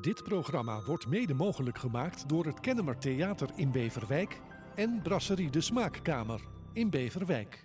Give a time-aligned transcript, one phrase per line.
[0.00, 4.40] Dit programma wordt mede mogelijk gemaakt door het Kennemer Theater in Beverwijk
[4.74, 6.40] en Brasserie de Smaakkamer
[6.72, 7.64] in Beverwijk.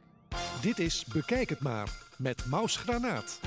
[0.62, 3.40] Dit is Bekijk het maar met Maus Granaat.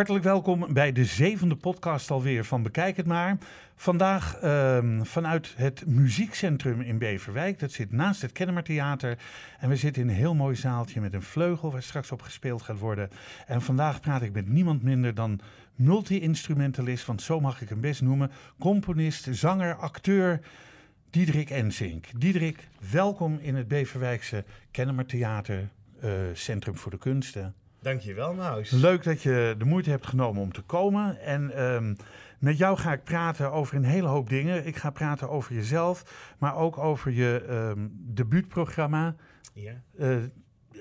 [0.00, 3.38] Hartelijk welkom bij de zevende podcast alweer van Bekijk het maar.
[3.74, 7.58] Vandaag ehm, vanuit het muziekcentrum in Beverwijk.
[7.58, 9.18] Dat zit naast het Kennemer Theater.
[9.58, 12.62] En we zitten in een heel mooi zaaltje met een vleugel waar straks op gespeeld
[12.62, 13.10] gaat worden.
[13.46, 15.40] En vandaag praat ik met niemand minder dan
[15.74, 18.30] multi-instrumentalist, want zo mag ik hem best noemen.
[18.58, 20.40] Componist, zanger, acteur.
[21.10, 22.06] Diederik Ensink.
[22.16, 25.68] Diederik, welkom in het Beverwijkse Kennemer Theater,
[26.00, 27.54] eh, Centrum voor de Kunsten.
[27.82, 28.70] Dankjewel, Maus.
[28.70, 31.20] Leuk dat je de moeite hebt genomen om te komen.
[31.20, 31.94] En ehm,
[32.38, 34.66] met jou ga ik praten over een hele hoop dingen.
[34.66, 36.02] Ik ga praten over jezelf,
[36.38, 39.14] maar ook over je ehm, debuutprogramma.
[39.52, 39.72] Ja.
[39.98, 40.16] Eh,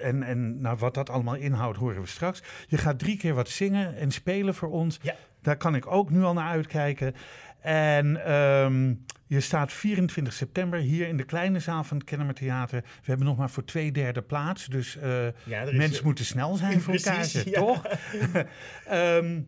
[0.01, 2.43] en en nou, wat dat allemaal inhoudt, horen we straks.
[2.67, 4.99] Je gaat drie keer wat zingen en spelen voor ons.
[5.01, 5.15] Ja.
[5.41, 7.15] Daar kan ik ook nu al naar uitkijken.
[7.61, 8.93] En ehm,
[9.29, 12.81] je staat 24 september hier in de kleine zaal van het Kennemer Theater.
[12.81, 14.65] We hebben nog maar voor twee derde plaats.
[14.65, 16.93] Dus eh, Ja, is- mensen moeten snel zijn voor
[17.43, 17.59] ja.
[17.59, 17.85] toch?
[18.85, 19.41] Ehm,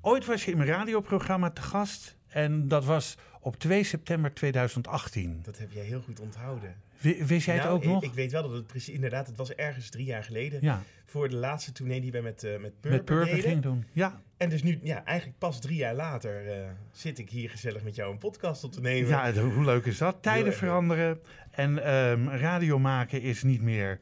[0.00, 2.16] ooit was je in mijn radioprogramma te gast.
[2.34, 5.40] En dat was op 2 september 2018.
[5.42, 6.74] Dat heb jij heel goed onthouden.
[6.98, 8.02] Wi- Wist jij Nou, het ook ik, nog?
[8.02, 10.58] Ik weet wel dat het precies, inderdaad, het was ergens drie jaar geleden.
[10.62, 13.50] ja, Voor de laatste tournee die wij met, eh met Purper, met Purper deden.
[13.50, 13.84] ging doen.
[13.92, 17.82] Ja, En dus nu, ja, eigenlijk pas drie jaar later eh, zit ik hier gezellig
[17.82, 19.08] met jou een podcast op te nemen.
[19.08, 20.16] Ja, de- hoe leuk is dat?
[20.22, 21.20] Tijden erg veranderen.
[21.50, 24.00] En ehm, radio maken is niet meer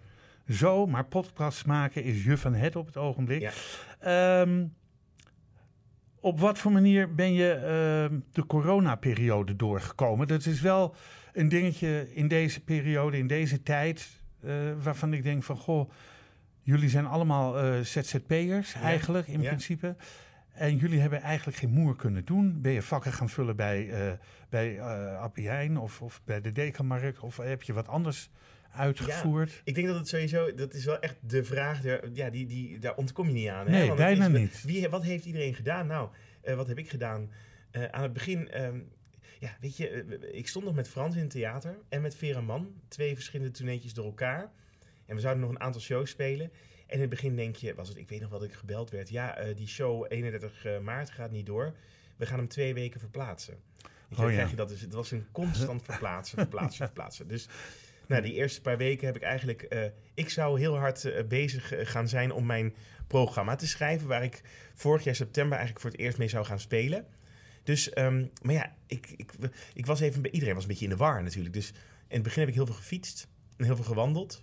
[0.48, 3.41] zo, maar podcast maken is je van het op het ogenblik.
[3.41, 3.52] Ja.
[4.00, 4.64] Ehm,
[6.22, 10.28] op wat voor manier ben je ehm, de coronaperiode doorgekomen?
[10.28, 10.94] Dat is wel
[11.32, 15.90] een dingetje in deze periode, in deze tijd, eh, waarvan ik denk van, goh,
[16.62, 19.48] jullie zijn allemaal eh, ZZP'ers eigenlijk in ja.
[19.48, 19.96] principe.
[20.52, 22.60] En jullie hebben eigenlijk geen moer kunnen doen.
[22.60, 24.12] Ben je vakken gaan vullen bij, eh
[24.48, 24.82] bij
[25.16, 27.20] Appie Heijn of, of bij de Dekenmarkt?
[27.20, 28.30] Of heb je wat anders
[28.72, 29.60] uitgevoerd?
[29.64, 32.94] Ik denk dat het sowieso, dat is wel echt de vraag, ja, die, die, daar
[32.96, 33.66] ontkom je niet aan.
[33.66, 33.70] Hè?
[33.72, 34.62] Nee, Want bijna is- niet.
[34.62, 35.86] Wie, wat heeft iedereen gedaan?
[35.86, 36.08] Nou,
[36.42, 37.30] eh, wat heb ik gedaan?
[37.70, 38.80] Eh, aan het begin, ehm,
[39.38, 42.40] ja, weet je, eh, ik stond nog met Frans in het theater en met Vera
[42.40, 42.80] Mann.
[42.88, 44.50] Twee verschillende tourneetjes door elkaar.
[45.06, 46.50] En we zouden nog een aantal shows spelen.
[46.86, 48.90] En in het begin denk je, was het, ik weet nog wel dat ik gebeld
[48.90, 49.08] werd.
[49.08, 51.74] Ja, die show 31 maart gaat niet door.
[52.16, 53.55] We gaan hem twee weken verplaatsen.
[54.08, 54.32] Je, Oh, ja.
[54.34, 57.28] krijg je dat, dus het was een constant verplaatsen, verplaatsen, verplaatsen.
[57.28, 57.48] Dus
[58.07, 59.63] nou, die eerste paar weken heb ik eigenlijk...
[59.63, 59.80] eh,
[60.14, 62.74] ik zou heel hard eh, bezig eh, gaan zijn om mijn
[63.07, 64.08] programma te schrijven...
[64.08, 64.40] waar ik
[64.74, 67.07] vorig jaar september eigenlijk voor het eerst mee zou gaan spelen.
[67.62, 69.33] Dus, ehm, maar ja, ik, ik,
[69.74, 70.27] ik was even...
[70.35, 71.55] Iedereen was een beetje in de war natuurlijk.
[71.55, 71.68] Dus
[72.08, 74.42] in het begin heb ik heel veel gefietst en heel veel gewandeld.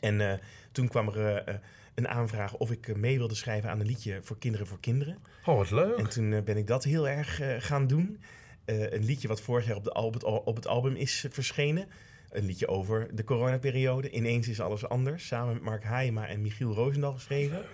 [0.00, 0.40] En
[0.72, 1.60] toen kwam er
[1.94, 5.18] een aanvraag of ik mee wilde schrijven aan een liedje voor Kinderen voor Kinderen.
[5.44, 5.98] Oh, wat leuk.
[5.98, 8.20] En toen ben ik dat heel erg gaan doen.
[8.64, 11.88] Een liedje wat vorig jaar op, de op, het, al- op het album is verschenen.
[12.30, 14.10] Een liedje over de coronaperiode.
[14.10, 15.26] Ineens is alles anders.
[15.26, 17.64] Samen met Mark Haijema en Michiel Roosendal geschreven.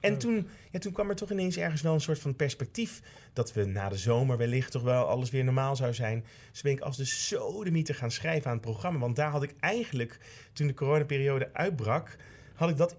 [0.00, 3.00] En toen, ja, toen kwam er toch ineens ergens wel een soort van perspectief...
[3.32, 6.24] dat we na de zomer wellicht toch wel alles weer normaal zou zijn.
[6.50, 8.98] Dus ben ik als de sodemieter gaan schrijven aan het programma.
[8.98, 10.18] Want daar had ik eigenlijk,
[10.52, 12.16] toen de coronaperiode uitbrak...
[12.54, 12.96] had ik dat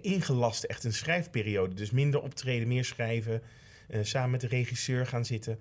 [0.00, 1.74] ingelast, echt een schrijfperiode.
[1.74, 3.42] Dus minder optreden, meer schrijven...
[3.88, 5.58] eh, samen met de regisseur gaan zitten.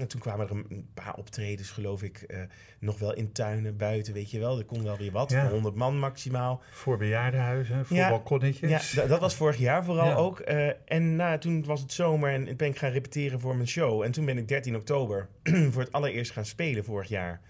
[0.00, 2.38] En toen kwamen er een paar optredens, geloof ik, eh,
[2.78, 4.58] nog wel in tuinen, buiten, weet je wel.
[4.58, 5.42] Er kon wel weer wat, Ja.
[5.42, 6.62] voor 100 man maximaal.
[6.70, 8.08] Voor bejaardenhuizen, voor Ja.
[8.08, 8.92] balkonnetjes.
[8.92, 10.14] Ja, da- dat was vorig jaar vooral Ja.
[10.14, 10.40] ook.
[10.40, 14.02] Eh, en nou, toen was het zomer en ben ik gaan repeteren voor mijn show.
[14.02, 15.28] En toen ben ik 13 oktober
[15.72, 17.40] voor het allereerst gaan spelen vorig jaar.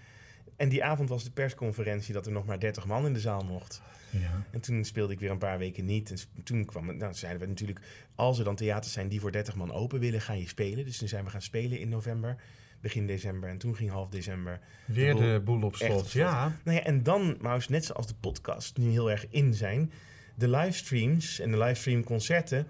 [0.59, 3.43] En die avond was de persconferentie dat er nog maar 30 man in de zaal
[3.43, 3.81] mocht.
[4.09, 4.43] Ja.
[4.51, 6.11] En toen speelde ik weer een paar weken niet.
[6.11, 7.79] En toen kwam het, nou, zeiden we natuurlijk,
[8.15, 10.85] als er dan theaters zijn die voor 30 man open willen, ga je spelen.
[10.85, 12.35] Dus toen zijn we gaan spelen in november,
[12.81, 13.49] begin december.
[13.49, 16.11] En toen ging half december Weer De boel- de boel op slot.
[16.11, 19.91] Ja, nou ja, en dan, Maus, net zoals de podcast nu heel erg in zijn,
[20.35, 22.67] de livestreams en de livestreamconcerten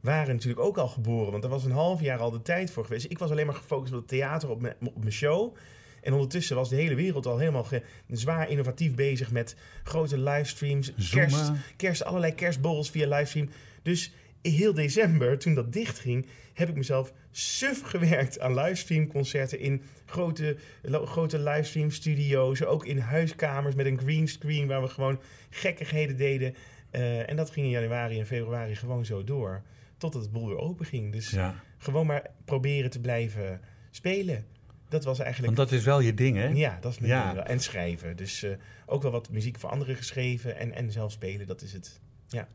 [0.00, 1.32] waren natuurlijk ook al geboren.
[1.32, 3.10] Want er was een half jaar al de tijd voor geweest.
[3.10, 5.56] Ik was alleen maar gefocust op het theater, op mijn, op mijn show.
[6.02, 10.92] En ondertussen was de hele wereld al helemaal ge- zwaar innovatief bezig met grote livestreams,
[10.96, 11.28] Zoomen.
[11.28, 13.48] kerst, kerst, allerlei kerstborrels via livestream.
[13.82, 14.12] Dus
[14.42, 20.56] heel december, toen dat dichtging, heb ik mezelf suf gewerkt aan livestreamconcerten in grote,
[21.04, 22.64] grote livestream studio's.
[22.64, 25.20] Ook in huiskamers met een green screen waar we gewoon
[25.50, 26.54] gekkigheden deden.
[26.90, 29.62] Eh, en dat ging in januari en februari gewoon zo door.
[29.96, 31.12] Totdat het boel weer open ging.
[31.12, 31.54] Dus ja.
[31.78, 33.60] gewoon maar proberen te blijven
[33.90, 34.46] spelen.
[34.92, 35.56] Dat was eigenlijk...
[35.56, 36.46] Want dat is wel je ding, hè?
[36.48, 37.22] Ja, dat is mijn Ja.
[37.22, 37.44] ding wel.
[37.44, 38.16] En schrijven.
[38.16, 38.50] Dus eh,
[38.86, 42.00] ook wel wat muziek voor anderen geschreven en, en zelf spelen, dat is het.
[42.28, 42.48] Ja.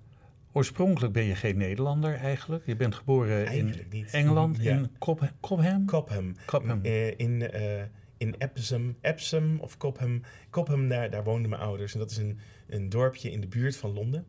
[0.51, 2.65] oorspronkelijk ben je geen Nederlander eigenlijk.
[2.65, 4.11] Je bent geboren Eigenlijk in niet.
[4.11, 4.71] Engeland, Ja.
[4.75, 5.29] in Cobham.
[5.41, 5.85] Cobham?
[5.85, 6.35] Cobham.
[6.45, 6.79] Cobham.
[6.83, 7.81] Eh, in, eh,
[8.17, 10.21] in Epsom, Epsom of Cobham.
[10.49, 11.93] Cobham, daar, daar woonden mijn ouders.
[11.93, 14.25] En dat is een, een dorpje in de buurt van Londen.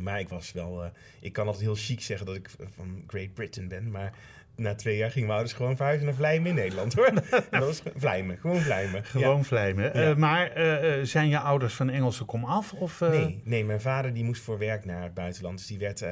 [0.00, 0.90] Maar ik was wel...
[1.20, 3.90] ik kan altijd heel chic zeggen dat ik van Great Britain ben.
[3.90, 4.12] Maar
[4.56, 7.06] na twee jaar gingen mijn ouders gewoon verhuizen naar Vlijmen in Nederland, hoor.
[7.06, 7.14] En
[7.50, 9.04] dat was Vlijmen, gewoon Vlijmen.
[9.04, 9.84] Gewoon vlijmen.
[9.84, 9.90] Ja.
[9.92, 12.72] Eh, maar eh, eh, zijn je ouders van Engelse komaf?
[12.72, 15.58] Of, eh, Nee, nee, mijn vader die moest voor werk naar het buitenland.
[15.58, 16.04] Dus die werd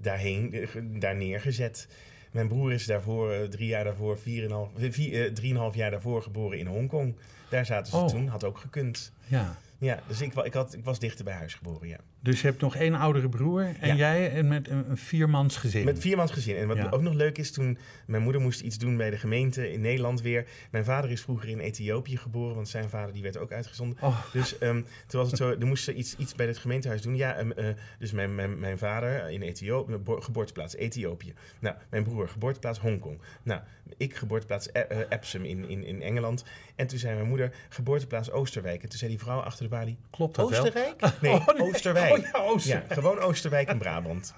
[0.00, 0.68] daarheen,
[1.00, 1.88] daar neergezet.
[2.30, 6.58] Mijn broer is daarvoor, drie jaar daarvoor, vier en half, vier, drieënhalf jaar daarvoor geboren
[6.58, 7.16] in Hongkong.
[7.50, 8.06] Daar zaten ze Oh.
[8.06, 9.12] toen, had ook gekund.
[9.26, 9.56] Ja.
[9.78, 11.96] Ja, dus ik, ik, had, ik was dichter bij huis geboren, ja.
[12.20, 13.94] Dus je hebt nog één oudere broer en Ja.
[13.94, 15.84] jij en met een, een viermans gezin.
[15.84, 16.56] Met viermans gezin.
[16.56, 16.88] En wat Ja.
[16.90, 20.20] ook nog leuk is, toen mijn moeder moest iets doen bij de gemeente in Nederland
[20.20, 20.46] weer.
[20.70, 23.98] Mijn vader is vroeger in Ethiopië geboren, want zijn vader die werd ook uitgezonden.
[24.00, 27.02] Oh, Dus ehm, toen was het zo, er moest ze iets, iets bij het gemeentehuis
[27.02, 27.16] doen.
[27.16, 27.66] Ja, ehm, eh,
[27.98, 31.32] dus mijn, mijn, mijn vader in Ethiopië, bo- geboorteplaats Ethiopië.
[31.58, 33.20] Nou, mijn broer geboorteplaats Hongkong.
[33.42, 33.60] Nou,
[33.96, 36.44] ik geboorteplaats E- eh, Epsom in, in, in Engeland.
[36.76, 38.82] En toen zei mijn moeder geboorteplaats Oosterwijk.
[38.82, 40.58] En toen zei die vrouw achter de balie, klopt dat wel?
[40.60, 41.00] Oostenrijk?
[41.20, 41.60] Nee, Oh, nee.
[41.62, 42.06] Oosterwijk.
[42.12, 44.34] Oh, ja, Ooster- Ja, gewoon Oosterwijk in Brabant.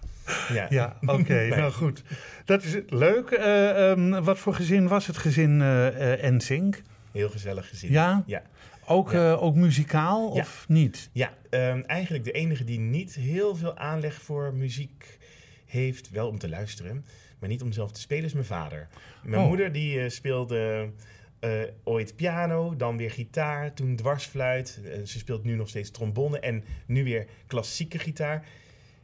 [0.52, 0.66] Ja.
[0.70, 2.02] Ja, oké, nou goed.
[2.44, 3.30] Dat is leuk.
[3.30, 5.56] Eh, ehm, wat voor gezin was het gezin
[6.36, 6.82] NSYNC?
[7.12, 7.90] Heel gezellig gezin.
[7.90, 8.22] Ja?
[8.26, 8.42] Ja.
[8.86, 9.32] Ook, Ja.
[9.32, 10.40] ook muzikaal Ja.
[10.40, 11.10] of niet?
[11.12, 15.18] Ja, ehm, eigenlijk de enige die niet heel veel aanleg voor muziek
[15.66, 17.04] heeft, wel om te luisteren,
[17.38, 18.88] maar niet om zelf te spelen, is mijn vader.
[19.22, 19.48] Mijn Oh.
[19.48, 20.90] moeder die speelde
[21.40, 21.50] eh,
[21.84, 24.80] ooit piano, dan weer gitaar, toen dwarsfluit.
[24.84, 28.46] Eh, ze speelt nu nog steeds trombone en nu weer klassieke gitaar.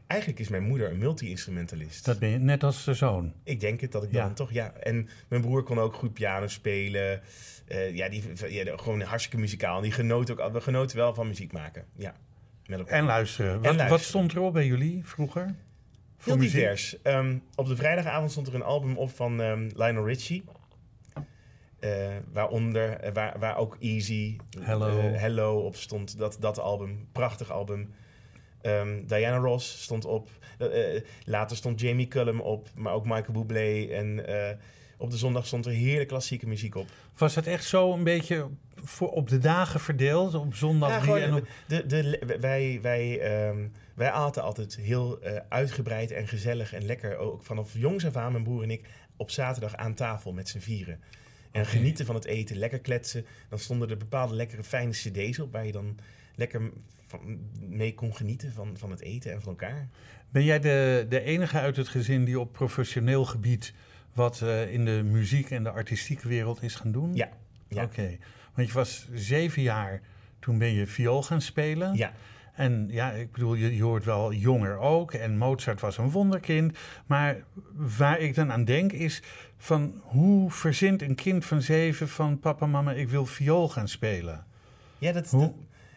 [0.07, 2.05] Eigenlijk is mijn moeder een multi-instrumentalist.
[2.05, 3.33] Dat ben je net als de zoon.
[3.45, 4.25] Ik denk het dat ik Ja.
[4.25, 4.73] dan toch, ja.
[4.73, 7.21] En mijn broer kon ook goed piano spelen.
[7.67, 9.81] Eh, ja, die, ja, gewoon hartstikke muzikaal.
[9.81, 11.85] Die genoot ook, we genoten wel van muziek maken.
[11.97, 12.15] Ja,
[12.67, 12.99] met elkaar.
[12.99, 13.53] En luisteren.
[13.55, 13.91] Wat, luisteren.
[13.91, 15.55] wat stond er op bij jullie vroeger?
[16.25, 17.03] Heel divers.
[17.03, 20.45] Ehm, op de vrijdagavond stond er een album op van ehm, Lionel Richie.
[21.79, 24.99] Eh, waaronder, eh, waar, waar ook Easy, Hello.
[24.99, 26.19] eh, Hello op stond.
[26.19, 27.95] Dat, dat album, prachtig album.
[28.61, 30.29] Ehm, Diana Ross stond op.
[31.25, 33.87] Later stond Jamie Cullum op, maar ook Michael Bublé.
[33.91, 34.25] En
[34.99, 36.87] op de zondag stond er heerlijke klassieke muziek op.
[37.17, 40.35] Was het echt zo een beetje voor, op de dagen verdeeld?
[40.35, 41.49] Op zondag Ja, gewoon, en op...
[41.67, 45.19] de, de, wij, wij, ehm, wij aten altijd heel
[45.49, 47.17] uitgebreid en gezellig en lekker.
[47.17, 50.59] Ook vanaf jongs af aan, mijn broer en ik, op zaterdag aan tafel met z'n
[50.59, 51.01] vieren.
[51.57, 53.27] En genieten van het eten, lekker kletsen.
[53.49, 55.53] Dan stonden er bepaalde lekkere fijne cd's op...
[55.53, 55.99] waar je dan
[56.35, 56.71] lekker
[57.07, 57.39] van,
[57.69, 59.89] mee kon genieten van, van het eten en van elkaar.
[60.31, 63.73] Ben jij de, de enige uit het gezin die op professioneel gebied...
[64.13, 67.15] wat eh, in de muziek en de artistieke wereld is gaan doen?
[67.15, 67.29] Ja,
[67.69, 67.83] ja.
[67.83, 68.19] Oké,
[68.55, 70.01] want je was zeven jaar,
[70.39, 71.95] toen ben je viool gaan spelen.
[71.95, 72.13] Ja,
[72.55, 75.13] En ja, ik bedoel, je, je hoort wel jonger ook.
[75.13, 76.79] En Mozart was een wonderkind.
[77.07, 77.37] Maar
[77.75, 79.23] waar ik dan aan denk is
[79.57, 84.47] van hoe verzint een kind van zeven van papa, mama, ik wil viool gaan spelen?
[84.99, 85.31] ja dat,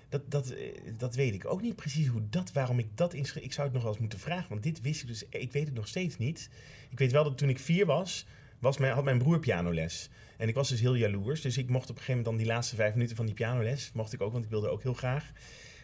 [0.09, 0.67] dat, dat, eh,
[0.97, 3.43] dat weet ik ook niet precies hoe dat, waarom ik dat inschreef.
[3.43, 5.23] Ik zou het nog wel eens moeten vragen, want dit wist ik dus.
[5.29, 6.49] Ik weet het nog steeds niet.
[6.89, 8.25] Ik weet wel dat toen ik vier was,
[8.59, 10.09] was mijn, had mijn broer pianoles.
[10.37, 11.41] En ik was dus heel jaloers.
[11.41, 13.91] Dus ik mocht op een gegeven moment dan die laatste vijf minuten van die pianoles.
[13.93, 15.31] Mocht ik ook, want ik wilde ook heel graag.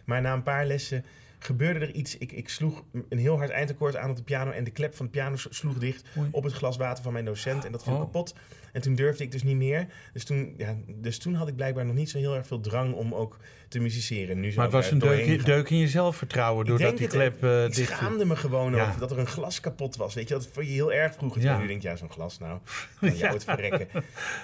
[0.05, 1.05] Maar na een paar lessen
[1.45, 2.17] gebeurde er iets.
[2.17, 4.51] Ik, ik sloeg een heel hard eindakkoord aan op de piano.
[4.51, 6.27] En de klep van de piano sloeg dicht Oei.
[6.31, 7.65] op het glas water van mijn docent.
[7.65, 7.99] En dat viel Oh.
[7.99, 8.35] kapot.
[8.71, 9.87] En toen durfde ik dus niet meer.
[10.13, 12.93] Dus toen, ja, dus toen had ik blijkbaar nog niet zo heel erg veel drang
[12.93, 14.39] om ook te musiceren.
[14.39, 15.45] Nu Maar het ik was een deuk, in- gaan.
[15.45, 18.75] deuk in je zelfvertrouwen Ik doordat die het, klep eh, Ik dicht schaamde me gewoon
[18.75, 18.87] Ja.
[18.87, 20.13] over dat er een glas kapot was.
[20.13, 21.41] Weet je, dat vond je heel erg vroeger.
[21.41, 21.53] Ja.
[21.53, 21.59] Ja.
[21.59, 22.59] Nu denk je, ja, zo'n glas nou.
[23.13, 23.31] Ja.
[23.31, 23.87] ooit verrekken.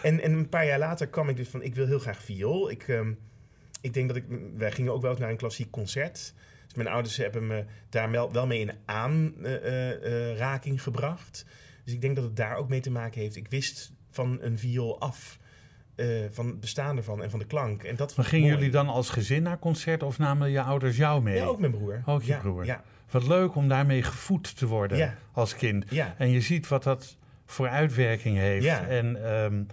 [0.04, 2.70] En, en een paar jaar later kwam ik dus van, ik wil heel graag viool.
[2.72, 3.12] Ik, ehm,
[3.82, 4.24] ik denk dat ik,
[4.58, 6.34] wij gingen ook wel eens naar een klassiek concert.
[6.74, 11.46] Dus mijn ouders hebben me daar wel, wel mee in aanraking gebracht.
[11.86, 13.36] Dus ik denk dat het daar ook mee te maken heeft.
[13.36, 15.40] Ik wist van een viool af.
[15.96, 17.84] eh, van het bestaan ervan en van de klank.
[17.84, 18.58] En dat Maar gingen mooi.
[18.58, 21.36] jullie dan als gezin naar concert of namen je ouders jou mee?
[21.36, 22.02] Ja, ook mijn broer.
[22.06, 22.66] Ook je ja, broer.
[22.66, 25.16] Ja, Wat leuk om daarmee gevoed te worden Ja.
[25.32, 25.86] als kind.
[25.90, 26.16] ja.
[26.18, 28.64] En je ziet wat dat voor uitwerking heeft.
[28.64, 28.88] Ja.
[28.88, 29.64] En ehm,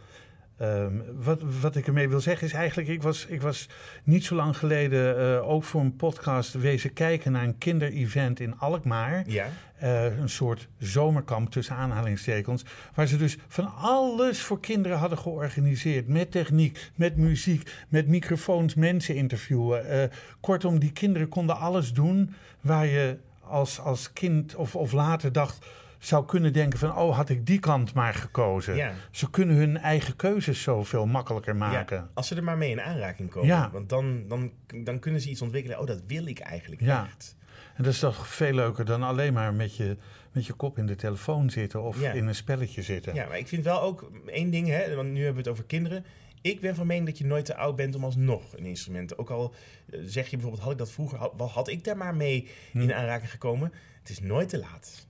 [0.58, 3.68] ehm, wat, wat ik ermee wil zeggen is eigenlijk, ik was, ik was
[4.04, 8.58] niet zo lang geleden eh, ook voor een podcast wezen kijken naar een kinderevent in
[8.58, 9.22] Alkmaar.
[9.26, 9.46] ja.
[9.78, 12.64] Eh, een soort zomerkamp tussen aanhalingstekens.
[12.94, 16.08] Waar ze dus van alles voor kinderen hadden georganiseerd.
[16.08, 19.88] Met techniek, met muziek, met microfoons, mensen interviewen.
[19.88, 20.08] Eh,
[20.40, 25.66] kortom, die kinderen konden alles doen waar je als, als kind of, of later dacht.
[25.98, 28.76] Zou kunnen denken van, oh, had ik die kant maar gekozen.
[28.76, 28.92] Ja.
[29.10, 31.96] Ze kunnen hun eigen keuzes zoveel makkelijker maken.
[31.96, 33.48] Ja, als ze er maar mee in aanraking komen.
[33.48, 33.70] Ja.
[33.72, 34.52] Want dan, dan,
[34.84, 35.78] dan kunnen ze iets ontwikkelen.
[35.80, 37.04] Oh, dat wil ik eigenlijk Ja.
[37.06, 37.36] echt.
[37.74, 39.96] En dat is toch veel leuker dan alleen maar met je,
[40.32, 43.14] met je kop in de telefoon zitten of in een spelletje zitten.
[43.14, 45.64] Ja, maar ik vind wel ook één ding, hè, want nu hebben we het over
[45.64, 46.04] kinderen.
[46.42, 49.18] Ik ben van mening dat je nooit te oud bent om alsnog een instrument.
[49.18, 49.54] Ook al
[49.90, 52.48] eh, zeg je bijvoorbeeld, had ik dat vroeger, had, wat had ik daar maar mee
[52.72, 52.80] Hm.
[52.80, 53.72] in aanraking gekomen.
[54.00, 55.06] Het is nooit te laat.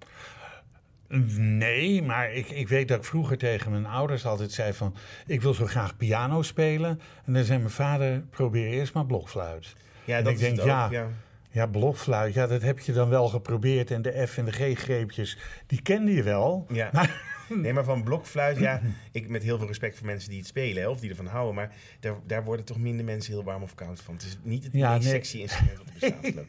[1.38, 4.94] Nee, maar ik, ik weet dat ik vroeger tegen mijn ouders altijd zei van...
[5.26, 7.00] ik wil zo graag piano spelen.
[7.24, 9.74] En dan zei mijn vader, probeer eerst maar blokfluit.
[10.04, 11.08] Ja, En dat ik is denk, het ook, ja, ja.
[11.50, 13.90] Ja, blokfluit, ja, dat heb je dan wel geprobeerd.
[13.90, 16.66] En de F en de G-greepjes, die kende je wel.
[16.72, 16.88] Ja.
[16.92, 18.80] Maar- Nee, maar van blokfluit, ja,
[19.12, 21.54] ik met heel veel respect voor mensen die het spelen hè, of die ervan houden,
[21.54, 24.14] maar daar, daar worden toch minder mensen heel warm of koud van.
[24.14, 25.12] Het is niet het Ja, meest nee.
[25.12, 26.44] sexy instrument wat er bestaat.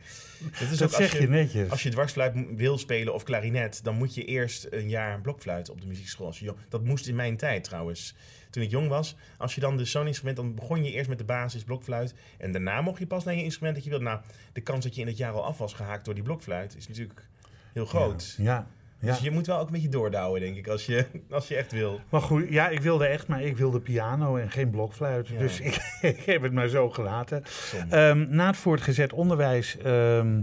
[0.53, 1.69] Het is dat ook als zeg je netjes.
[1.69, 5.69] Als je dwarsfluit wil spelen of klarinet, dan moet je eerst een jaar een blokfluit
[5.69, 6.33] op de muziekschool.
[6.35, 8.15] Je dat moest in mijn tijd trouwens.
[8.49, 11.17] Toen ik jong was, als je dan dus zo'n instrument, dan begon je eerst met
[11.17, 12.13] de basis blokfluit.
[12.37, 14.05] En daarna mocht je pas naar je instrument dat je wilde.
[14.05, 14.19] Nou,
[14.53, 16.87] de kans dat je in het jaar al af was gehaakt door die blokfluit is
[16.87, 17.27] natuurlijk
[17.73, 18.35] heel groot.
[18.37, 18.67] Ja, ja.
[19.01, 21.71] Dus je moet wel ook een beetje doordouwen, denk ik, als je, als je echt
[21.71, 21.99] wil.
[22.09, 25.27] Maar goed, ja, ik wilde echt, maar ik wilde piano en geen blokfluit.
[25.27, 25.37] Ja.
[25.39, 27.43] Dus ik, ik heb het maar zo gelaten.
[27.89, 30.41] Ehm, na het voortgezet onderwijs ehm,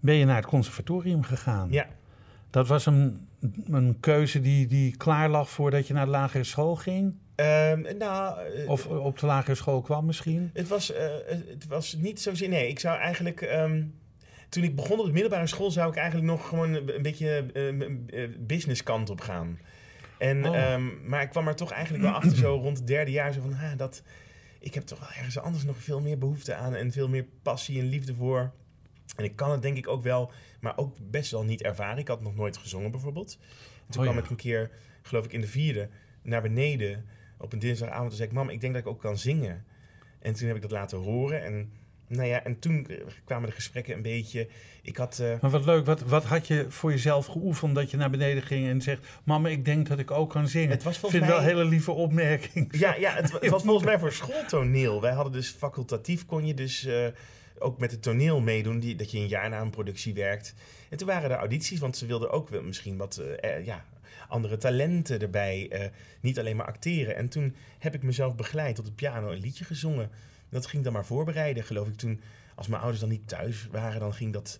[0.00, 1.68] ben je naar het conservatorium gegaan.
[1.70, 1.86] ja,
[2.50, 3.28] Dat was een,
[3.70, 7.14] een keuze die, die klaar lag voordat je naar de lagere school ging?
[7.34, 10.50] Ehm, nou, eh, Of op de lagere school kwam misschien?
[10.52, 11.06] Het was, eh,
[11.48, 12.48] het was niet zozeer.
[12.48, 13.40] Nee, ik zou eigenlijk.
[14.48, 17.68] Toen ik begon op de middelbare school, zou ik eigenlijk nog gewoon een beetje eh,
[18.24, 19.58] eh, business kant op gaan.
[20.18, 20.56] En, Oh.
[20.56, 23.40] ehm, maar ik kwam er toch eigenlijk wel achter, zo rond het derde jaar, zo
[23.40, 24.02] van ah, dat.
[24.60, 27.80] Ik heb toch wel ergens anders nog veel meer behoefte aan en veel meer passie
[27.80, 28.52] en liefde voor.
[29.16, 31.98] En ik kan het denk ik ook wel, maar ook best wel niet ervaren.
[31.98, 33.38] Ik had nog nooit gezongen bijvoorbeeld.
[33.40, 34.24] En toen Oh, kwam ja.
[34.24, 34.70] ik een keer,
[35.02, 35.88] geloof ik in de vierde,
[36.22, 37.04] naar beneden
[37.38, 38.08] op een dinsdagavond.
[38.08, 39.64] Toen zei ik, mam, ik denk dat ik ook kan zingen.
[40.18, 41.42] En toen heb ik dat laten horen.
[41.44, 41.72] En,
[42.08, 44.48] nou ja, en toen eh, kwamen de gesprekken een beetje.
[44.82, 45.18] Ik had.
[45.18, 48.42] eh, Maar wat leuk, wat, wat had je voor jezelf geoefend dat je naar beneden
[48.42, 49.06] ging en zegt...
[49.24, 50.70] Mama, ik denk dat ik ook kan zingen.
[50.70, 52.68] Het was Ik volgens vind het wel mij- een hele lieve opmerking.
[52.78, 55.00] ja, ja het, wa- het was volgens mij voor schooltoneel.
[55.00, 57.06] Wij hadden dus facultatief, kon je dus eh,
[57.58, 58.78] ook met het toneel meedoen.
[58.80, 60.54] Die, dat je een jaar na een productie werkt.
[60.90, 63.22] En toen waren er audities, want ze wilden ook wel misschien wat
[63.64, 63.84] ja,
[64.28, 65.90] andere talenten erbij.
[66.20, 67.16] niet alleen maar acteren.
[67.16, 70.10] En toen heb ik mezelf begeleid op de piano een liedje gezongen.
[70.50, 71.96] Dat ging ik dan maar voorbereiden, geloof ik.
[71.96, 72.20] Toen,
[72.54, 74.58] als mijn ouders dan niet thuis waren, dan ging dat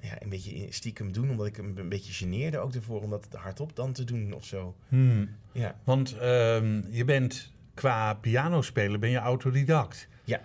[0.00, 1.30] ja, een beetje stiekem doen.
[1.30, 4.44] Omdat ik hem een beetje geneerde ook ervoor om dat hardop dan te doen of
[4.44, 4.76] zo.
[4.88, 5.28] Hmm.
[5.52, 10.08] Ja, Want ehm, je bent qua pianospelen ben je autodidact.
[10.24, 10.40] Ja.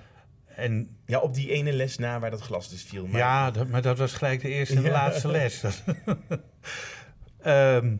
[0.45, 3.07] En ja op die ene les na waar dat glas dus viel.
[3.07, 4.93] Maar ja, dat, maar dat was gelijk de eerste en de Ja.
[4.93, 5.63] laatste les.
[7.41, 7.95] Ehm,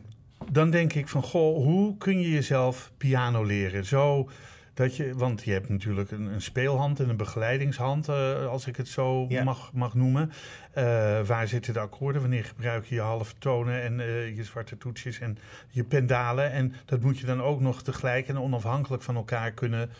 [0.52, 3.84] dan denk ik van, goh, hoe kun je jezelf piano leren?
[3.84, 4.30] Zo
[4.76, 8.76] dat je, want je hebt natuurlijk een, een speelhand en een begeleidingshand, eh, als ik
[8.76, 9.44] het zo Ja.
[9.44, 10.32] mag, mag noemen.
[10.72, 10.84] Eh,
[11.26, 12.20] waar zitten de akkoorden?
[12.20, 15.38] Wanneer gebruik je je halve tonen en eh, je zwarte toetsjes en
[15.70, 16.50] je pendalen?
[16.52, 19.90] En dat moet je dan ook nog tegelijk en onafhankelijk van elkaar kunnen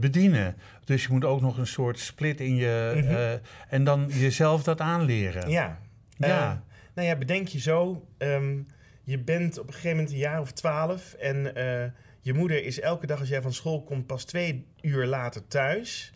[0.00, 0.56] bedienen.
[0.84, 2.92] Dus je moet ook nog een soort split in je.
[2.96, 3.38] Mhm.
[3.68, 5.50] en dan jezelf dat aanleren.
[5.50, 5.78] Ja.
[6.16, 6.62] Ja.
[6.94, 8.06] Nou ja, bedenk je zo.
[8.18, 8.56] ehm,
[9.02, 11.12] je bent op een gegeven moment een jaar of twaalf.
[11.12, 11.52] En
[12.26, 16.12] je moeder is elke dag als jij van school komt pas twee uur later thuis.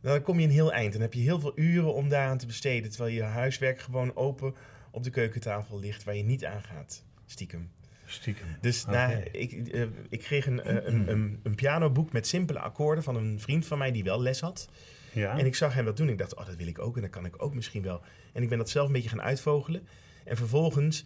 [0.00, 0.92] Dan kom je een heel eind.
[0.92, 2.90] Dan heb je heel veel uren om daaraan te besteden.
[2.90, 4.54] Terwijl je huiswerk gewoon open
[4.90, 6.04] op de keukentafel ligt.
[6.04, 7.04] Waar je niet aan gaat.
[7.26, 7.70] Stiekem.
[8.06, 8.46] Stiekem.
[8.60, 13.04] Dus nou, ik, eh, ik kreeg een, eh, een, een, een pianoboek met simpele akkoorden
[13.04, 14.68] van een vriend van mij die wel les had.
[15.12, 15.38] Ja.
[15.38, 16.08] En ik zag hem dat doen.
[16.08, 18.00] Ik dacht, oh, dat wil ik ook en dat kan ik ook misschien wel.
[18.32, 19.86] En ik ben dat zelf een beetje gaan uitvogelen.
[20.24, 21.04] En vervolgens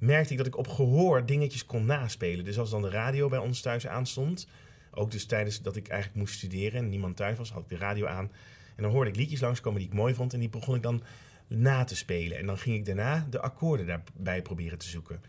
[0.00, 2.44] merkte ik dat ik op gehoor dingetjes kon naspelen.
[2.44, 4.48] Dus als dan de radio bij ons thuis aanstond,
[4.90, 7.76] ook dus tijdens dat ik eigenlijk moest studeren en niemand thuis was, had ik de
[7.76, 8.30] radio aan.
[8.76, 11.02] En dan hoorde ik liedjes langskomen die ik mooi vond en die begon ik dan
[11.46, 12.38] na te spelen.
[12.38, 15.22] En dan ging ik daarna de akkoorden daarbij proberen te zoeken.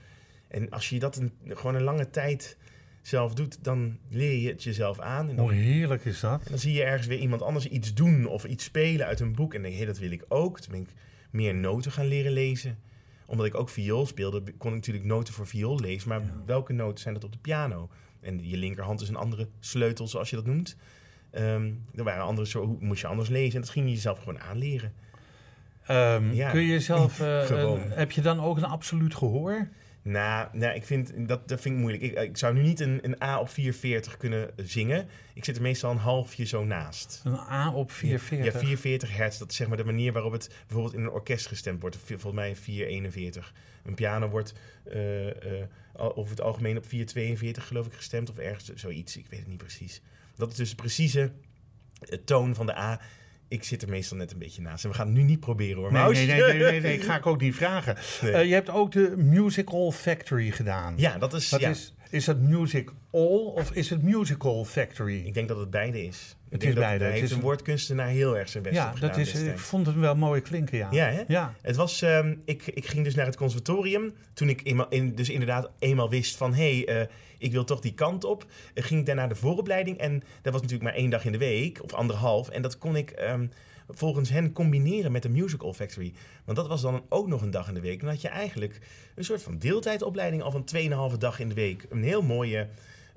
[0.48, 2.58] En als je dat een, gewoon een lange tijd
[3.02, 5.30] zelf doet, dan leer je het jezelf aan.
[5.30, 6.42] En dan Hoe heerlijk is dat?
[6.44, 9.36] en dan zie je ergens weer iemand anders iets doen of iets spelen uit een
[9.36, 9.54] boek.
[9.54, 10.60] En denk je, hé, dat wil ik ook.
[10.60, 10.90] Toen ben ik
[11.32, 12.78] meer noten gaan leren lezen.
[13.26, 16.10] Omdat ik ook viool speelde, kon ik natuurlijk noten voor viool lezen.
[16.10, 17.90] Maar welke noten zijn dat op de piano?
[18.20, 20.76] En je linkerhand is een andere sleutel, zoals je dat noemt.
[21.32, 23.56] Ehm, er waren andere soorten, hoe moest je anders lezen?
[23.56, 24.94] En dat ging je jezelf gewoon aanleren.
[25.86, 26.50] Ehm, Ja.
[26.52, 29.68] Kun je zelf, eh, een- heb je dan ook een absoluut gehoor?
[30.04, 32.04] Nou, nou ik vind, dat, dat vind ik moeilijk.
[32.04, 35.08] Ik, ik zou nu niet een, een A op 440 kunnen zingen.
[35.34, 37.22] Ik zit er meestal een halfje zo naast.
[37.24, 38.54] Een A op 440?
[38.54, 39.38] Ja, 440 hertz.
[39.38, 41.98] Dat is zeg maar de manier waarop het bijvoorbeeld in een orkest gestemd wordt.
[41.98, 43.54] Volgens mij 441.
[43.84, 44.54] Een piano wordt
[44.84, 48.30] eh, eh, over het algemeen op 442 geloof ik gestemd.
[48.30, 49.18] Of ergens zoiets.
[49.18, 50.02] Ik weet het niet precies.
[50.36, 51.32] Dat is dus de precieze
[52.00, 53.02] eh, toon van de A
[53.52, 54.84] ik zit er meestal net een beetje naast.
[54.84, 55.92] En we gaan het nu niet proberen hoor.
[55.92, 57.98] Nee, nee, nee, nee, ik ga ik ook niet vragen.
[58.22, 60.94] Eh, je hebt ook de Musical Factory gedaan.
[60.98, 61.54] Ja, dat is.
[61.54, 65.26] Is, is dat Music All of is het Musical Factory?
[65.26, 66.36] Ik denk dat het beide is.
[66.52, 67.04] Het is beide.
[67.06, 70.16] Het heeft een woordkunstenaar heel erg zijn best ja, dat is, ik vond het wel
[70.16, 70.88] mooi klinken, ja.
[70.92, 71.24] Ja, hè?
[71.28, 71.54] Ja.
[71.62, 74.14] Het was, ehm, ik, ik ging dus naar het conservatorium.
[74.34, 76.54] Toen ik eenmaal, in, dus inderdaad eenmaal wist van...
[76.54, 78.46] hé, hey, eh, ik wil toch die kant op.
[78.74, 79.98] eh, ging ik daarna de vooropleiding.
[79.98, 81.84] En dat was natuurlijk maar één dag in de week.
[81.84, 82.50] Of anderhalf.
[82.50, 83.48] En dat kon ik ehm,
[83.90, 86.14] volgens hen combineren met de Musical Factory.
[86.46, 88.00] Want dat was dan ook nog een dag in de week.
[88.00, 88.80] Dan had je eigenlijk
[89.16, 90.42] een soort van deeltijdopleiding...
[90.42, 90.66] al van
[91.12, 91.86] 2,5 dag in de week.
[91.90, 92.68] Een heel mooie...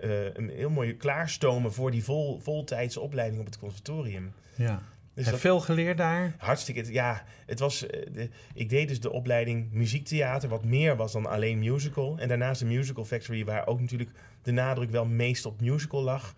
[0.04, 4.32] eh, een heel mooie klaarstomen voor die vol, voltijdse opleiding op het conservatorium.
[4.56, 4.82] ja.
[5.14, 6.34] Dus Heb veel geleerd daar?
[6.38, 7.24] Hartstikke, ja.
[7.46, 11.58] Het was, eh, de, ik deed dus de opleiding muziektheater, wat meer was dan alleen
[11.58, 12.18] musical.
[12.18, 14.10] En daarnaast de Musical Factory, waar ook natuurlijk
[14.42, 16.34] de nadruk wel meest op musical lag.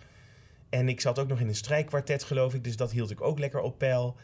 [0.69, 3.39] En ik zat ook nog in een strijkkwartet, geloof ik, dus dat hield ik ook
[3.39, 4.17] lekker op peil.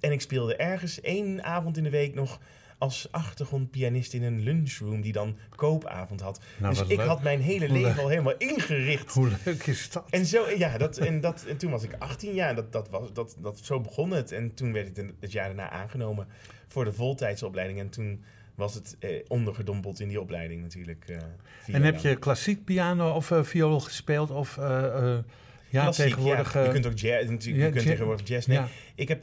[0.00, 2.40] En ik speelde ergens één avond in de week nog
[2.78, 6.40] als achtergrondpianist in een lunchroom die dan koopavond had.
[6.56, 7.06] Nou, dus ik leuk.
[7.06, 7.98] had mijn hele Hoe leven leuk.
[8.02, 10.04] al helemaal ingericht Hoe leuk is dat?
[10.10, 12.54] en, zo, ja, dat, en, dat, en toen was ik 18 jaar.
[12.54, 14.32] Dat, dat was, dat, dat, zo begon het.
[14.32, 16.26] En toen werd ik het, het jaar daarna aangenomen
[16.66, 17.78] voor de voltijdse opleiding.
[17.80, 21.04] En toen was het eh, ondergedompeld in die opleiding natuurlijk.
[21.08, 24.30] eh, En heb je klassiek piano of eh, viool gespeeld?
[24.30, 25.18] Of eh,
[25.70, 26.54] ja, Klassiek, tegenwoordig...
[26.54, 26.62] ja.
[26.64, 28.46] Je kunt ook jazz, natuurlijk, ja, je kunt jazz- tegenwoordig jazz.
[28.46, 28.68] Nee, ja.
[28.94, 29.22] ik heb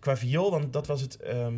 [0.00, 1.16] qua viool, want dat was het...
[1.16, 1.54] ehm,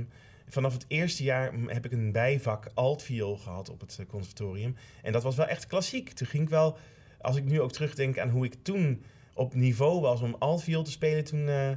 [0.51, 4.77] vanaf het eerste jaar heb ik een bijvak altviool gehad op het eh, conservatorium.
[5.03, 6.13] En dat was wel echt klassiek.
[6.13, 6.77] Toen ging ik wel,
[7.21, 9.03] als ik nu ook terugdenk aan hoe ik toen
[9.35, 11.49] op niveau was om altviool te spelen, toen...
[11.49, 11.69] eh,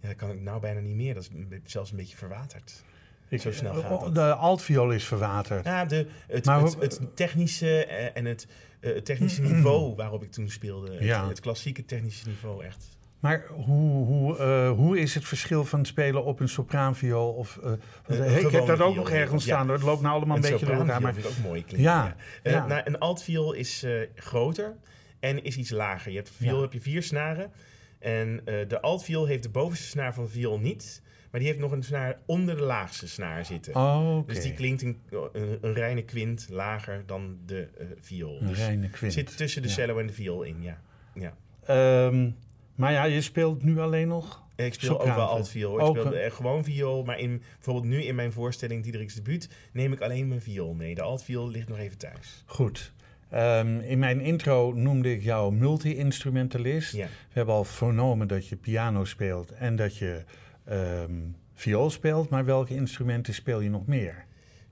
[0.00, 1.14] ja, dat kan ik nou bijna niet meer.
[1.14, 1.22] Dat
[1.64, 2.82] is zelfs een beetje verwaterd.
[3.28, 4.14] ik- zo snel gaat oh, dat.
[4.14, 5.64] De altviool is verwaterd.
[5.64, 8.46] Ja, de, het, Maar het, technische eh, en het,
[8.80, 10.92] eh, het technische niveau waarop ik toen speelde.
[10.92, 11.28] Het, Ja.
[11.28, 12.95] het klassieke technische niveau, echt.
[13.20, 17.32] Maar hoe, hoe, eh, hoe is het verschil van het spelen op een sopraanviool?
[17.32, 17.72] Of, eh,
[18.06, 19.54] hey, ik heb dat ook nog ergens ja.
[19.54, 19.68] staan.
[19.68, 21.00] Het loopt nou allemaal een, beetje door elkaar.
[21.00, 21.82] Maar, vind ik ook mooi klinken.
[21.90, 22.66] Ja, Eh, ja.
[22.66, 24.76] nou, een altviool is eh, groter
[25.20, 26.10] en is iets lager.
[26.10, 27.50] Je hebt viool heb je vier snaren.
[27.98, 31.02] En eh, de altviool heeft de bovenste snaar van de viool niet.
[31.30, 33.74] Maar die heeft nog een snaar onder de laagste snaar zitten.
[33.74, 34.26] oh.
[34.26, 35.00] Dus die klinkt een,
[35.32, 38.40] een, een reine kwint lager dan de eh, viool.
[38.40, 39.12] Een Dus reine kwint.
[39.12, 40.80] zit tussen de cello en de viool in, ja.
[41.14, 41.36] ja.
[41.66, 42.30] Ehm,
[42.76, 44.44] maar ja, je speelt nu alleen nog...
[44.56, 45.78] Ik speel ook wel altviool.
[45.78, 47.04] Ik Ook, speel gewoon viool.
[47.04, 49.48] Maar in, bijvoorbeeld nu in mijn voorstelling Diederik's debuut...
[49.72, 50.94] neem ik alleen mijn viool mee.
[50.94, 52.42] De altviool ligt nog even thuis.
[52.46, 52.92] Goed.
[53.30, 56.92] Ehm, in mijn intro noemde ik jou multi-instrumentalist.
[56.92, 57.06] Ja.
[57.06, 60.24] We hebben al vernomen dat je piano speelt en dat je
[60.64, 61.20] ehm,
[61.54, 62.28] viool speelt.
[62.28, 64.24] Maar welke instrumenten speel je nog meer?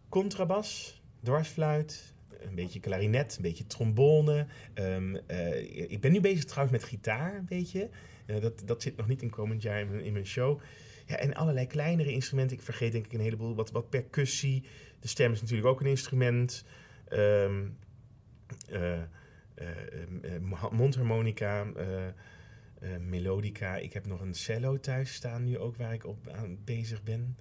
[0.08, 2.13] Contrabas, dwarsfluit,
[2.44, 4.46] een beetje klarinet, een beetje trombone.
[4.74, 7.88] Ehm, eh, ik ben nu bezig trouwens met gitaar, een beetje.
[8.26, 10.60] Eh, dat, dat zit nog niet in komend jaar in mijn, show.
[11.06, 12.56] Ja, en allerlei kleinere instrumenten.
[12.56, 13.54] Ik vergeet denk ik een heleboel.
[13.54, 14.64] Wat, wat percussie.
[15.00, 16.64] De stem is natuurlijk ook een instrument.
[17.08, 17.68] Ehm,
[18.68, 19.02] eh,
[20.70, 21.66] mondharmonica,
[23.00, 23.76] melodica.
[23.76, 27.36] Ik heb nog een cello thuis staan nu ook waar ik op aan bezig ben.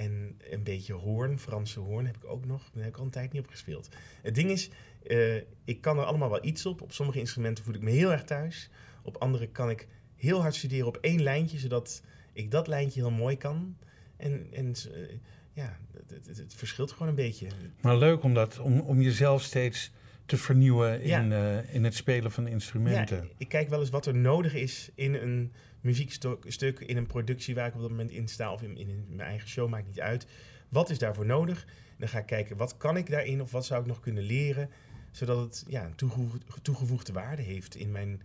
[0.00, 2.70] En een beetje hoorn, Franse hoorn heb ik ook nog.
[2.72, 3.88] Daar heb ik al een tijd niet op gespeeld.
[4.22, 4.70] Het ding is,
[5.06, 6.82] eh, ik kan er allemaal wel iets op.
[6.82, 8.70] Op sommige instrumenten voel ik me heel erg thuis.
[9.02, 9.86] Op andere kan ik
[10.16, 13.76] heel hard studeren op één lijntje, zodat ik dat lijntje heel mooi kan.
[14.16, 15.16] En, en eh,
[15.52, 17.46] ja, het, het, het verschilt gewoon een beetje.
[17.80, 19.92] Maar leuk om, dat, om, om jezelf steeds
[20.26, 21.20] te vernieuwen Ja.
[21.20, 23.16] in, eh, in het spelen van instrumenten.
[23.16, 27.06] Ja, ik kijk wel eens wat er nodig is in een muziekstuk, stuk, in een
[27.06, 29.86] productie waar ik op dat moment in sta, of in, in mijn eigen show, maakt
[29.86, 30.26] niet uit.
[30.68, 31.62] Wat is daarvoor nodig?
[31.64, 34.22] En dan ga ik kijken, wat kan ik daarin of wat zou ik nog kunnen
[34.22, 34.70] leren,
[35.10, 38.22] zodat het ja, een toegevoegde, toegevoegde waarde heeft in mijn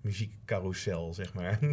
[0.00, 1.58] muziekcarousel, zeg maar.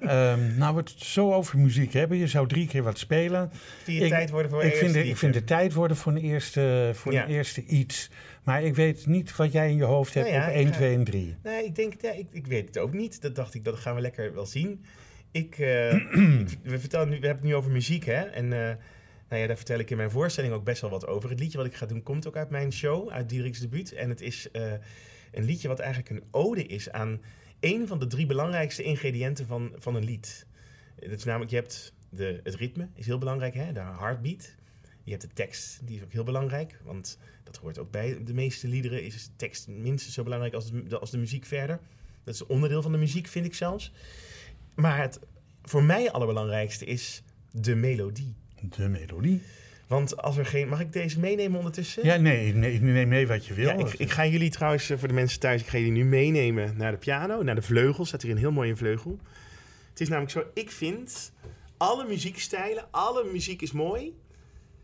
[0.00, 2.16] Ehm, nou, we het zo over muziek hebben.
[2.18, 3.50] Je zou drie keer wat spelen.
[3.82, 6.12] Vind je Ik- tijd worden voor Ik vind, de, ik vind de tijd worden voor
[6.12, 7.22] een eerste, voor Ja.
[7.24, 8.10] een eerste iets.
[8.44, 10.66] Maar ik weet niet wat jij in je hoofd hebt Nou ja, op ik 1,
[10.66, 11.36] ga- 2 en 3.
[11.42, 13.22] Nee, ik denk, ja, ik, ik weet het ook niet.
[13.22, 14.84] Dat dacht ik, dat gaan we lekker wel zien.
[15.30, 15.92] Ik, eh,
[16.40, 18.20] ik- we, vertellen nu, we hebben het nu over muziek, hè?
[18.22, 18.74] En eh,
[19.28, 21.30] nou ja, daar vertel ik in mijn voorstelling ook best wel wat over.
[21.30, 23.92] Het liedje wat ik ga doen komt ook uit mijn show, uit Diederik's debuut.
[23.92, 24.72] En het is eh,
[25.32, 27.20] een liedje wat eigenlijk een ode is aan
[27.60, 30.46] een van de drie belangrijkste ingrediënten van, van een lied.
[31.00, 33.72] Dat is namelijk, je hebt de, het ritme, is heel belangrijk, hè?
[33.72, 34.54] de heartbeat.
[35.04, 37.18] Je hebt de tekst, die is ook heel belangrijk, want
[37.54, 39.04] dat hoort ook bij de meeste liederen.
[39.04, 41.80] Is de tekst minstens zo belangrijk als de, als de muziek verder.
[42.24, 43.92] Dat is een onderdeel van de muziek, vind ik zelfs.
[44.74, 45.18] Maar het
[45.62, 48.34] voor mij allerbelangrijkste is de melodie.
[48.60, 49.42] De melodie.
[49.86, 50.68] Want als er geen...
[50.68, 52.04] Mag ik deze meenemen ondertussen?
[52.04, 53.66] Ja, nee, nee, neem mee wat je wil.
[53.66, 56.04] Ja, ik, ik ga jullie trouwens, eh, voor de mensen thuis, ik ga jullie nu
[56.04, 58.04] meenemen naar de piano, naar de vleugel.
[58.04, 59.18] Staat hier een heel mooie vleugel.
[59.90, 61.32] Het is namelijk zo, ik vind,
[61.76, 64.14] alle muziekstijlen, alle muziek is mooi,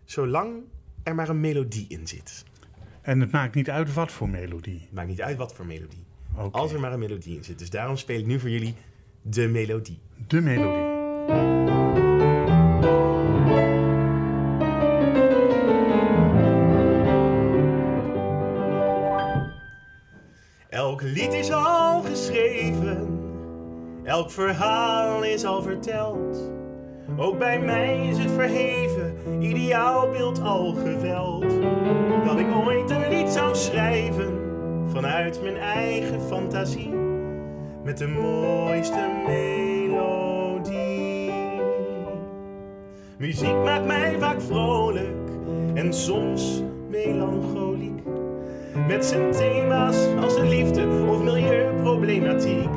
[0.05, 0.63] zolang
[1.03, 2.45] er maar een melodie in zit.
[3.11, 4.89] En het maakt niet uit wat voor melodie.
[4.91, 6.05] Maakt niet uit wat voor melodie.
[6.51, 7.59] Als er maar een melodie in zit.
[7.59, 8.75] Dus daarom speel ik nu voor jullie
[9.23, 9.99] de melodie.
[10.27, 10.99] De melodie.
[20.69, 23.21] Elk lied is al geschreven,
[24.05, 26.51] elk verhaal is al verteld.
[27.17, 31.43] Ook bij mij is het verheven, ideaalbeeld al geveld.
[32.25, 33.00] Dat ik ooit een
[33.61, 34.39] schrijven,
[34.93, 36.95] vanuit mijn eigen fantasie.
[37.83, 40.81] Met de mooiste melodie.
[43.19, 45.29] Muziek maakt mij vaak vrolijk
[45.75, 48.03] en soms melancholiek.
[48.89, 52.69] Met zijn thema's als de liefde of milieuproblematiek.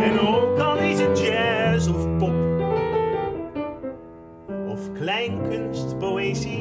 [0.00, 2.34] En ook al is het jazz of pop.
[4.68, 6.57] Of kleinkunst, poëzie.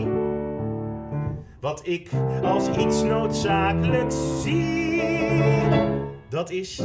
[1.60, 2.10] Wat ik
[2.44, 5.02] als iets noodzakelijks zie.
[6.30, 6.76] Dat is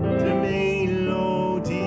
[0.00, 1.80] de melodie.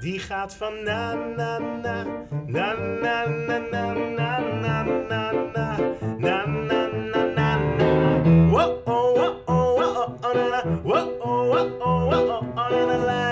[0.00, 2.04] Die gaat van na na na
[2.46, 5.76] na na na na na na na na na
[6.18, 7.58] na na na na
[8.50, 12.96] Whoa oh whoa oh whoa oh na na Whoa oh whoa oh whoa oh na
[13.06, 13.25] na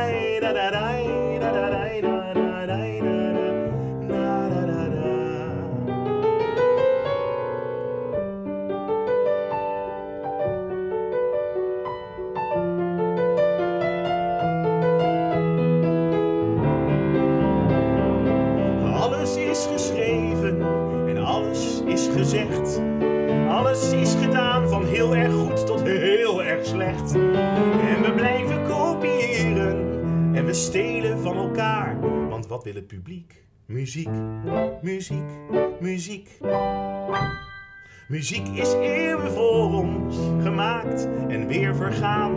[32.64, 33.44] wil het publiek?
[33.66, 34.08] Muziek,
[34.82, 35.30] muziek,
[35.80, 36.28] muziek.
[38.08, 42.32] Muziek is eeuwen voor ons gemaakt en weer vergaan.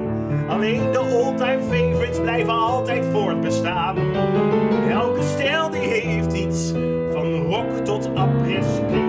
[0.50, 3.98] Alleen de all-time favorites blijven altijd voortbestaan.
[4.90, 6.72] Elke stijl die heeft iets,
[7.12, 9.02] van rock tot après-ski.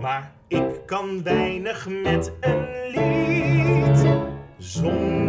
[0.00, 4.06] Maar ik kan weinig met een lied
[4.58, 5.27] zonder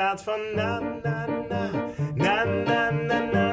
[0.00, 1.62] van na na na
[2.16, 3.49] na na na na.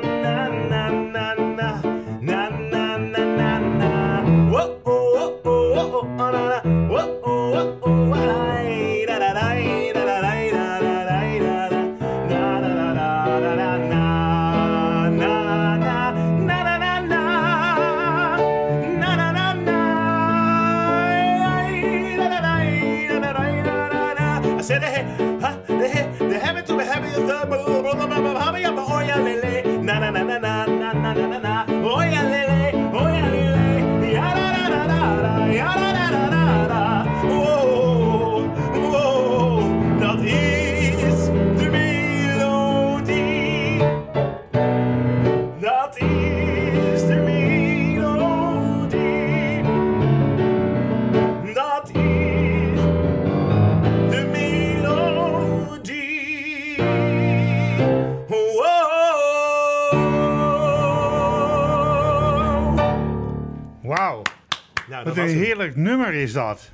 [65.29, 66.71] Een heerlijk nummer is dat.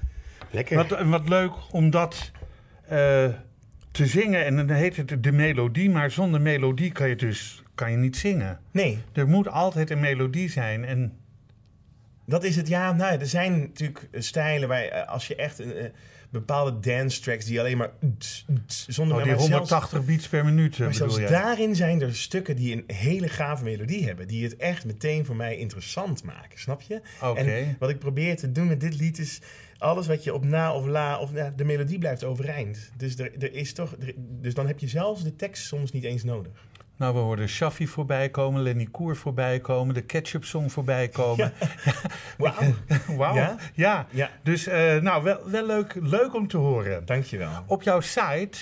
[0.52, 0.76] Lekker.
[0.76, 2.32] Wat, wat leuk om dat
[2.88, 3.28] eh,
[3.92, 4.46] te zingen.
[4.46, 8.18] En dan heet het de melodie, maar zonder melodie kan je dus kan je niet
[8.18, 8.60] zingen.
[8.72, 10.86] Nee, Er moet altijd een melodie zijn.
[10.86, 11.18] En
[12.26, 12.68] dat is het.
[12.68, 15.92] Ja, nou, er zijn natuurlijk eh, stijlen waar eh, als je echt een,
[16.34, 17.91] bepaalde dance tracks die alleen maar
[18.67, 22.56] zonder oh, die maar zelfs- 180 beats per minuut Maar zelfs daarin zijn er stukken
[22.56, 24.28] die een hele gave melodie hebben.
[24.28, 26.60] Die het echt meteen voor mij interessant maken.
[26.60, 27.02] Snap je?
[27.36, 29.39] En wat ik probeer te doen met dit lied is...
[29.78, 31.19] Alles wat je op na of la...
[31.19, 32.91] Of, de melodie blijft overeind.
[32.98, 36.04] Dus, er, er is toch, er- dus dan heb je zelfs de tekst soms niet
[36.04, 36.52] eens nodig.
[36.98, 41.54] Nou, we hoorden Shaffi voorbij komen, Lenny Koer voorbij komen, de Ketchup Song voorbij komen.
[43.18, 43.36] Wauw.
[43.36, 43.56] Ja?
[43.74, 44.08] Ja?
[44.10, 47.06] Ja, Dus, eh, nou, wel, wel leuk, leuk om te horen.
[47.06, 47.64] dankjewel.
[47.66, 48.58] Op jouw site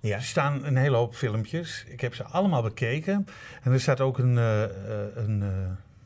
[0.00, 0.20] Ja.
[0.20, 1.84] staan een hele hoop filmpjes.
[1.88, 3.26] Ik heb ze allemaal bekeken.
[3.62, 4.70] En er staat ook een, eh, eh,
[5.14, 5.42] een,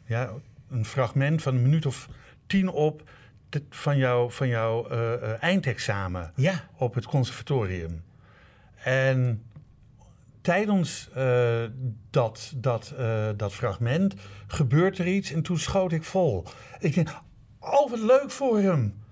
[0.05, 0.31] ja,
[0.71, 2.09] een fragment van een minuut of
[2.47, 3.03] tien op
[3.49, 4.89] te- van jouw, van jouw
[5.41, 6.65] eindexamen Ja.
[6.77, 8.03] op het conservatorium.
[8.83, 9.43] En
[10.49, 11.63] tijdens eh,
[12.11, 14.15] dat, dat, eh, dat fragment
[14.47, 16.45] gebeurt er iets en toen schoot ik vol.
[16.79, 17.09] Ik denk,
[17.61, 19.03] oh wat leuk voor hem.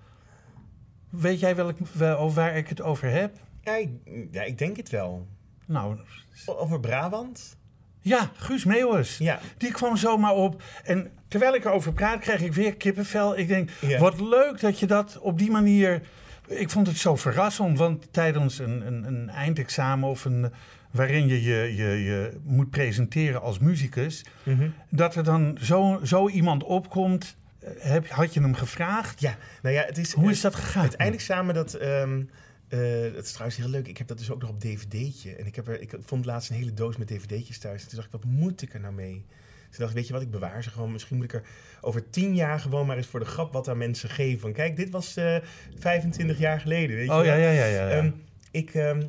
[1.09, 3.35] Weet jij welk, wel, waar ik het over heb?
[3.61, 3.89] Ja, ik,
[4.31, 5.27] ja, ik denk het wel.
[5.65, 5.97] Nou,
[6.45, 7.57] Over Brabant?
[7.99, 9.17] ja, Guus Meeuwis.
[9.17, 9.39] Ja.
[9.57, 10.61] Die kwam zomaar op.
[10.83, 13.37] En terwijl ik erover praat, krijg ik weer kippenvel.
[13.37, 13.99] Ik denk, Ja.
[13.99, 16.01] wat leuk dat je dat op die manier...
[16.47, 20.51] Ik vond het zo verrassend, want tijdens een, een, een eindexamen of een...
[20.91, 24.25] waarin je je, je je moet presenteren als muzikus...
[24.43, 24.69] Mhm.
[24.89, 27.35] dat er dan zo, zo iemand opkomt...
[27.59, 29.19] eh, Heb, had je hem gevraagd?
[29.21, 30.13] Ja, nou ja, het is...
[30.13, 30.83] Hoe is dat gegaan?
[30.83, 32.21] Het eindexamen, dat, ehm
[32.67, 32.79] eh,
[33.13, 33.87] dat is trouwens heel leuk.
[33.87, 35.35] Ik heb dat dus ook nog op dvd'tje.
[35.35, 37.81] En ik, heb er, ik vond laatst een hele doos met dvd'tjes thuis.
[37.81, 39.25] En toen dacht ik, wat moet ik er nou mee?
[39.69, 40.91] Toen dacht ik, weet je wat, ik bewaar ze gewoon.
[40.91, 41.43] Misschien moet ik er
[41.81, 44.39] over tien jaar gewoon maar eens voor de grap wat aan mensen geven.
[44.39, 45.35] Van kijk, dit was eh
[45.79, 47.25] 25 jaar geleden, weet je Oh wel.
[47.25, 47.51] ja, ja.
[47.51, 47.89] ja, ja.
[47.89, 48.11] Ehm,
[48.51, 49.01] ik, ehm,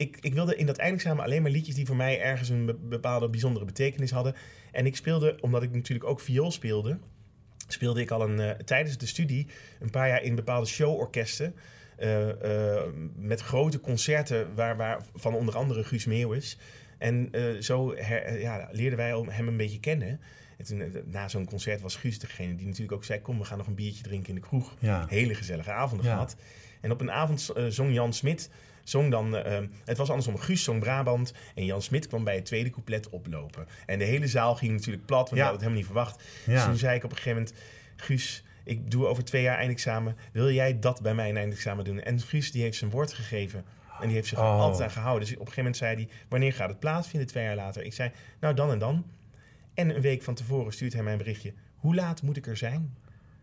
[0.00, 2.74] ik, ik wilde in dat eindexamen alleen maar liedjes die voor mij ergens een be-
[2.74, 4.34] bepaalde bijzondere betekenis hadden.
[4.72, 6.98] En ik speelde, omdat ik natuurlijk ook viool speelde,
[7.68, 9.46] speelde ik al een, eh, tijdens de studie
[9.80, 11.54] een paar jaar in bepaalde showorkesten.
[11.96, 12.82] eh,
[13.16, 16.58] met grote concerten waar, waar, van onder andere Guus Meeuwis.
[16.98, 17.28] En
[17.60, 20.20] zo her- ja, leerden wij hem een beetje kennen.
[20.58, 23.20] En toen, na zo'n concert was Guus degene die natuurlijk ook zei...
[23.20, 24.76] kom, we gaan nog een biertje drinken in de kroeg.
[24.78, 25.06] Ja.
[25.08, 26.12] Hele gezellige avonden Ja.
[26.12, 26.36] gehad.
[26.80, 28.50] En op een avond zong Jan Smit...
[28.84, 32.44] Zong dan, eh, het was andersom, Guus zong Brabant en Jan Smit kwam bij het
[32.44, 33.66] tweede couplet oplopen.
[33.86, 35.36] En de hele zaal ging natuurlijk plat, want Ja.
[35.36, 36.46] we hadden het helemaal niet verwacht.
[36.46, 37.56] Dus toen zei ik op een gegeven moment,
[37.96, 40.16] Guus, ik doe over twee jaar eindexamen.
[40.32, 42.00] Wil jij dat bij mij een eindexamen doen?
[42.00, 43.64] En Guus die heeft zijn woord gegeven.
[44.00, 44.60] En die heeft zich Oh.
[44.60, 45.20] altijd aan gehouden.
[45.28, 47.28] Dus op een gegeven moment zei hij, wanneer gaat het plaatsvinden?
[47.28, 47.82] Twee jaar later.
[47.84, 49.04] Ik zei, nou dan en dan.
[49.74, 51.52] En een week van tevoren stuurt hij mij een berichtje.
[51.76, 52.96] Hoe laat moet ik er zijn?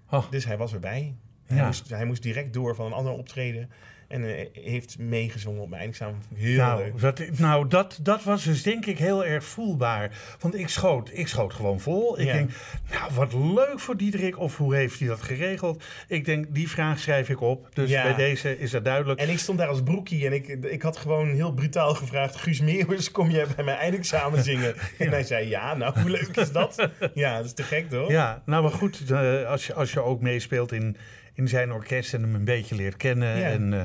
[0.10, 0.32] Oh.
[0.32, 1.16] Dus hij was erbij.
[1.46, 1.66] Hij, Ja.
[1.66, 3.70] moest, hij moest direct door van een ander optreden.
[4.08, 6.22] En eh, heeft meegezongen op mijn eindexamen.
[6.28, 7.00] Vond ik Heel nou, leuk.
[7.00, 10.12] dat, nou dat, dat was dus denk ik heel erg voelbaar.
[10.40, 12.20] Want ik schoot, ik schoot gewoon vol.
[12.20, 12.34] Ik Ja.
[12.34, 12.52] denk,
[12.92, 14.40] nou wat leuk voor Diederik.
[14.40, 15.84] Of hoe heeft hij dat geregeld?
[16.08, 17.70] Ik denk, die vraag schrijf ik op.
[17.74, 18.04] Dus Ja.
[18.04, 19.20] bij deze is dat duidelijk.
[19.20, 22.36] En ik stond daar als broekie en ik, ik had gewoon heel brutaal gevraagd...
[22.36, 24.76] Guus Meeuwis, kom jij bij mijn eindexamen zingen?
[24.98, 26.90] En hij zei, ja, nou, hoe leuk is dat?
[27.14, 28.10] Ja, dat is te gek, toch?
[28.10, 29.12] Ja, nou maar goed,
[29.48, 30.98] als, je, als je ook meespeelt in,
[31.38, 33.38] in zijn orkest en hem een beetje leert kennen...
[33.38, 33.46] Ja.
[33.50, 33.84] en eh,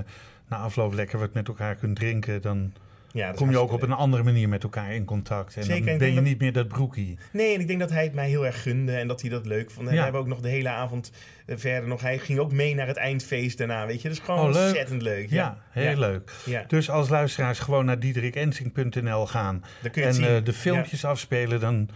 [0.49, 2.43] na afloop lekker wat met elkaar kunt drinken...
[2.43, 2.73] dan
[3.13, 5.57] Ja, kom je ook op een andere manier met elkaar in contact.
[5.57, 7.19] En Zeker, dan ben je dat- niet meer dat broekie.
[7.33, 9.47] Nee, en ik denk dat hij het mij heel erg gunde en dat hij dat
[9.47, 9.87] leuk vond.
[9.89, 9.99] En Ja.
[9.99, 11.13] we hebben ook nog de hele avond
[11.47, 12.01] eh, verder nog...
[12.01, 14.09] Hij ging ook mee naar het eindfeest daarna, weet je.
[14.09, 14.63] Dat is gewoon Oh, leuk.
[14.67, 15.31] ontzettend leuk.
[15.31, 16.33] Ja, heel leuk.
[16.45, 19.65] Ja, Dus als luisteraars gewoon naar diederikensing.nl gaan...
[19.93, 21.89] en eh, de filmpjes afspelen, dan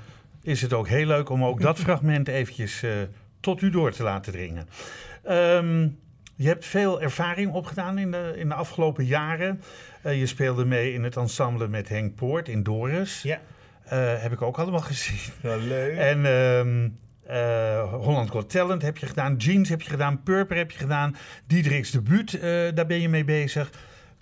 [0.43, 2.85] is het ook heel leuk om ook dat fragment eventjes
[3.41, 4.69] tot u door te laten dringen.
[5.27, 5.89] Ehm,
[6.35, 9.63] je hebt veel ervaring opgedaan in de, in de afgelopen jaren.
[10.03, 13.23] Eh, je speelde mee in het ensemble met Henk Poort in Doris.
[13.23, 13.41] Ja,
[13.85, 15.33] Eh, heb ik ook allemaal gezien.
[15.41, 15.97] wel leuk.
[15.97, 16.89] En ehm,
[17.27, 19.37] eh, Holland Got Talent heb je gedaan.
[19.37, 20.23] Jeans heb je gedaan.
[20.23, 21.17] Purper heb je gedaan.
[21.47, 22.41] Diederik's debuut,
[22.77, 23.71] daar ben je mee bezig.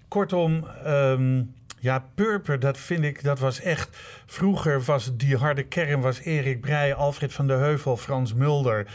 [0.09, 1.43] Kortom, ehm,
[1.81, 3.97] ja, Purper, dat vind ik, dat was echt...
[4.27, 8.87] Vroeger was die harde kern, was Erik Breij, Alfred van der Heuvel, Frans Mulder...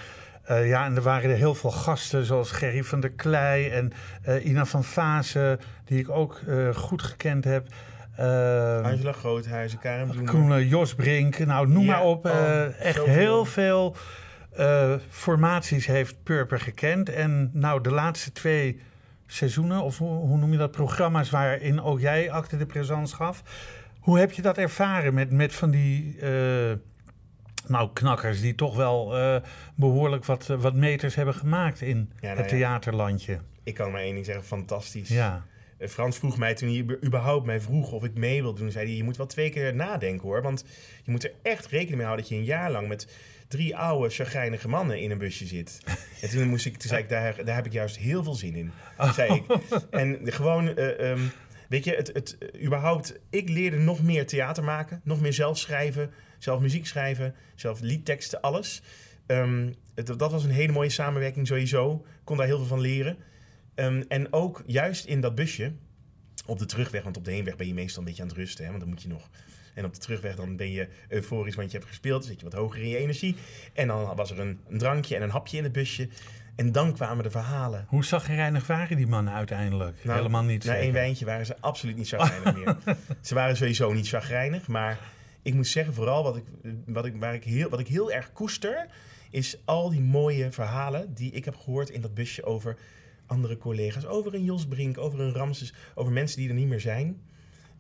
[0.50, 3.92] Eh, ja, en er waren er heel veel gasten, zoals Gerry van der Klei en
[4.22, 7.68] eh, Ina van Vaassen, die ik ook eh, goed gekend heb.
[8.16, 10.34] Ehm, Angela Groothuizen, Karen Bloemen.
[10.34, 12.26] Koen Jos Brink, nou noem Ja, maar op.
[12.26, 13.96] oh, echt heel veel
[15.10, 17.10] formaties heeft Purper gekend.
[17.10, 18.82] En nou, de laatste twee
[19.26, 23.44] seizoenen, of hoe, hoe noem je dat, programma's waarin ook jij acte de présence gaf.
[24.00, 26.18] Hoe heb je dat ervaren met, met van die
[27.70, 29.36] nou, knakkers die toch wel eh,
[29.76, 32.58] behoorlijk wat, wat meters hebben gemaakt in Ja, nou het ja.
[32.58, 33.40] theaterlandje?
[33.64, 35.10] Ik kan maar één ding zeggen, fantastisch.
[35.10, 35.46] Ja,
[35.78, 38.72] Eh, Frans vroeg mij toen hij überhaupt mij vroeg of ik mee wil doen.
[38.72, 40.42] Zei hij, je moet wel twee keer nadenken hoor.
[40.42, 40.66] Want
[41.04, 43.08] je moet er echt rekening mee houden dat je een jaar lang met
[43.48, 45.80] drie oude, chagrijnige mannen in een busje zit.
[46.22, 48.56] En toen, moest ik, toen zei ik, daar, daar heb ik juist heel veel zin
[48.56, 48.72] in.
[49.14, 49.44] Zei ik.
[49.90, 51.20] En gewoon, eh, ehm,
[51.70, 55.02] weet je, het, het, eh, überhaupt, ik leerde nog meer theater maken.
[55.04, 58.82] Nog meer zelf schrijven, zelf muziek schrijven, zelf liedteksten, alles.
[59.26, 61.94] Ehm, het- dat was een hele mooie samenwerking sowieso.
[62.06, 63.18] Ik kon daar heel veel van leren.
[63.76, 65.72] Ehm, en ook juist in dat busje,
[66.46, 68.64] op de terugweg, want op de heenweg ben je meestal een beetje aan het rusten,
[68.64, 69.30] hè, want dan moet je nog.
[69.74, 72.46] En op de terugweg dan ben je euforisch, want je hebt gespeeld, dan zit je
[72.50, 73.36] wat hoger in je energie.
[73.74, 76.08] En dan was er een, een drankje en een hapje in het busje.
[76.56, 77.86] En dan kwamen de verhalen.
[77.88, 80.04] hoe zagrijnig waren die mannen uiteindelijk?
[80.04, 80.64] Nou, Helemaal niet.
[80.64, 82.78] Na één wijntje waren ze absoluut niet chagrijnig meer.
[83.22, 85.00] Ze waren sowieso niet chagrijnig, maar
[85.50, 86.44] ik moet zeggen, vooral wat ik,
[86.86, 88.88] wat ik, waar ik heel, wat ik heel erg koester,
[89.30, 92.78] is al die mooie verhalen die ik heb gehoord in dat busje over
[93.26, 94.06] andere collega's.
[94.06, 97.22] Over een Jos Brink, over een Ramses, over mensen die er niet meer zijn.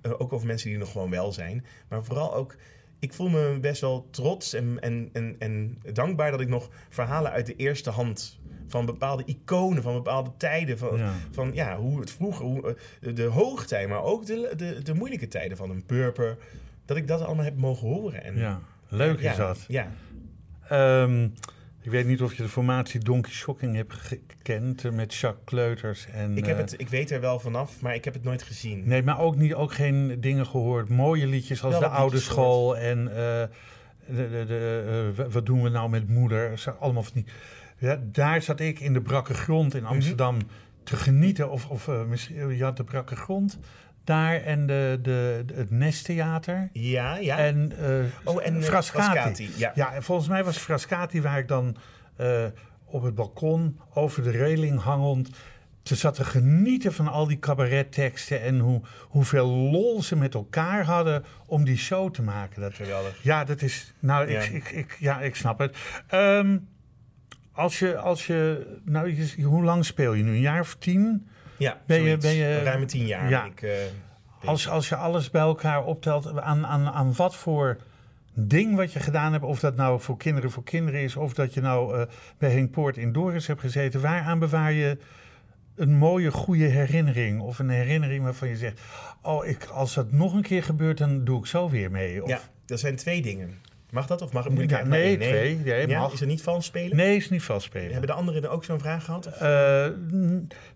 [0.01, 1.65] Eh, ook over mensen die er nog gewoon wel zijn.
[1.89, 2.55] Maar vooral ook
[2.99, 7.31] ik voel me best wel trots en, en, en, en dankbaar dat ik nog verhalen
[7.31, 11.13] uit de eerste hand van bepaalde iconen, van bepaalde tijden, van Ja.
[11.31, 14.93] van, ja hoe het vroeger, hoe, eh, de, de hoogtijden, maar ook de, de, de
[14.93, 16.37] moeilijke tijden van een purper,
[16.89, 18.23] dat ik dat allemaal heb mogen horen.
[18.23, 19.65] En, Ja, leuk is dat.
[19.67, 19.91] Ja,
[20.67, 21.23] Ehm,
[21.81, 26.07] ik weet niet of je de formatie Donkey Shocking hebt gekend eh, met Jacques Kleuters.
[26.13, 28.43] En, ik, heb eh, het, ik weet er wel vanaf, maar ik heb het nooit
[28.43, 28.87] gezien.
[28.87, 30.89] Nee, maar ook, niet, ook geen dingen gehoord.
[30.89, 33.15] Mooie liedjes als Wel De Oude School en eh,
[34.07, 36.63] de, de, de, wat doen we nou met moeder?
[36.79, 37.25] Allemaal van die.
[37.77, 39.77] Ja, daar zat ik in de brakke grond Mhm.
[39.77, 40.37] in Amsterdam
[40.83, 41.49] te genieten.
[41.49, 43.59] Of, of misschien, je had de brakke grond
[44.09, 46.69] daar en de, de, het Nesttheater.
[46.73, 47.37] Ja, ja.
[47.37, 49.09] En, eh oh, en eh, Frascati.
[49.11, 49.71] Frascati, Ja.
[49.75, 51.75] Ja, en volgens mij was Frascati waar ik dan
[52.15, 52.45] eh,
[52.85, 55.29] op het balkon over de reling hangend
[55.83, 60.83] te zat te genieten van al die cabaretteksten en hoe, hoeveel lol ze met elkaar
[60.85, 62.61] hadden om die show te maken.
[62.61, 63.19] Dat, Geweldig.
[63.23, 63.93] ja, dat is.
[63.99, 64.39] Nou, Ja.
[64.41, 65.77] Ik, ik, ik, ja, ik snap het.
[66.07, 66.57] Ehm,
[67.51, 70.31] als je, als je, nou, je- hoe lang speel je nu?
[70.31, 71.27] Een jaar of tien?
[71.59, 73.29] Ja, Ben je- ben je- ruim tien jaar.
[73.29, 73.45] Ja.
[73.45, 73.71] Ik, eh,
[74.45, 77.77] Als, als je alles bij elkaar optelt, aan, aan, aan wat voor
[78.33, 81.53] ding wat je gedaan hebt, of dat nou voor kinderen voor kinderen is, of dat
[81.53, 82.05] je nou eh,
[82.37, 84.97] bij Henk Poort in Doris hebt gezeten, waaraan bewaar je
[85.75, 87.41] een mooie, goede herinnering?
[87.41, 88.81] Of een herinnering waarvan je zegt,
[89.21, 92.23] oh, ik, als dat nog een keer gebeurt, dan doe ik zo weer mee.
[92.23, 93.53] Of, ja, dat zijn twee dingen.
[93.91, 95.55] Mag dat of mag, moet ik Ja, nee, twee.
[95.55, 96.13] Nee, ja, mag.
[96.13, 96.97] Is er niet vals spelen?
[96.97, 97.91] Nee, is niet vastspelen.
[97.91, 99.25] Hebben de anderen er ook zo'n vraag gehad?
[99.25, 99.87] Eh,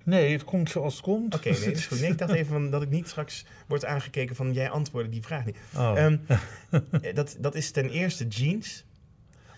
[0.03, 1.35] nee, het komt zoals het komt.
[1.35, 1.99] Oké, nee, dat is goed.
[1.99, 5.21] Nee, ik dacht even van, dat ik niet straks wordt aangekeken van jij antwoordde die
[5.21, 5.57] vraag niet.
[5.75, 6.17] Oh, Ehm,
[7.13, 8.85] dat, dat is ten eerste jeans.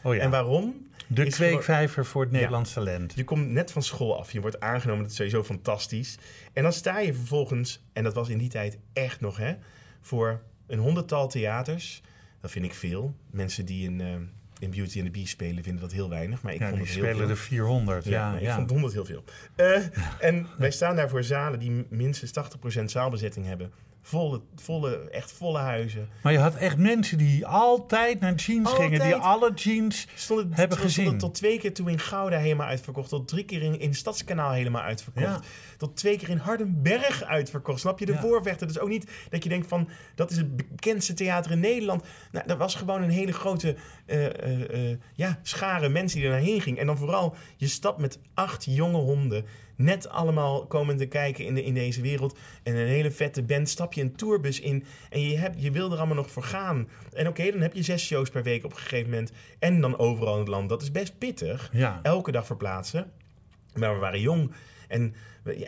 [0.03, 0.21] oh ja.
[0.21, 0.87] En waarom?
[1.07, 3.13] de kweekvijver voor het Nederlands talent.
[3.15, 6.17] Je komt net van school af, je wordt aangenomen, dat is sowieso fantastisch.
[6.53, 9.53] En dan sta je vervolgens, en dat was in die tijd echt nog, hè,
[10.01, 12.01] voor een honderdtal theaters.
[12.45, 13.15] Dat vind ik veel.
[13.31, 14.07] Mensen die in, eh,
[14.59, 16.85] in Beauty and the Beast spelen vinden dat heel weinig, maar ik Ja, vond die
[16.87, 17.35] het heel spelen veel.
[17.35, 18.05] er 400.
[18.05, 19.23] Ja, Ja, ja, ik vond 100 heel veel.
[19.55, 19.81] Eh,
[20.19, 23.71] en wij staan daar voor zalen die minstens 80% zaalbezetting hebben.
[24.07, 26.09] Volle, volle, echt volle huizen.
[26.23, 30.07] Maar je had echt mensen die altijd naar jeans gingen, die alle jeans.
[30.15, 31.17] Stonden, Hebben stonden gezien.
[31.17, 33.09] tot twee keer toe in Gouda helemaal uitverkocht.
[33.09, 35.25] Tot drie keer in, in Stadskanaal helemaal uitverkocht.
[35.25, 35.41] Ja.
[35.77, 37.79] Tot twee keer in Hardenberg uitverkocht.
[37.79, 38.05] Snap je?
[38.05, 38.19] De Ja.
[38.21, 38.67] voorvechter.
[38.67, 39.89] Dus ook niet dat je denkt van...
[40.15, 42.03] dat is het bekendste theater in Nederland.
[42.31, 46.33] Nou, dat was gewoon een hele grote eh, eh, eh, ja, schare mensen die er
[46.35, 46.77] naarheen ging.
[46.77, 49.45] En dan vooral, je stapt met acht jonge honden...
[49.75, 52.37] net allemaal komen te kijken in, de, in deze wereld...
[52.63, 54.83] en een hele vette band stap je een tourbus in...
[55.09, 56.87] en je, hebt, je wil er allemaal nog voor gaan.
[57.13, 59.31] En oké, dan heb je zes shows per week op een gegeven moment...
[59.59, 60.69] en dan overal in het land.
[60.69, 61.69] Dat is best pittig.
[61.73, 61.99] Ja.
[62.03, 63.11] Elke dag verplaatsen.
[63.73, 64.51] Maar we waren jong.
[64.87, 65.15] En,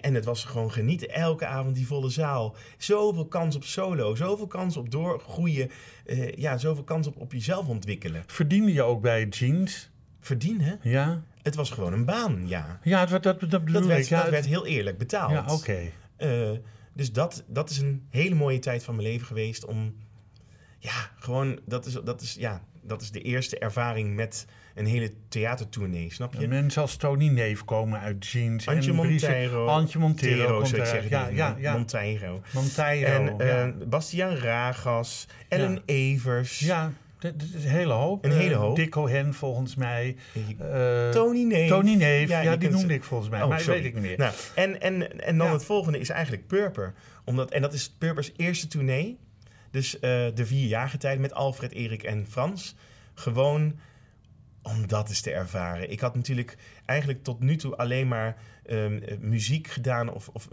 [0.01, 1.09] en het was gewoon genieten.
[1.09, 2.55] Elke avond die volle zaal.
[2.77, 4.15] Zoveel kans op solo.
[4.15, 5.71] Zoveel kans op doorgroeien.
[6.05, 8.23] eh, ja, zoveel kans op, op jezelf ontwikkelen.
[8.27, 9.89] Verdiende je ook bij jeans?
[10.19, 10.79] Verdienen?
[10.83, 12.79] Ja, Het was gewoon een baan, ja.
[12.83, 13.87] ja dat, dat, dat bedoel Dat ik.
[13.87, 15.31] werd, Ja, dat werd heel eerlijk betaald.
[15.31, 15.77] ja oké.
[16.15, 16.51] Eh,
[16.93, 19.95] dus dat, dat is een hele mooie tijd van mijn leven geweest om...
[20.79, 25.13] Ja, gewoon, dat is, dat is, ja, dat is de eerste ervaring met een hele
[25.29, 26.47] theatertournee, snap je?
[26.47, 28.67] Mensen als Tony Neef komen uit jeans.
[28.67, 29.65] Antje en Montero.
[29.67, 30.65] Antje Montero.
[30.65, 31.09] Zou ik zeggen.
[31.09, 31.73] Ja, ja, ja.
[31.73, 32.41] Monteiro.
[32.53, 33.37] Monteiro.
[33.37, 33.65] En ja.
[33.67, 35.81] eh, Bastiaan Ragas, Ellen Ja.
[35.85, 38.25] Evers, ja, dat is een hele hoop.
[38.25, 38.75] Een hele Eh, hoop.
[38.75, 40.15] Dick Cohen volgens mij.
[40.59, 41.69] Eh, Tony Neef.
[41.69, 42.29] Tony Neef.
[42.29, 43.41] Ja, die noemde ze- ik volgens mij.
[43.41, 43.77] Oh, maar sorry.
[43.77, 44.17] weet ik niet meer.
[44.17, 45.53] Nou, en, en, en dan Ja.
[45.53, 46.93] het volgende is eigenlijk Purper.
[47.25, 49.17] Omdat, en dat is Purpers eerste tournee.
[49.71, 52.75] Dus eh, de vierjarige tijd met Alfred, Erik en Frans.
[53.13, 53.79] Gewoon
[54.61, 55.91] om dat eens te ervaren.
[55.91, 60.47] Ik had natuurlijk eigenlijk tot nu toe alleen maar ehm, eh, muziek gedaan of, of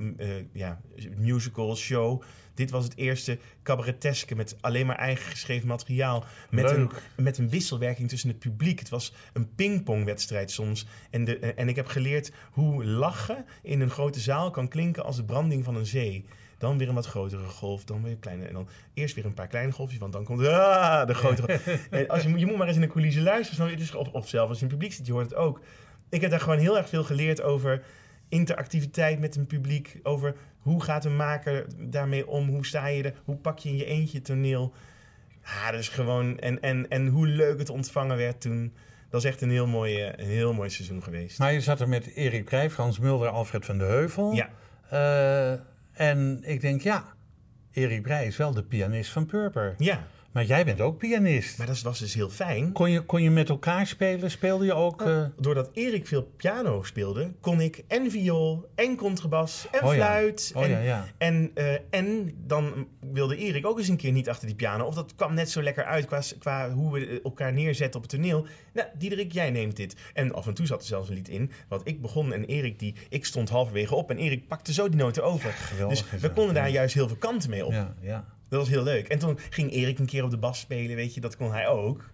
[0.53, 0.81] ja,
[1.17, 2.23] musical, show.
[2.55, 6.25] Dit was het eerste cabareteske met alleen maar eigen geschreven materiaal.
[6.51, 8.79] Met een, met een wisselwerking tussen het publiek.
[8.79, 10.87] Het was een pingpongwedstrijd soms.
[11.11, 15.17] En, de, en ik heb geleerd hoe lachen in een grote zaal kan klinken als
[15.17, 16.25] de branding van een zee.
[16.59, 18.45] Dan weer een wat grotere golf, dan weer een kleine.
[18.47, 21.61] En dan eerst weer een paar kleine golfjes, want dan komt ah, de grotere.
[21.91, 23.99] En als je, moet- je moet maar eens in de coulisse luisteren.
[23.99, 25.61] of, of zelf als je in het publiek zit, je hoort het ook.
[26.09, 27.83] Ik heb daar gewoon heel erg veel geleerd over
[28.35, 30.01] interactiviteit met een publiek.
[30.03, 32.49] Over hoe gaat een maker daarmee om?
[32.49, 33.15] Hoe sta je er?
[33.25, 34.73] Hoe pak je in je eentje toneel?
[35.43, 36.39] Ah, is gewoon...
[36.39, 38.75] En, en, en hoe leuk het ontvangen werd toen.
[39.11, 41.39] Dat is echt een heel mooi, een heel mooi seizoen geweest.
[41.39, 44.33] Maar je zat er met Erik Prij, Frans Mulder, Alfred van de Heuvel.
[44.33, 44.51] Ja.
[44.89, 45.61] Eh,
[45.93, 47.05] en ik denk, ja,
[47.73, 49.75] Erik Breij is wel de pianist van Purper.
[49.79, 51.59] Ja, Maar jij bent ook pianist.
[51.59, 52.73] Maar dat was dus heel fijn.
[52.73, 54.31] Kon je, kon je met elkaar spelen?
[54.31, 55.03] Speelde je ook...
[55.03, 59.95] eh, Doordat Erik veel piano speelde, kon ik en viool, en contrabas, en Oh ja.
[59.95, 60.53] fluit.
[60.55, 61.07] Oh en, ja, ja.
[61.19, 64.85] En, eh, en dan wilde Erik ook eens een keer niet achter die piano.
[64.85, 68.21] Of dat kwam net zo lekker uit qua, qua hoe we elkaar neerzetten op het
[68.21, 68.47] toneel.
[68.73, 69.97] Nou, Diederik, jij neemt dit.
[70.15, 71.51] En af en toe zat er zelfs een lied in.
[71.69, 74.11] Want ik begon en Erik, die, ik stond halverwege op.
[74.11, 75.51] En Erik pakte zo die noten over.
[75.53, 77.73] geweldig dus we konden daar juist heel veel kanten mee op.
[77.73, 78.25] ja, ja.
[78.49, 79.09] Dat was heel leuk.
[79.09, 81.21] En toen ging Erik een keer op de bas spelen, weet je.
[81.21, 82.11] Dat kon hij ook.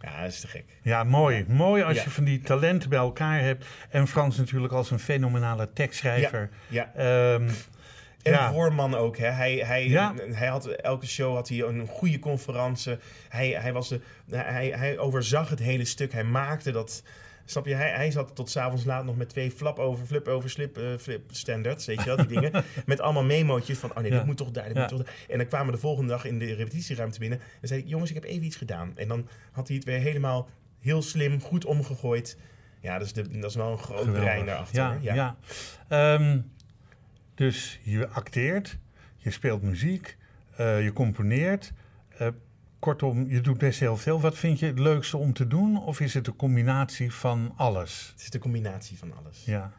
[0.00, 0.64] Ja, dat is te gek.
[0.82, 1.44] Ja, mooi.
[1.48, 2.02] Mooi als Ja.
[2.02, 3.66] je van die talenten bij elkaar hebt.
[3.90, 6.48] En Frans natuurlijk als een fenomenale tekstschrijver.
[6.68, 6.92] Ja.
[6.94, 7.48] Ehm,
[8.22, 8.52] En ja.
[8.52, 9.16] voorman ook.
[9.18, 9.26] Hè.
[9.26, 10.14] Hij, hij, Ja.
[10.32, 12.96] hij had elke show had hij een goede conferentie.
[13.28, 14.00] Hij, hij, was de,
[14.36, 16.12] hij, hij overzag het hele stuk.
[16.12, 17.02] Hij maakte dat.
[17.50, 17.74] Snap je?
[17.74, 20.96] Hij, hij zat tot s'avonds laat nog met twee flap over, flip over, slip, eh,
[20.98, 21.86] flip standards.
[21.86, 22.64] Weet je wel, die dingen.
[22.86, 24.16] Met allemaal memootjes van, oh nee, Ja.
[24.16, 24.80] dit moet toch daar, dit Ja.
[24.80, 25.14] moet toch daar.
[25.28, 27.40] En dan kwamen we de volgende dag in de repetitieruimte binnen.
[27.60, 28.92] En zei ik, jongens, ik heb even iets gedaan.
[28.96, 30.48] En dan had hij het weer helemaal
[30.80, 32.38] heel slim, goed omgegooid.
[32.80, 34.22] Ja, dat is, de, dat is wel een groot Geweldig.
[34.22, 34.82] brein daarachter.
[34.82, 35.02] Ja, hoor.
[35.02, 35.36] ja.
[35.88, 36.38] Ehm,
[37.34, 38.78] dus je acteert,
[39.16, 40.16] je speelt muziek,
[40.56, 41.72] eh, je componeert.
[42.18, 42.28] Eh,
[42.80, 44.20] kortom, je doet best heel veel.
[44.20, 45.82] Wat vind je het leukste om te doen?
[45.84, 48.08] Of is het een combinatie van alles?
[48.12, 49.42] Het is de combinatie van alles.
[49.44, 49.72] Ja.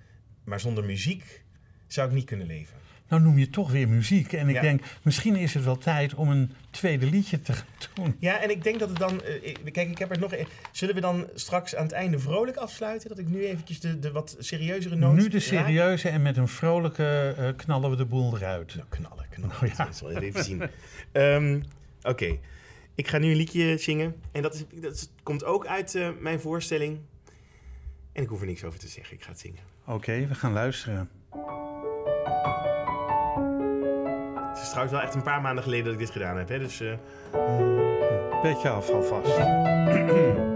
[0.44, 1.44] Maar zonder muziek
[1.88, 2.80] zou ik niet kunnen leven.
[3.08, 4.34] Nou noem je toch weer muziek.
[4.34, 4.62] En ik Ja.
[4.62, 7.54] denk, misschien is het wel tijd om een tweede liedje te
[7.94, 8.16] doen.
[8.20, 9.22] Ja, en ik denk dat het dan...
[9.24, 10.34] eh, kijk, ik heb er nog...
[10.34, 13.10] een- Zullen we dan straks aan het einde vrolijk afsluiten?
[13.10, 15.14] Dat ik nu eventjes de, de wat serieuzere noot...
[15.16, 15.42] Nu de raak?
[15.42, 18.76] serieuze en met een vrolijke eh, knallen we de boel eruit.
[18.76, 19.56] Nou, knallen, knallen.
[19.62, 19.86] Oh, ja.
[19.86, 20.62] Dat zal je even zien.
[21.12, 21.62] Ehm,
[22.04, 22.38] Oké,
[22.96, 24.16] ik ga nu een liedje zingen.
[24.32, 27.00] En dat, is, dat is- komt ook uit eh, mijn voorstelling.
[28.14, 29.16] En ik hoef er niks over te zeggen.
[29.16, 29.60] Ik ga het zingen.
[29.86, 31.10] Oké, we gaan luisteren.
[34.50, 36.50] Het is trouwens wel echt een paar maanden geleden dat ik dit gedaan heb.
[36.50, 36.60] Hè?
[36.60, 36.94] Dus eh,
[38.42, 39.38] Petje af alvast.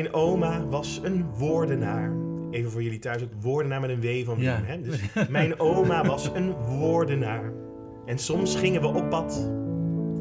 [0.00, 2.12] Mijn oma was een woordenaar.
[2.50, 4.44] Even voor jullie thuis ook woordenaar met een W van Wim.
[4.44, 4.60] Ja.
[4.62, 4.80] Hè?
[4.80, 7.52] Dus mijn oma was een woordenaar.
[8.06, 9.50] En soms gingen we op pad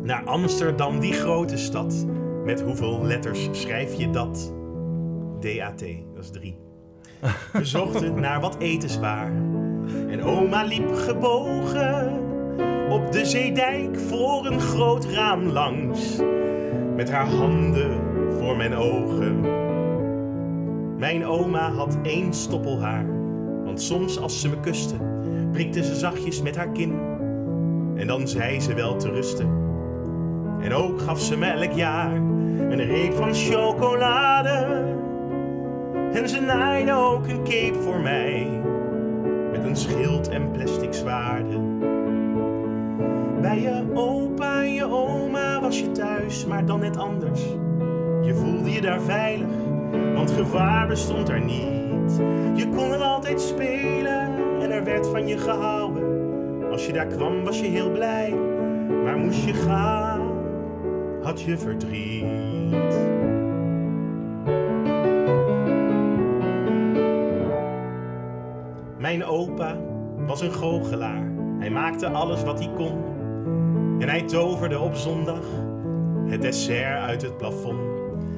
[0.04, 2.06] naar Amsterdam, die grote stad.
[2.46, 4.54] Met hoeveel letters schrijf je dat?
[5.40, 6.58] D-A-T, dat is drie.
[7.52, 9.32] We zochten naar wat etenswaar.
[10.08, 12.14] En oma liep gebogen
[12.90, 16.18] op de zeedijk voor een groot raam langs
[16.96, 18.02] met haar handen
[18.40, 19.68] voor mijn ogen.
[21.00, 23.06] Mijn oma had één stoppel haar,
[23.64, 24.96] want soms als ze me kuste,
[25.52, 27.00] prikte ze zachtjes met haar kin.
[27.96, 29.50] En dan zei ze wel te rusten.
[30.62, 32.16] En ook gaf ze me elk jaar
[32.70, 34.84] een reep van chocolade.
[36.14, 38.62] En ze naaide ook een cape voor mij,
[39.52, 41.80] met een schild en plastic zwaarden.
[43.42, 47.42] Bij je opa en je oma was je thuis, maar dan net anders.
[48.22, 49.50] Je voelde je daar veilig,
[50.14, 52.18] want gevaar bestond daar niet.
[52.56, 54.30] Je kon er altijd spelen
[54.62, 56.04] en er werd van je gehouden.
[56.72, 58.34] Als je daar kwam was je heel blij,
[59.04, 60.22] maar moest je gaan,
[61.22, 63.08] had je verdriet.
[68.98, 69.78] Mijn opa
[70.26, 71.32] was een goochelaar.
[71.60, 73.04] Hij maakte alles wat hij kon.
[74.00, 75.44] En hij toverde op zondag
[76.28, 77.89] het dessert uit het plafond.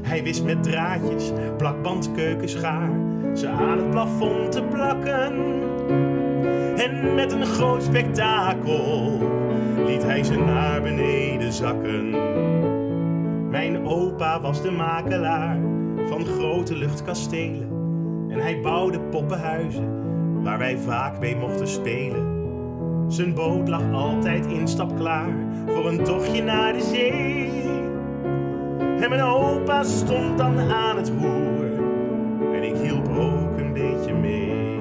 [0.02, 2.90] Hij wist met draadjes, plakband, keukenschaar
[3.36, 5.34] ze aan het plafond te plakken.
[6.76, 9.20] En met een groot spektakel
[9.86, 12.10] liet hij ze naar beneden zakken.
[13.50, 15.60] Mijn opa was de makelaar
[16.10, 17.70] van grote luchtkastelen.
[18.30, 20.00] En hij bouwde poppenhuizen
[20.44, 22.40] waar wij vaak mee mochten spelen.
[23.08, 25.34] Zijn boot lag altijd instapklaar
[25.68, 27.81] voor een tochtje naar de zee.
[29.02, 31.66] En mijn opa stond dan aan het roer
[32.54, 34.80] en ik hielp ook een beetje mee.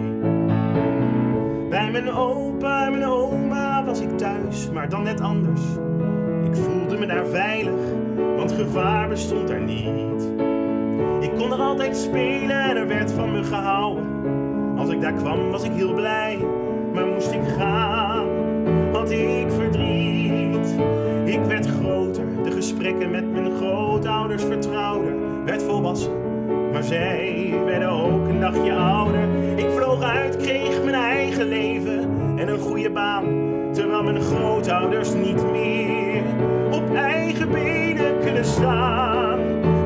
[1.68, 5.60] Bij mijn opa en mijn oma was ik thuis, maar dan net anders.
[6.44, 7.80] Ik voelde me daar veilig,
[8.36, 10.30] want gevaar bestond daar niet.
[11.20, 14.04] Ik kon er altijd spelen en er werd van me gehouden.
[14.76, 16.38] Als ik daar kwam was ik heel blij,
[16.92, 18.26] maar moest ik gaan,
[18.92, 20.76] had ik verdriet.
[21.24, 25.14] Ik werd groter, de gesprekken met mijn grootouders vertrouwder,
[25.45, 26.12] werd volwassen.
[26.72, 29.28] Maar zij werden ook een dagje ouder.
[29.57, 33.24] Ik vloog uit, kreeg mijn eigen leven en een goede baan.
[33.72, 36.22] Terwijl mijn grootouders niet meer
[36.70, 39.38] op eigen benen kunnen staan.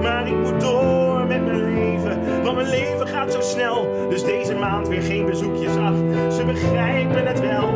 [0.02, 4.54] Maar ik moet door met mijn leven, want mijn leven gaat zo snel, dus deze
[4.54, 5.76] maand weer geen bezoekjes.
[5.76, 5.96] Ach,
[6.32, 7.74] ze begrijpen het wel.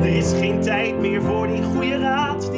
[0.00, 2.50] Er is geen tijd meer voor die goede raad,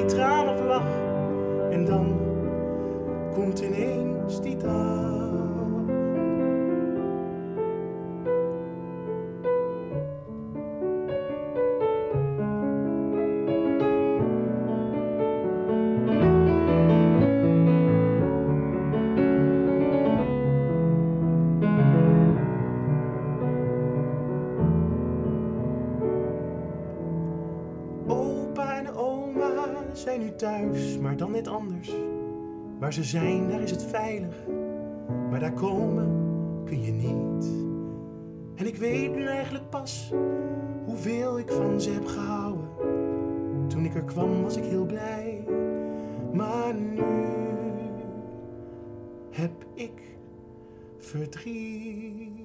[32.91, 34.35] Waar ze zijn, daar is het veilig.
[35.31, 36.09] Maar daar komen
[36.65, 37.51] kun je niet.
[38.55, 40.13] En ik weet nu eigenlijk pas
[40.85, 42.69] hoeveel ik van ze heb gehouden.
[43.69, 45.45] Toen ik er kwam was ik heel blij.
[46.33, 47.03] Maar nu
[49.31, 50.03] heb ik
[50.99, 52.41] verdriet.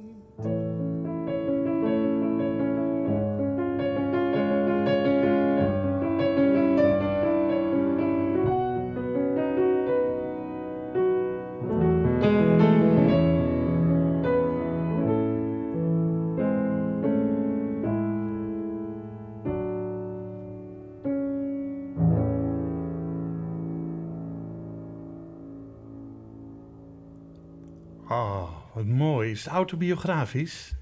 [28.76, 29.32] Wat mooi.
[29.32, 30.74] Is het autobiografisch?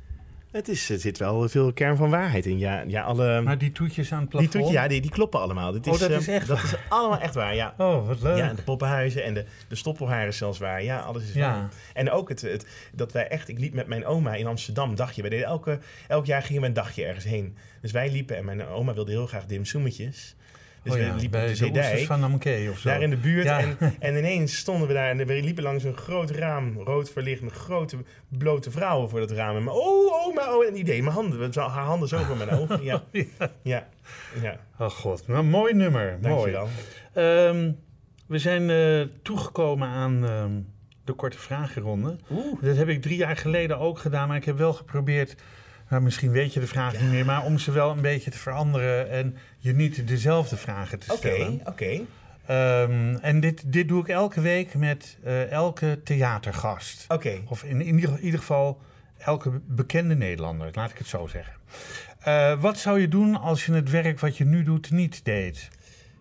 [0.51, 2.57] Het is, er zit wel veel kern van waarheid in.
[2.59, 3.41] Ja, ja alle...
[3.41, 4.63] Maar die toetjes aan het Die, plafond?
[4.63, 5.71] toetje, ja, die, die kloppen allemaal.
[5.71, 6.65] Dit Oh, dat eh, is echt Dat waar.
[6.65, 7.73] is allemaal echt waar, ja.
[7.77, 8.37] Oh, wat leuk.
[8.37, 10.83] Ja, en de poppenhuizen en de, de stoppelharen is zelfs waar.
[10.83, 11.51] Ja, alles is Ja.
[11.51, 11.69] waar.
[11.93, 13.47] En ook het, het, dat wij echt...
[13.49, 15.21] Ik liep met mijn oma in Amsterdam, dagje.
[15.21, 17.57] Wij deden elke, elk jaar gingen we een dagje ergens heen.
[17.81, 20.35] Dus wij liepen en mijn oma wilde heel graag dimsummetjes.
[20.83, 21.39] Dus oh, we ja, liepen
[21.71, 22.89] bij de van Namke of zo.
[22.89, 23.43] Daar in de buurt.
[23.43, 23.59] Ja.
[23.59, 27.41] En, en ineens stonden we daar en we liepen langs een groot raam, rood verlicht,
[27.41, 27.97] met grote
[28.29, 29.55] blote vrouwen voor dat raam.
[29.55, 30.65] En maar, oh, oh, maar, oh.
[30.65, 32.83] En die deed mijn handen, haar handen zo voor mijn ogen.
[32.83, 33.03] Ja,
[33.61, 33.87] ja,
[34.41, 34.59] ja.
[34.79, 36.17] Oh god, maar een mooi nummer.
[36.21, 36.51] Mooi.
[36.51, 36.67] Dankjewel.
[37.13, 37.71] Ehm,
[38.27, 40.51] we zijn eh, toegekomen aan ehm,
[41.03, 42.15] de korte vragenronde.
[42.31, 42.61] Oeh.
[42.61, 45.35] Dat heb ik drie jaar geleden ook gedaan, maar ik heb wel geprobeerd...
[45.89, 48.37] Nou, misschien weet je de vraag niet meer, maar om ze wel een beetje te
[48.37, 51.61] veranderen en je niet dezelfde vragen te Oké, stellen.
[51.65, 52.01] oké.
[52.45, 57.05] Ehm, en dit, dit doe ik elke week met eh, elke theatergast.
[57.07, 57.39] Oké.
[57.47, 58.81] Of in, in ieder, ieder geval
[59.17, 61.53] elke bekende Nederlander, laat ik het zo zeggen.
[62.19, 65.69] Eh, wat zou je doen als je het werk wat je nu doet niet deed?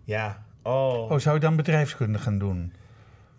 [0.04, 0.44] Ja.
[0.62, 1.10] Oh.
[1.10, 2.72] Oh, zou je dan bedrijfskunde gaan doen?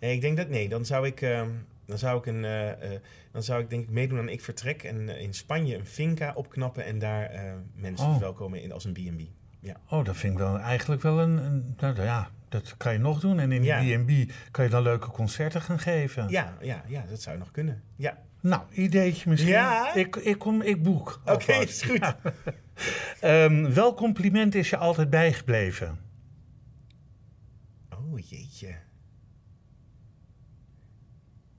[0.00, 0.68] Nee, ik denk dat nee.
[0.68, 1.48] Dan zou ik, ehm,
[1.86, 3.00] dan zou ik een, eh, eh,
[3.32, 6.32] dan zou ik denk ik meedoen aan Ik Vertrek en eh, in Spanje een finca
[6.34, 7.30] opknappen en daar
[7.74, 8.12] mensen Oh.
[8.12, 9.20] verwelkomen in, als een B&B.
[9.60, 9.76] Ja.
[9.88, 11.36] Oh, dat vind ik dan eigenlijk wel een...
[11.36, 13.38] een nou ja, dat kan je nog doen.
[13.38, 13.80] En in Ja.
[13.80, 16.28] die B&B kan je dan leuke concerten gaan geven.
[16.28, 17.82] Ja, ja, ja, dat zou nog kunnen.
[17.96, 18.18] Ja.
[18.40, 19.50] Nou, ideetje misschien.
[19.50, 19.94] Ja?
[19.94, 21.20] Ik, ik, kom, ik boek.
[21.24, 22.14] Oké, is goed.
[23.20, 25.98] Ehm, welk compliment is je altijd bijgebleven?
[27.90, 28.74] Oh, jeetje.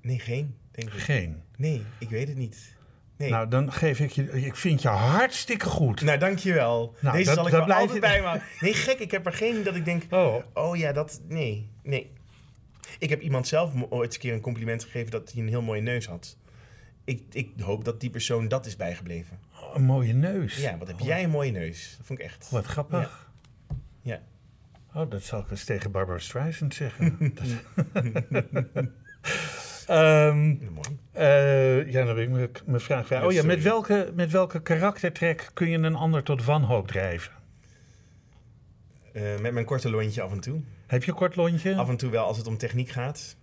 [0.06, 1.00] Nee, geen, denk ik.
[1.00, 1.42] Geen.
[1.58, 2.74] Nee, ik weet het niet.
[3.18, 3.30] Nee.
[3.30, 4.32] Nou, dan geef ik je...
[4.46, 6.02] Ik vind je hartstikke goed.
[6.02, 6.96] Nou, dankjewel.
[7.00, 8.48] Nou, Deze dat- zal ik wel altijd je- bij me houden.
[8.60, 9.00] Nee, gek.
[9.00, 10.04] Ik heb er geen dat ik denk...
[10.10, 11.22] Oh, Oh ja, dat...
[11.28, 12.12] Nee, nee.
[13.00, 15.62] Ik heb iemand zelf ooit eens een keer een compliment gegeven dat hij een heel
[15.62, 16.38] mooie neus had.
[17.04, 19.40] Ik, ik hoop dat die persoon dat is bijgebleven.
[19.74, 20.58] een mooie neus.
[20.58, 21.94] Ja, wat heb jij een mooie neus.
[21.98, 22.50] Dat vond ik echt.
[22.50, 23.30] Wat grappig.
[24.02, 24.22] Ja.
[24.94, 27.18] Oh, dat zal ik eens tegen Barbara Streisand zeggen.
[29.88, 30.56] Ehm,
[31.12, 32.30] eh, ja, dan ik
[32.66, 36.88] mijn- vraag Oh ja, met welke, met welke karaktertrek kun je een ander tot wanhoop
[36.88, 37.32] drijven?
[39.14, 40.62] Eh, met mijn korte lontje af en toe.
[40.88, 41.76] Heb je een kort lontje?
[41.76, 43.36] Af en toe wel als het om techniek gaat.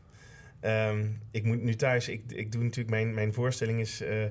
[0.60, 4.24] Ehm, ik moet nu thuis, ik, ik doe natuurlijk, mijn, mijn voorstelling is eh,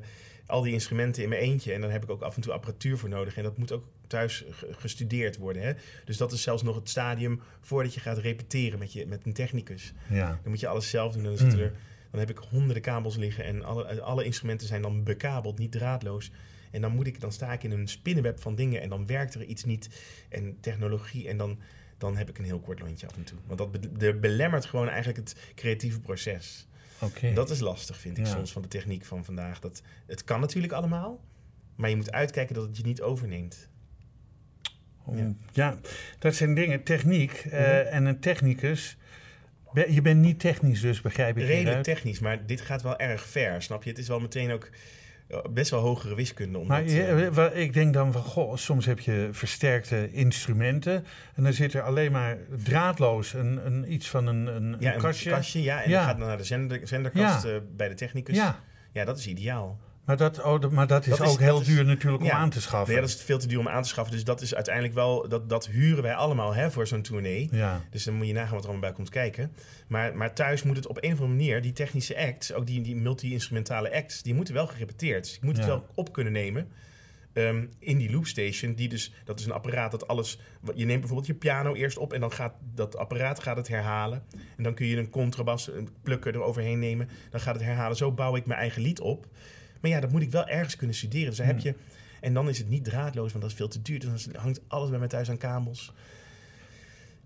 [0.46, 1.74] al die instrumenten in mijn eentje.
[1.74, 3.38] En dan heb ik ook af en toe apparatuur voor nodig.
[3.38, 5.62] En dat moet ook thuis ge- gestudeerd worden.
[5.64, 5.72] Hè?
[6.06, 9.34] Dus dat is zelfs nog het stadium voordat je gaat repeteren met, je, met een
[9.34, 9.94] technicus.
[10.10, 10.28] Ja.
[10.28, 11.22] Dan moet je alles zelf doen.
[11.24, 11.64] En dan, zitten Mm.
[11.66, 11.72] er,
[12.12, 13.44] dan heb ik honderden kabels liggen.
[13.44, 16.32] En alle, alle instrumenten zijn dan bekabeld, niet draadloos.
[16.72, 18.82] En dan, moet ik, dan sta ik in een spinnenweb van dingen.
[18.82, 19.90] En dan werkt er iets niet.
[20.30, 21.28] En technologie.
[21.28, 21.60] En dan,
[21.98, 23.38] dan heb ik een heel kort lontje af en toe.
[23.46, 26.68] Want dat be- de belemmert gewoon eigenlijk het creatieve proces.
[27.02, 27.34] Oké.
[27.34, 28.32] Dat is lastig, vind ik Ja.
[28.32, 29.60] soms, van de techniek van vandaag.
[29.60, 31.24] Dat, het kan natuurlijk allemaal.
[31.76, 33.70] Maar je moet uitkijken dat het je niet overneemt.
[35.06, 35.80] Om- ja.
[36.20, 36.84] dat zijn dingen.
[36.84, 37.68] Techniek eh, Mhm.
[37.88, 38.98] en een technicus.
[39.74, 43.62] Je bent niet technisch dus, begrijp ik Redelijk technisch, maar dit gaat wel erg ver,
[43.62, 43.90] snap je?
[43.90, 44.70] Het is wel meteen ook
[45.28, 46.58] eh, best wel hogere wiskunde.
[46.58, 51.06] Omdat, Maar eh, wa- ik denk dan van, goh, soms heb je versterkte instrumenten.
[51.36, 55.02] En dan zit er alleen maar draadloos een, een, iets van een, een, ja, een
[55.02, 55.62] kastje.
[55.62, 55.98] ja, en Ja.
[55.98, 58.36] dan gaat dan naar de zender, zenderkast eh, bij de technicus.
[58.94, 59.80] Ja, dat is ideaal.
[60.12, 62.36] Maar dat, oh, maar dat is Dat is- ook heel is- duur natuurlijk om ja.
[62.36, 62.92] aan te schaffen.
[62.94, 64.14] Nee, dat is veel te duur om aan te schaffen.
[64.14, 67.48] Dus dat is uiteindelijk wel, dat, dat huren wij allemaal hè, voor zo'n tournee.
[67.52, 67.82] ja.
[67.90, 69.52] Dus dan moet je nagaan wat er allemaal bij komt kijken.
[69.88, 72.82] Maar, maar thuis moet het op een of andere manier, die technische acts, ook die,
[72.82, 75.24] die multi-instrumentale acts, die moeten wel gerepeteerd.
[75.24, 75.72] Dus ik moet het Ja.
[75.72, 76.68] wel op kunnen nemen.
[77.34, 80.40] ehm, in die loopstation, die dus, dat is een apparaat dat alles.
[80.76, 84.24] Je neemt bijvoorbeeld je piano eerst op en dan gaat dat apparaat gaat het herhalen.
[84.58, 87.10] En dan kun je een contrabas, een plukker eroverheen nemen.
[87.30, 87.98] Dan gaat het herhalen.
[87.98, 89.28] Zo bouw ik mijn eigen lied op.
[89.82, 91.28] Maar ja, dat moet ik wel ergens kunnen studeren.
[91.28, 91.76] Dus dan heb je.
[92.22, 94.00] En dan is het niet draadloos, want dat is veel te duur.
[94.00, 95.94] Dus dan hangt alles bij mij thuis aan kabels.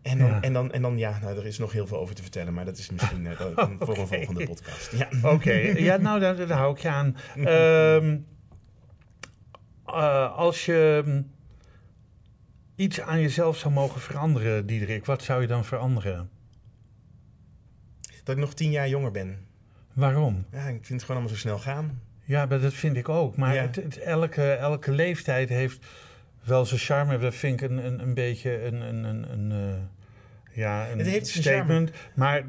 [0.02, 0.42] En dan, Ja.
[0.42, 2.66] en dan, en dan ja, nou, er is nog heel veel over te vertellen, maar
[2.66, 3.40] dat is misschien eh,
[3.80, 4.92] voor een volgende podcast.
[4.92, 5.10] Ja.
[5.34, 7.16] Oké, ja, nou, daar, daar hou ik je aan.
[7.36, 8.18] Ehm,
[9.86, 11.32] eh, als je mm,
[12.76, 16.30] iets aan jezelf zou mogen veranderen, Diederik, wat zou je dan veranderen?
[18.24, 19.46] Dat ik nog tien jaar jonger ben.
[19.94, 20.46] Waarom?
[20.52, 22.02] Ja, ik vind het gewoon allemaal zo snel gaan.
[22.26, 23.36] Ja, maar dat vind ik ook.
[23.38, 23.62] Maar Ja.
[23.62, 25.86] het, het- elke, elke leeftijd heeft
[26.44, 27.18] wel zijn charme.
[27.18, 31.08] Dat vind ik een, een, een beetje een, een, een, een, eh, ja, een Het
[31.08, 31.92] heeft zijn statement.
[32.16, 32.44] Maar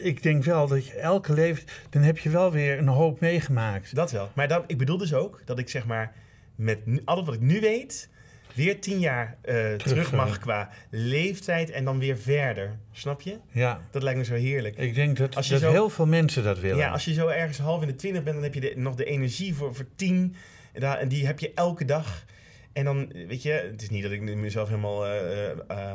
[0.00, 1.80] ik denk wel dat je elke leeftijd...
[1.90, 3.94] Dan heb je wel weer een hoop meegemaakt.
[3.94, 4.30] Dat wel.
[4.34, 6.12] Maar dan, ik bedoel dus ook dat ik zeg maar
[6.54, 8.08] met alles wat ik nu weet,
[8.54, 10.16] weer tien jaar eh, terug, eh.
[10.18, 12.78] mag qua leeftijd en dan weer verder.
[12.92, 13.36] Snap je?
[13.50, 14.76] Ja, Dat lijkt me zo heerlijk.
[14.76, 16.76] ik denk dat, Als je dat zo- heel veel mensen dat willen.
[16.76, 18.94] Ja, als je zo ergens half in de twintig bent, dan heb je de- nog
[18.94, 20.34] de energie voor, voor tien.
[20.72, 22.24] En, die heb je elke dag.
[22.72, 25.92] En dan, weet je, het is niet dat ik mezelf helemaal eh,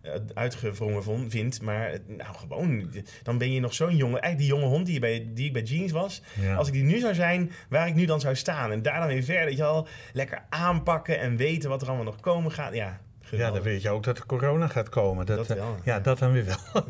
[0.00, 1.60] eh, uitgewrongen vond, vind.
[1.62, 2.90] Maar eh, nou, gewoon,
[3.22, 4.20] dan ben je nog zo'n jonge...
[4.20, 6.22] Eigenlijk die jonge hond die, bij, die ik bij Jeans was.
[6.40, 6.54] Ja.
[6.54, 8.72] Als ik die nu zou zijn, waar ik nu dan zou staan.
[8.72, 12.04] En daar dan weer verder, weet je wel, lekker aanpakken en weten wat er allemaal
[12.04, 12.74] nog komen gaat.
[12.74, 15.26] Ja, ja, dan weet je ook dat er corona gaat komen.
[15.26, 16.00] Dat, Dat eh, wel, Ja, ja.
[16.00, 16.84] dat dan weer wel.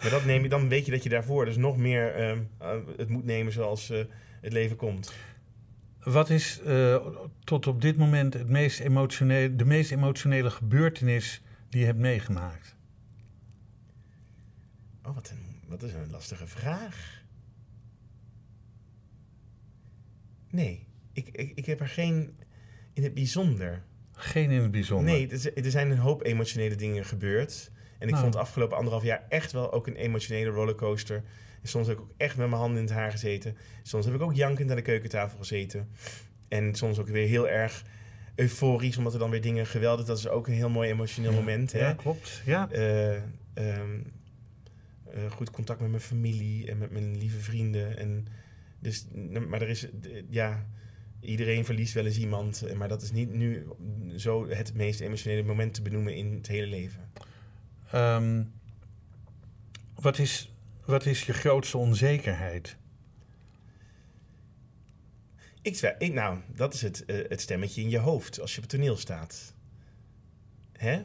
[0.00, 2.68] Maar dat neem je, dan weet je dat je daarvoor dus nog meer ehm, eh,
[2.96, 3.88] het moet nemen zoals
[4.40, 5.12] het leven komt.
[6.02, 6.60] Wat is
[7.44, 12.76] tot op dit moment het meest emotionele, de meest emotionele gebeurtenis die je hebt meegemaakt?
[15.02, 17.22] Oh, wat, een, wat is een lastige vraag.
[20.50, 22.36] Nee, ik, ik, ik heb er geen
[22.92, 23.82] in het bijzonder.
[24.12, 25.12] Geen in het bijzonder.
[25.12, 27.70] Nee, er, er zijn een hoop emotionele dingen gebeurd.
[27.98, 28.22] En ik Nou.
[28.22, 31.22] vond het afgelopen anderhalf jaar echt wel ook een emotionele rollercoaster.
[31.62, 33.56] En soms heb ik ook echt met mijn handen in het haar gezeten.
[33.82, 35.88] Soms heb ik ook jankend aan de keukentafel gezeten.
[36.48, 37.84] En soms ook weer heel erg
[38.38, 40.06] euforisch, omdat er dan weer dingen geweldig...
[40.06, 41.72] Dat is ook een heel mooi emotioneel moment.
[41.72, 41.78] Hè?
[41.78, 42.42] Ja, klopt.
[42.44, 42.70] Ja.
[42.70, 43.14] Eh,
[43.54, 44.00] ehm,
[45.04, 47.98] eh, goed contact met mijn familie en met mijn lieve vrienden.
[47.98, 48.26] En
[48.78, 49.06] dus,
[49.48, 49.86] maar er is,
[50.30, 50.66] ja,
[51.20, 52.62] iedereen verliest wel eens iemand.
[52.62, 53.66] eh, Maar dat is niet nu
[54.16, 57.10] zo het meest emotionele moment te benoemen in het hele leven.
[57.90, 58.42] Ehm,
[59.94, 60.52] wat, is,
[60.84, 62.76] wat is je grootste onzekerheid?
[65.98, 68.72] Ik, nou, dat is het, eh, het stemmetje in je hoofd als je op het
[68.72, 69.54] toneel staat.
[70.72, 71.02] Hè?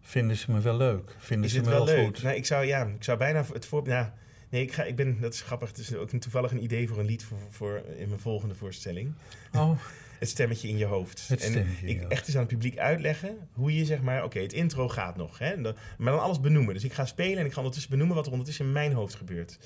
[0.00, 1.16] Vinden ze me wel leuk?
[1.18, 2.04] Vinden Is ze het me wel leuk?
[2.04, 2.22] goed?
[2.22, 3.88] Nou, ik zou, ja, ik zou bijna het voor...
[3.88, 4.14] Ja,
[4.48, 5.68] nee, ik, ga, ik ben, dat is grappig.
[5.68, 8.54] Het is ook een, toevallig een idee voor een lied voor, voor, in mijn volgende
[8.54, 9.14] voorstelling.
[9.52, 9.70] Oh,
[10.18, 11.28] Het stemmetje in je hoofd.
[11.28, 14.52] Het en ik echt eens aan het publiek uitleggen hoe je zeg maar, oké, het
[14.52, 16.74] intro gaat nog, hè, maar dan alles benoemen.
[16.74, 19.14] Dus ik ga spelen en ik ga ondertussen benoemen wat er ondertussen in mijn hoofd
[19.14, 19.58] gebeurt.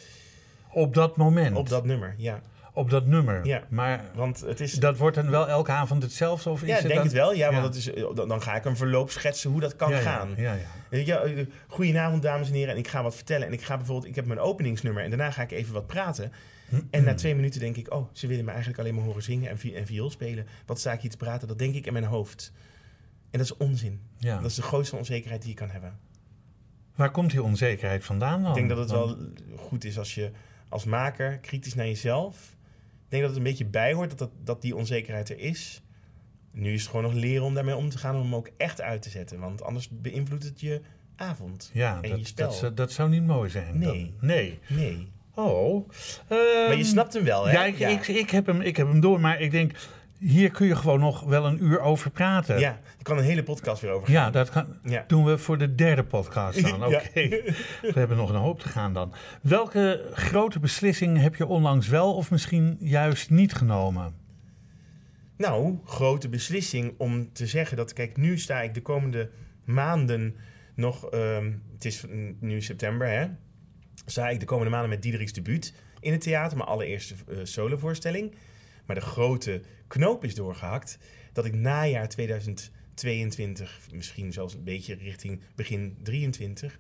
[0.73, 1.57] op dat moment.
[1.57, 2.43] Op dat nummer, ja.
[2.75, 3.47] Op dat nummer.
[3.47, 3.63] Ja.
[3.69, 4.73] Maar Want het is.
[4.73, 6.51] dat wordt dan wel elke avond hetzelfde?
[6.51, 7.03] Of is ja, ik denk dan...
[7.03, 7.33] het wel.
[7.35, 7.53] Ja, Ja.
[7.53, 9.99] want dat is, eh, dan, dan ga ik een verloop schetsen hoe dat kan ja,
[9.99, 10.35] gaan.
[10.37, 10.57] Ja,
[10.91, 11.21] ja.
[11.21, 12.73] Eh, goedenavond, dames en heren.
[12.73, 13.47] En ik ga wat vertellen.
[13.47, 15.03] En ik ga bijvoorbeeld, ik heb mijn openingsnummer.
[15.05, 16.33] En daarna ga ik even wat praten.
[16.91, 19.51] En na twee minuten denk ik, oh, ze willen me eigenlijk alleen maar horen zingen
[19.51, 20.47] en, vi- en viool spelen.
[20.67, 21.49] Wat sta ik hier te praten?
[21.49, 22.53] Dat denk ik in mijn hoofd.
[23.31, 24.01] En dat is onzin.
[24.19, 24.37] Ja.
[24.41, 25.99] Dat is de grootste onzekerheid die je kan hebben.
[26.95, 28.51] Waar komt die onzekerheid vandaan dan?
[28.51, 29.17] Ik denk dat het wel
[29.57, 30.31] goed is als je
[30.69, 32.57] als maker kritisch naar jezelf.
[33.13, 35.83] Ik denk dat het een beetje bijhoort dat, dat, dat die onzekerheid er is.
[36.53, 38.81] Nu is het gewoon nog leren om daarmee om te gaan om hem ook echt
[38.81, 39.39] uit te zetten.
[39.39, 40.81] Want anders beïnvloedt het je
[41.17, 41.71] avond.
[41.73, 42.49] Ja, en dat, je spel.
[42.49, 43.79] dat, zou- dat zou niet mooi zijn.
[43.79, 43.87] Nee.
[43.89, 44.29] Dan.
[44.29, 44.59] Nee.
[44.69, 45.09] Nee.
[45.35, 45.89] Oh.
[46.29, 46.39] Maar
[46.69, 47.53] Ehm, je snapt hem wel, hè?
[47.53, 49.73] Ja, ik, Ik, ik, heb hem, ik heb hem door, maar ik denk,
[50.23, 52.59] hier kun je gewoon nog wel een uur over praten.
[52.59, 54.15] Ja, er kan een hele podcast weer over gaan.
[54.15, 55.05] Ja, dat kan, Ja.
[55.07, 56.85] doen we voor de derde podcast dan.
[56.87, 57.29] Oké,
[57.83, 59.13] we hebben nog een hoop te gaan dan.
[59.43, 64.15] Welke grote beslissing heb je onlangs wel of misschien juist niet genomen?
[65.37, 69.31] Nou, grote beslissing om te zeggen dat, kijk, nu sta ik de komende
[69.65, 70.37] maanden
[70.75, 72.05] nog, ehm, het is
[72.41, 73.27] nu september, hè,
[74.07, 78.35] sta ik de komende maanden met Diederik's debuut in het theater, mijn allereerste eh, solovoorstelling.
[78.87, 80.99] Maar de grote knoop is doorgehakt
[81.33, 86.79] dat ik najaar 2022, misschien zelfs een beetje richting begin 23,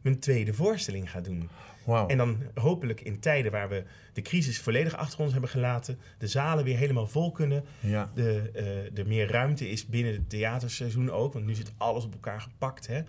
[0.00, 1.48] mijn tweede voorstelling ga doen.
[1.84, 2.06] Wauw.
[2.08, 6.26] En dan hopelijk in tijden waar we de crisis volledig achter ons hebben gelaten, de
[6.26, 8.10] zalen weer helemaal vol kunnen, Ja.
[8.14, 12.12] de, eh, er meer ruimte is binnen het theaterseizoen ook, want nu zit alles op
[12.12, 12.86] elkaar gepakt.
[12.86, 13.02] Hè?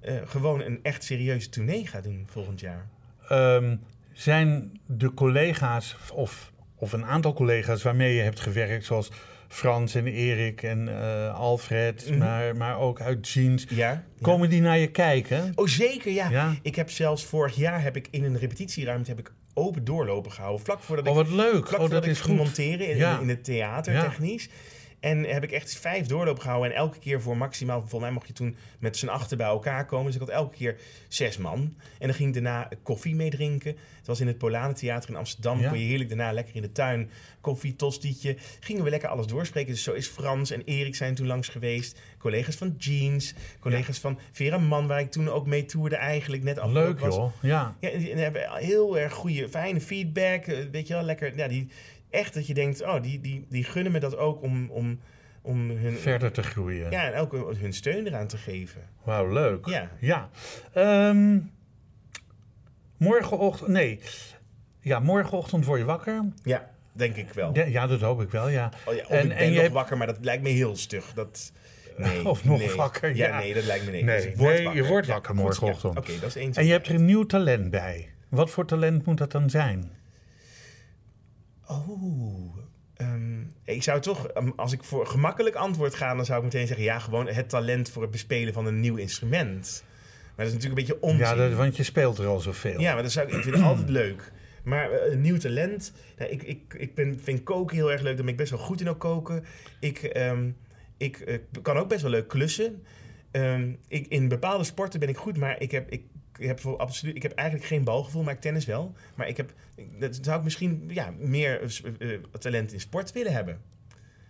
[0.00, 2.88] Eh, gewoon een echt serieuze tournee gaat doen volgend jaar.
[3.28, 3.76] Ehm,
[4.12, 9.10] zijn de collega's of, of een aantal collega's waarmee je hebt gewerkt, zoals
[9.48, 12.18] Frans en Erik en eh, Alfred, Mhm.
[12.18, 13.76] maar, maar ook uit Jeans, Ja?
[13.76, 14.04] ja.
[14.20, 15.52] komen die naar je kijken?
[15.54, 16.30] Oh, zeker, ja.
[16.30, 16.54] Ja.
[16.62, 20.64] Ik heb zelfs vorig jaar heb ik in een repetitieruimte heb ik open doorlopen gehouden.
[20.64, 21.50] Vlak voordat Oh, ik, wat leuk.
[21.52, 22.44] vlak Oh, voordat dat ik is ging goed.
[22.46, 23.18] monteren in, Ja.
[23.20, 24.48] in het theater, technisch.
[25.00, 26.70] En heb ik echt vijf doorlopen gehouden.
[26.70, 29.86] En elke keer voor maximaal, volgens mij mocht je toen met z'n achter bij elkaar
[29.86, 30.06] komen.
[30.06, 30.76] Dus ik had elke keer
[31.08, 31.74] zes man.
[31.98, 33.76] En dan ging ik daarna koffie mee drinken.
[33.96, 35.60] Het was in het Polanentheater in Amsterdam.
[35.60, 35.68] Ja.
[35.68, 38.36] Kon je heerlijk daarna lekker in de tuin koffie, tostietje.
[38.60, 39.72] Gingen we lekker alles doorspreken.
[39.72, 42.00] Dus zo is Frans en Erik zijn toen langs geweest.
[42.18, 43.34] Collega's van Jeans.
[43.60, 46.42] Collega's van Vera Mann, waar ik toen ook mee toerde eigenlijk.
[46.42, 47.14] Net Leuk was.
[47.14, 47.32] joh.
[47.42, 47.76] Ja.
[47.80, 50.46] Ja, en die hebben heel erg goede, fijne feedback.
[50.46, 51.36] eh, Weet je wel, lekker.
[51.36, 51.68] Ja, die,
[52.10, 55.00] echt dat je denkt, oh, die, die, die gunnen me dat ook om, om,
[55.42, 56.90] om hun, Verder te groeien.
[56.90, 58.80] ja, en ook hun steun eraan te geven.
[59.04, 59.66] Wauw, leuk.
[59.66, 59.90] Ja.
[60.00, 60.30] Ja.
[60.72, 61.38] Ehm,
[62.96, 64.00] morgenochtend, nee.
[64.80, 66.24] Ja, morgenochtend word je wakker.
[66.42, 67.50] Ja, denk ik wel.
[67.54, 68.72] Ja, ja, dat hoop ik wel, ja.
[68.86, 70.76] Oh, ja, En- ik en ben je nog hebt- wakker, maar dat lijkt me heel
[70.76, 71.12] stug.
[71.14, 71.52] Dat,
[71.96, 72.74] nee, Of nog nee.
[72.74, 73.38] wakker, Ja, ja.
[73.38, 74.04] nee, dat lijkt me nee.
[74.04, 75.92] Nee, Dus word nee, je wordt wakker morgenochtend.
[75.94, 76.00] ja.
[76.00, 76.52] Oké, dat is één.
[76.54, 78.08] En je hebt er een nieuw talent bij.
[78.28, 79.90] Wat voor talent moet dat dan zijn?
[81.70, 82.56] Oh,
[82.96, 86.66] ehm, ik zou toch, um, als ik voor gemakkelijk antwoord ga, dan zou ik meteen
[86.66, 89.84] zeggen: ja, gewoon het talent voor het bespelen van een nieuw instrument.
[90.36, 91.26] Maar dat is natuurlijk een beetje onzin.
[91.26, 92.80] Ja, dat, want je speelt er al zoveel.
[92.80, 94.32] Ja, maar dat zou ik, ik vind het altijd leuk.
[94.64, 95.92] Maar eh, een nieuw talent.
[96.18, 98.14] Nou, ik ik, ik ben, vind koken heel erg leuk.
[98.14, 99.44] Daar ben ik best wel goed in ook koken.
[99.80, 100.50] Ik, ehm,
[100.96, 102.82] ik eh, kan ook best wel leuk klussen.
[103.30, 106.02] Ehm, ik, in bepaalde sporten ben ik goed, maar ik heb, ik,
[106.46, 108.94] heb voor absoluut, ik heb eigenlijk geen balgevoel, maar ik tennis wel.
[109.14, 109.52] Maar ik heb,
[109.98, 113.60] dat zou ik misschien ja, meer eh, eh, talent in sport willen hebben.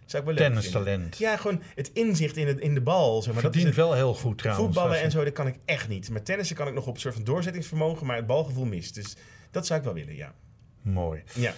[0.06, 0.48] Zou ik wel leuk.
[0.48, 1.18] Tennistalent.
[1.18, 3.22] Ja, gewoon het inzicht in, het, in de bal.
[3.22, 3.42] Zeg maar.
[3.42, 4.66] dat is het, wel heel goed trouwens.
[4.66, 6.10] Voetballen en zo, dat kan ik echt niet.
[6.10, 8.94] Maar tennissen kan ik nog op een soort van doorzettingsvermogen, maar het balgevoel mist.
[8.94, 9.16] Dus
[9.50, 10.34] dat zou ik wel willen, ja.
[10.82, 11.22] Mooi.
[11.34, 11.54] Ja,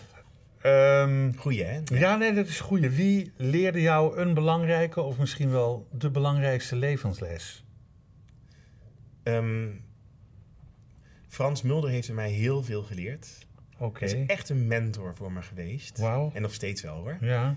[0.63, 1.81] Ehm, goeie hè?
[1.85, 2.91] ja, nee, dat is goeie.
[2.91, 7.65] Wie leerde jou een belangrijke of misschien wel de belangrijkste levensles?
[9.23, 9.69] Ehm,
[11.33, 13.29] Frans Mulder heeft mij heel veel geleerd.
[13.79, 14.05] Oké.
[14.05, 15.99] Hij is echt een mentor voor me geweest.
[15.99, 16.31] Wauw.
[16.35, 17.17] En nog steeds wel hoor.
[17.21, 17.57] Ja.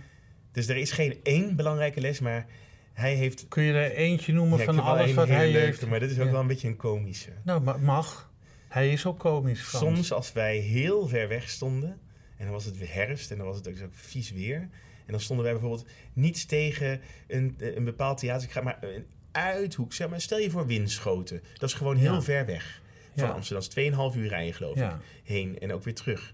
[0.52, 2.46] Dus er is geen één belangrijke les, maar
[2.94, 3.48] hij heeft...
[3.48, 5.88] Kun je er eentje noemen Ja, van alles wat hij leuke, heeft?
[5.88, 6.32] Maar dit is ook Ja.
[6.32, 7.30] wel een beetje een komische.
[7.44, 8.32] Nou, ma- mag.
[8.68, 9.86] Hij is ook komisch, Frans.
[9.86, 11.90] Soms als wij heel ver weg stonden,
[12.38, 14.58] en dan was het weer herfst en dan was het ook zo vies weer.
[15.06, 18.46] En dan stonden wij bijvoorbeeld niets tegen een, een bepaald theater.
[18.48, 19.94] Ik ga maar een uithoek.
[19.94, 21.42] Zeg maar, stel je voor Winschoten.
[21.58, 22.22] Dat is gewoon heel Ja.
[22.22, 22.84] ver weg
[23.16, 23.34] van.
[23.34, 23.68] Amsterdam.
[23.70, 24.92] Dat is 2,5 uur rijden, geloof ik.
[25.24, 26.34] Heen en ook weer terug.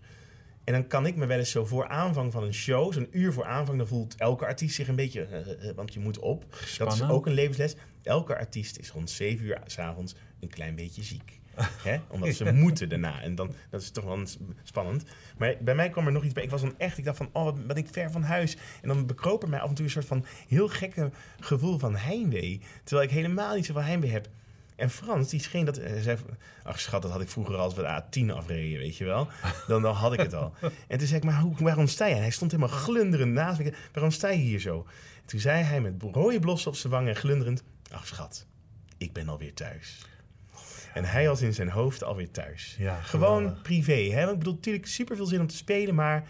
[0.63, 3.34] En dan kan ik me wel eens zo voor aanvang van een show, zo'n uur
[3.34, 6.45] voor aanvang, dan voelt elke artiest zich een beetje, eh, want je moet op.
[6.77, 7.75] Dat is ook een levensles.
[8.03, 11.39] Elke artiest is rond 7 uur s'avonds een klein beetje ziek.
[11.84, 11.97] Hè?
[12.07, 13.21] Omdat ze moeten daarna.
[13.21, 14.19] En dan, dat is toch wel
[14.63, 15.03] spannend.
[15.38, 16.43] Maar bij mij kwam er nog iets bij.
[16.43, 18.57] Ik was dan echt, ik dacht van, oh, wat ben ik ver van huis.
[18.82, 21.95] En dan bekroop er mij af en toe een soort van heel gekke gevoel van
[21.95, 22.61] heimwee.
[22.84, 24.29] Terwijl ik helemaal niet zoveel heimwee heb.
[24.82, 25.75] En Frans, die scheen dat...
[25.75, 26.17] Hij zei,
[26.63, 29.27] ach schat, dat had ik vroeger al als we de A10 afreden, weet je wel.
[29.67, 30.53] Dan, dan had ik het al.
[30.88, 32.15] En toen zei ik, maar hoe, waarom sta je?
[32.15, 33.73] En hij stond helemaal glunderend naast me.
[33.93, 34.86] Waarom sta je hier zo?
[35.21, 37.63] En toen zei hij met rode blossen op zijn wangen en glunderend...
[37.91, 38.45] Ach schat,
[38.97, 40.05] ik ben alweer thuis.
[40.93, 42.75] En hij was in zijn hoofd alweer thuis.
[42.79, 44.09] Ja, Gewoon privé.
[44.11, 44.19] Hè?
[44.19, 46.27] Want ik bedoel, natuurlijk super veel zin om te spelen, maar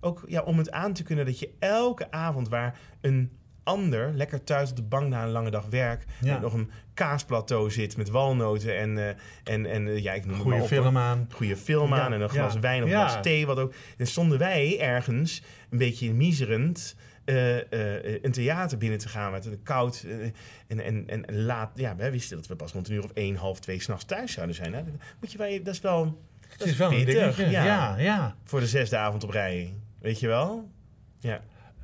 [0.00, 3.30] ook ja, om het aan te kunnen dat je elke avond waar een
[3.70, 6.32] ander lekker thuis op de bank na een lange dag werk, Ja.
[6.32, 9.14] met nog een kaasplateau zit met walnoten en, eh,
[9.54, 11.28] en, en eh, ja, ik noem op, film aan.
[11.32, 13.08] goede film aan en een glas ja, wijn of een ja.
[13.08, 13.74] glas thee, wat ook.
[13.96, 19.46] Dan stonden wij ergens een beetje miserend eh, eh, een theater binnen te gaan met
[19.46, 20.26] een koud eh,
[20.66, 21.70] en, en, en laat.
[21.74, 24.32] Ja, wij wisten dat we pas rond een uur of één, half twee s'nachts thuis
[24.32, 24.74] zouden zijn.
[24.74, 24.82] Hè?
[25.20, 26.22] Moet je wel, dat is wel.
[26.48, 27.50] Het is wel een dingetje.
[27.50, 27.64] ja.
[27.64, 28.36] Ja, ja.
[28.44, 29.74] Voor de zesde avond op rij.
[30.00, 30.70] Weet je wel?
[31.18, 31.40] Ja.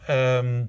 [0.07, 0.64] Ehm,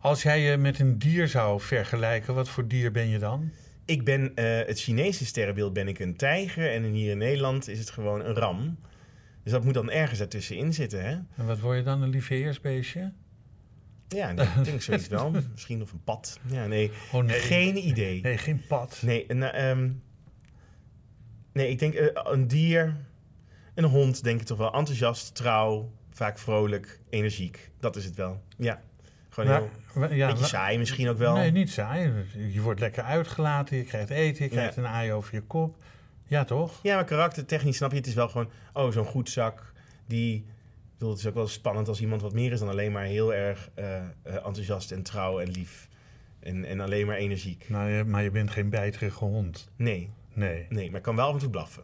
[0.00, 3.50] als jij je met een dier zou vergelijken, wat voor dier ben je dan?
[3.84, 7.78] Ik ben eh, het Chinese sterrenbeeld ben ik een tijger en hier in Nederland is
[7.78, 8.78] het gewoon een ram.
[9.42, 11.10] Dus dat moet dan ergens daartussenin zitten, hè?
[11.10, 13.12] En wat word je dan, een lieveheersbeestje?
[14.08, 15.30] Ja, nee, ik denk zoiets wel.
[15.52, 16.40] Misschien of een pad.
[16.46, 16.90] Ja, nee.
[17.12, 17.38] Oh nee.
[17.38, 18.20] Geen idee.
[18.20, 19.02] Nee, geen pad.
[19.04, 19.90] Nee, eh, ehm,
[21.52, 22.96] nee ik denk eh, een dier,
[23.74, 24.72] een hond, denk ik toch wel.
[24.72, 27.70] Enthousiast, trouw, vaak vrolijk, energiek.
[27.80, 28.42] Dat is het wel.
[28.56, 28.82] Ja,
[29.30, 29.68] gewoon Maar- heel...
[30.08, 31.34] wa- ja, beetje saai misschien ook wel.
[31.34, 32.12] Nee, niet saai.
[32.52, 34.56] Je wordt lekker uitgelaten, je krijgt eten, je Ja.
[34.56, 35.76] krijgt een aai over je kop.
[36.26, 36.78] Ja, toch?
[36.82, 38.50] Ja, maar karaktertechnisch snap je, het is wel gewoon...
[38.72, 39.72] Oh, zo'n goed zak,
[40.06, 40.34] die...
[40.36, 40.44] ik
[40.98, 43.34] bedoel, Het is ook wel spannend als iemand wat meer is dan alleen maar heel
[43.34, 45.88] erg eh, eh, enthousiast en trouw en lief.
[46.40, 47.64] En, en alleen maar energiek.
[47.68, 49.68] Nou, maar je bent geen bijterige hond.
[49.76, 50.66] Nee, Nee.
[50.68, 51.82] nee, maar ik kan wel af en toe blaffen.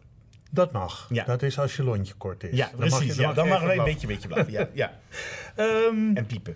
[0.51, 1.07] Dat mag.
[1.09, 1.23] Ja.
[1.23, 2.57] Dat is als je lontje kort is.
[2.57, 3.15] Ja, Dan mag precies.
[3.15, 4.51] je- ja, dan mag je een beetje, beetje blaffen.
[4.53, 4.99] Ja, ja.
[5.55, 6.55] Ehm, En piepen.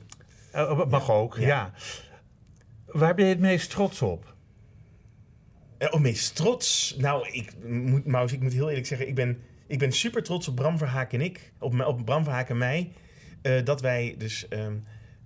[0.52, 1.48] Eh, mag ook, ja.
[1.48, 1.72] Ja.
[2.86, 4.36] Waar ben je het meest trots op?
[5.78, 6.96] Eh, Oh, meest trots.
[6.98, 10.48] Nou, ik moet, Maus, ik moet heel eerlijk zeggen, ik ben, ik ben super trots
[10.48, 11.54] op Bram Verhaak en ik.
[11.60, 12.92] Op, op Bram Verhaak en mij.
[13.42, 14.76] eh, dat wij dus ehm,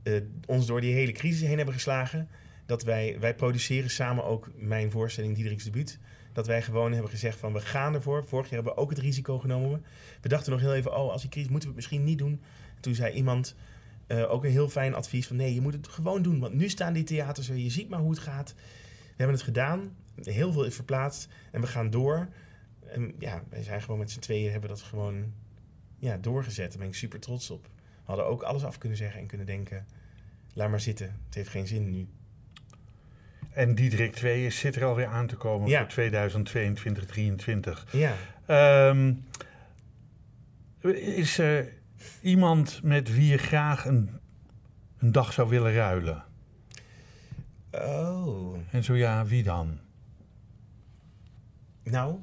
[0.04, 0.14] eh,
[0.46, 2.30] ons door die hele crisis heen hebben geslagen.
[2.66, 6.00] Dat wij, wij produceren samen ook mijn voorstelling Diederik's debuut.
[6.34, 8.26] Dat wij gewoon hebben gezegd van we gaan ervoor.
[8.28, 9.86] Vorig jaar hebben we ook het risico genomen.
[10.22, 12.42] We dachten nog heel even, oh, als die crisis moeten we het misschien niet doen.
[12.80, 13.56] Toen zei iemand,
[14.08, 16.40] eh, ook een heel fijn advies van nee, je moet het gewoon doen.
[16.40, 18.54] Want nu staan die theaters er, je ziet maar hoe het gaat.
[18.56, 22.28] We hebben het gedaan, heel veel is verplaatst en we gaan door.
[22.86, 25.34] En ja, wij zijn gewoon met z'n tweeën hebben dat gewoon
[25.98, 26.70] ja, doorgezet.
[26.70, 27.64] Daar ben ik super trots op.
[27.66, 29.86] We hadden ook alles af kunnen zeggen en kunnen denken,
[30.54, 31.20] laat maar zitten.
[31.26, 32.08] Het heeft geen zin nu.
[33.52, 35.80] En Diederik 2 is, zit er alweer aan te komen Ja.
[35.80, 37.86] voor 2022, 2023.
[37.92, 39.14] Ja, Ehm,
[40.94, 41.74] is er
[42.22, 44.20] iemand met wie je graag een,
[44.98, 46.24] een dag zou willen ruilen?
[47.72, 48.58] oh.
[48.72, 49.80] En zo ja, wie dan?
[51.84, 52.20] Nou.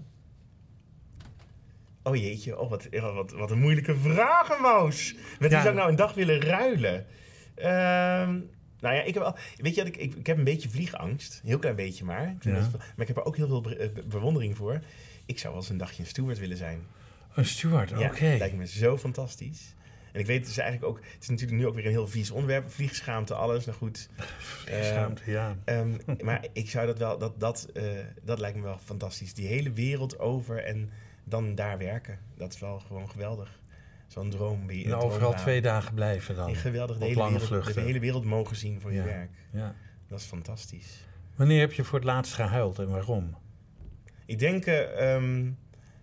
[2.03, 5.15] Oh jeetje, oh, wat, wat, wat een moeilijke vraag, Maus.
[5.39, 7.07] Met wie zou ik nou een dag willen ruilen?
[7.55, 8.41] Ehm,
[8.81, 11.41] nou ja, ik heb, wel, weet je, ik, ik, ik heb een beetje vliegangst.
[11.43, 12.37] Een heel klein beetje maar.
[12.41, 12.53] Ja.
[12.53, 14.81] maar ik heb er ook heel veel eh, bewondering voor.
[15.27, 16.87] Ik zou wel eens een dagje een steward willen zijn.
[17.35, 18.35] Een steward, Ja, oké.
[18.39, 19.75] lijkt me zo fantastisch.
[20.13, 21.05] En ik weet, het is eigenlijk ook...
[21.13, 22.71] Het is natuurlijk nu ook weer een heel vies onderwerp.
[22.71, 23.65] Vliegschaamte, alles.
[23.65, 24.09] Nou goed.
[24.67, 25.57] Eh, Schaamte, ja.
[25.65, 27.83] Ehm, maar ik zou dat wel, dat, dat, eh,
[28.23, 29.35] dat lijkt me wel fantastisch.
[29.35, 30.91] Die hele wereld over en
[31.25, 32.19] dan daar werken.
[32.37, 33.61] Dat is wel gewoon geweldig.
[34.07, 34.71] Zo'n droom.
[34.71, 36.55] En een overal twee dagen blijven dan.
[36.55, 36.99] Geweldig.
[36.99, 39.31] De hele, wereld, de hele wereld mogen zien voor je werk.
[39.53, 39.75] Ja.
[40.09, 41.07] Dat is fantastisch.
[41.37, 43.37] Wanneer heb je voor het laatst gehuild en waarom?
[44.27, 45.51] Ik denk, eh, ehm,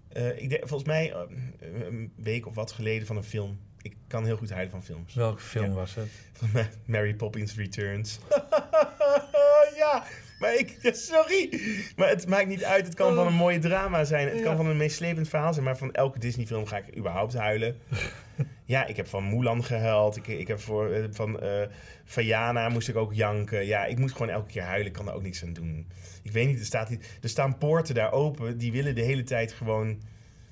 [0.09, 1.19] eh, ik denk volgens mij eh,
[1.59, 3.59] een week of wat geleden van een film.
[3.81, 5.13] Ik kan heel goed huilen van films.
[5.13, 5.71] Welke film Ja.
[5.71, 6.09] was het?
[6.85, 8.19] Mary Poppins Returns.
[9.77, 10.03] ja,
[10.39, 10.77] maar ik...
[11.11, 11.59] Sorry.
[11.95, 12.85] Maar het maakt niet uit.
[12.85, 14.27] Het kan van een mooie drama zijn.
[14.29, 15.65] Het kan van een meeslepend verhaal zijn.
[15.65, 17.77] Maar van elke Disney-film ga ik überhaupt huilen.
[18.65, 20.15] ja, ik heb van Mulan gehuild.
[20.15, 21.61] Ik, ik heb voor, eh, van eh
[22.05, 23.65] Vajana moest ik ook janken.
[23.65, 24.87] Ja, ik moet gewoon elke keer huilen.
[24.87, 25.87] Ik kan er ook niks aan doen.
[26.23, 28.57] Ik weet niet, er, staat, hier- er staan poorten daar open.
[28.57, 30.01] Die willen de hele tijd gewoon...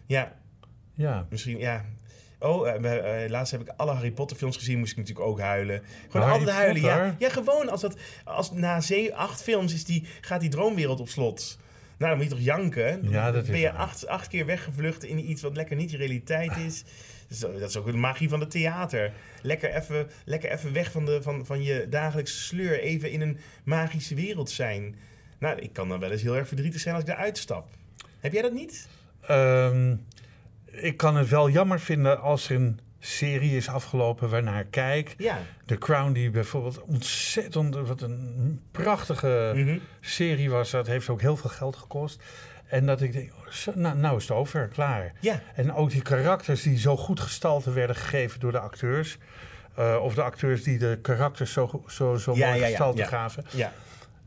[0.05, 0.33] Ja,
[0.93, 1.27] Ja.
[1.29, 1.85] Misschien, ja.
[2.39, 5.39] Oh, eh, eh, laatst heb ik alle Harry Potter films gezien, moest ik natuurlijk ook
[5.39, 5.81] huilen.
[6.09, 6.97] Gewoon Harry altijd huilen, ja.
[6.97, 7.15] Potter?
[7.19, 11.09] Ja, gewoon als dat, als na zee, acht films is die, gaat die droomwereld op
[11.09, 11.57] slot.
[11.97, 13.01] Nou, dan moet je toch janken?
[13.01, 15.91] Dan Ja, dat is ben je acht, acht keer weggevlucht in iets wat lekker niet
[15.91, 16.83] je realiteit is.
[17.27, 19.11] Dus dat dat is ook de magie van het theater.
[19.41, 22.79] Lekker even, lekker even weg van, de, van, van je dagelijkse sleur.
[22.79, 24.95] Even in een magische wereld zijn.
[25.37, 27.67] Nou, ik kan dan wel eens heel erg verdrietig zijn als ik eruit stap.
[28.19, 28.87] Heb jij dat niet?
[29.21, 29.95] Ehm,
[30.83, 35.15] ik kan het wel jammer vinden als er een serie is afgelopen waarnaar ik kijk.
[35.17, 35.37] Ja.
[35.65, 39.77] The Crown, die bijvoorbeeld ontzettend, wat een prachtige Mhm.
[40.01, 40.71] serie was.
[40.71, 42.23] Dat heeft ook heel veel geld gekost.
[42.67, 45.13] En dat ik denk, oh, nou, nou is het over, klaar.
[45.19, 45.41] Ja.
[45.55, 49.17] En ook die karakters die zo goed gestalte werden gegeven door de acteurs.
[49.75, 53.07] eh, of de acteurs die de karakters zo, zo, zo Ja, mooi ja, gestalte ja.
[53.07, 53.45] gaven.
[53.51, 53.71] Ja.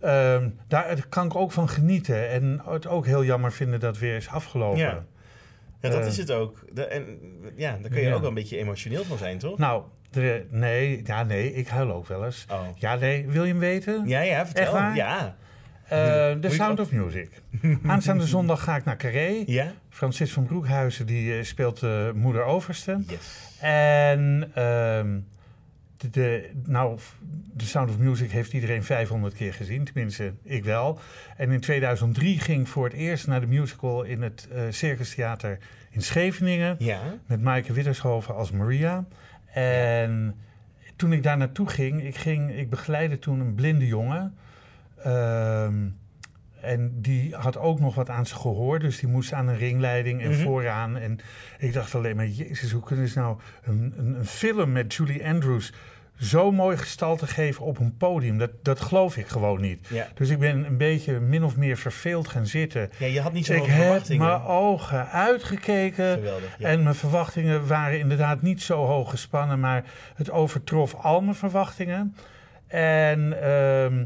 [0.01, 2.29] Ehm, daar kan ik ook van genieten.
[2.29, 5.07] En het ook heel jammer vinden dat weer is afgelopen.
[5.81, 5.89] Ja.
[5.89, 6.07] Dat Eh.
[6.07, 6.65] is het ook.
[6.73, 7.05] De, en,
[7.57, 8.15] ja, daar kun je Ja.
[8.15, 9.59] ook wel een beetje emotioneel van zijn, toch?
[9.59, 12.47] Nou, de, nee, ja, nee, ik huil ook wel eens.
[12.51, 12.63] Oh.
[12.77, 14.03] Ja, nee, wil je hem weten?
[14.09, 14.75] Ja, ja, vertel.
[14.95, 15.37] Ja.
[15.89, 17.29] Eh, Moet je Sound of Music.
[17.87, 19.43] Aanstaande zondag ga ik naar Carré.
[19.47, 19.73] Ja?
[19.89, 22.99] Francis van Broekhuizen die eh, speelt de moeder Overste.
[23.07, 23.59] Yes.
[23.61, 25.19] En ehm,
[26.11, 26.99] de, nou,
[27.57, 29.85] The Sound of Music heeft iedereen 500 keer gezien.
[29.85, 30.99] Tenminste, ik wel.
[31.37, 35.15] En in 2003 ging ik voor het eerst naar de musical in het eh Circus
[35.15, 35.59] Theater
[35.91, 36.77] in Scheveningen.
[36.79, 37.01] Ja?
[37.27, 39.05] Met Maaike Wittershoven als Maria.
[39.53, 40.35] En
[40.97, 44.35] toen ik daar naartoe ging, ik, ging, ik begeleidde toen een blinde jongen.
[45.03, 45.89] Ehm,
[46.63, 50.23] en die had ook nog wat aan zijn gehoor, dus die moest aan een ringleiding
[50.23, 50.43] en Mhm.
[50.43, 50.97] vooraan.
[50.97, 51.19] En
[51.59, 55.27] ik dacht alleen maar, jezus, hoe kunnen ze nou een, een, een film met Julie
[55.27, 55.73] Andrews
[56.19, 58.39] zo mooi gestalte geven op een podium?
[58.39, 59.87] Dat, dat geloof ik gewoon niet.
[59.89, 60.07] Ja.
[60.15, 62.91] Dus ik ben een beetje min of meer verveeld gaan zitten.
[62.99, 64.27] Ja, je had niet zo Ik hoge heb verwachtingen.
[64.27, 66.13] mijn ogen uitgekeken.
[66.13, 66.69] Geweldig, ja.
[66.69, 69.85] En mijn verwachtingen waren inderdaad niet zo hoog gespannen, maar
[70.15, 72.15] het overtrof al mijn verwachtingen.
[72.67, 74.05] En ehm,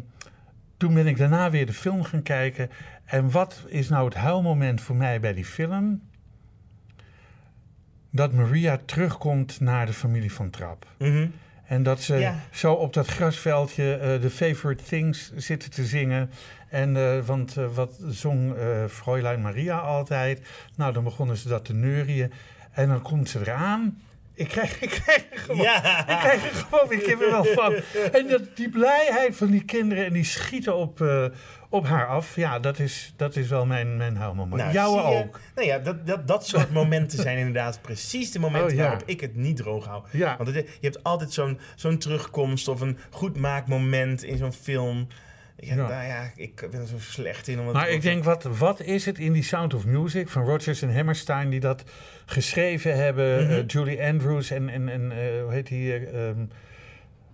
[0.85, 2.70] toen ben ik daarna weer de film gaan kijken.
[3.05, 6.03] En wat is nou het huilmoment voor mij bij die film?
[8.11, 10.87] Dat Maria terugkomt naar de familie van Trap.
[10.99, 11.26] Mhm.
[11.66, 12.41] En dat ze Ja.
[12.51, 16.30] zo op dat grasveldje eh, de favorite things zitten te zingen.
[16.68, 18.55] En, eh, want eh, wat zong
[18.89, 20.47] Fräulein Maria altijd?
[20.76, 22.32] Nou, dan begonnen ze dat te neurien.
[22.72, 23.99] En dan komt ze eraan.
[24.37, 25.99] Ik krijg, ik krijg er gewoon, Ja.
[26.09, 27.01] ik krijg er gewoon weer
[27.55, 27.74] van.
[28.12, 31.24] En dat, die blijheid van die kinderen en die schieten op, eh,
[31.68, 32.37] op haar af.
[32.37, 34.72] Ja, dat is, dat is wel mijn, mijn huilmoment.
[34.72, 34.72] Nou,
[35.12, 35.18] je?
[35.18, 35.41] ook.
[35.55, 38.82] Nou ja, dat, dat, dat soort momenten zijn inderdaad precies de momenten Oh, ja.
[38.82, 40.03] waarop ik het niet droog hou.
[40.11, 40.37] Ja.
[40.37, 45.09] Want het- je hebt altijd zo'n zo'n terugkomst of een goed maakmoment in zo'n film.
[45.57, 45.89] Ja, Ja.
[45.89, 47.61] Nou ja, ik ben er zo slecht in.
[47.61, 50.83] Om Maar ik denk, wat, wat is het in die Sound of Music van Rodgers
[50.83, 51.85] en Hammerstein die dat
[52.27, 53.45] geschreven hebben?
[53.45, 53.53] Mhm.
[53.53, 56.39] eh, Julie Andrews en, en, en eh, hoe heet die, eh, ehm,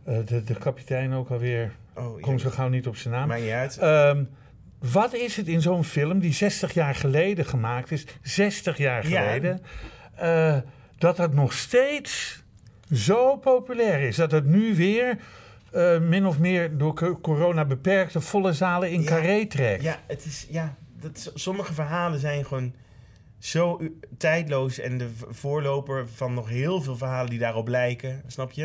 [0.05, 1.73] eh, de, de kapitein ook alweer.
[1.95, 3.29] Oh, Kom zo gauw niet op zijn naam.
[3.29, 3.79] Maakt niet uit.
[3.79, 4.25] Ehm,
[4.79, 9.21] wat is het in zo'n film die 60 jaar geleden gemaakt is, 60 jaar Ja.
[9.23, 9.61] geleden,
[10.99, 12.43] dat dat nog steeds
[12.93, 14.17] zo populair is?
[14.17, 15.17] Dat het nu weer
[15.73, 19.07] eh, min of meer door co- corona beperkte volle zalen in Ja.
[19.09, 19.83] carré trekt?
[19.83, 22.75] Ja, het is, ja dat, sommige verhalen zijn gewoon
[23.39, 23.81] zo
[24.19, 28.23] tijdloos en de voorloper van nog heel veel verhalen die daarop lijken.
[28.27, 28.65] Snap je?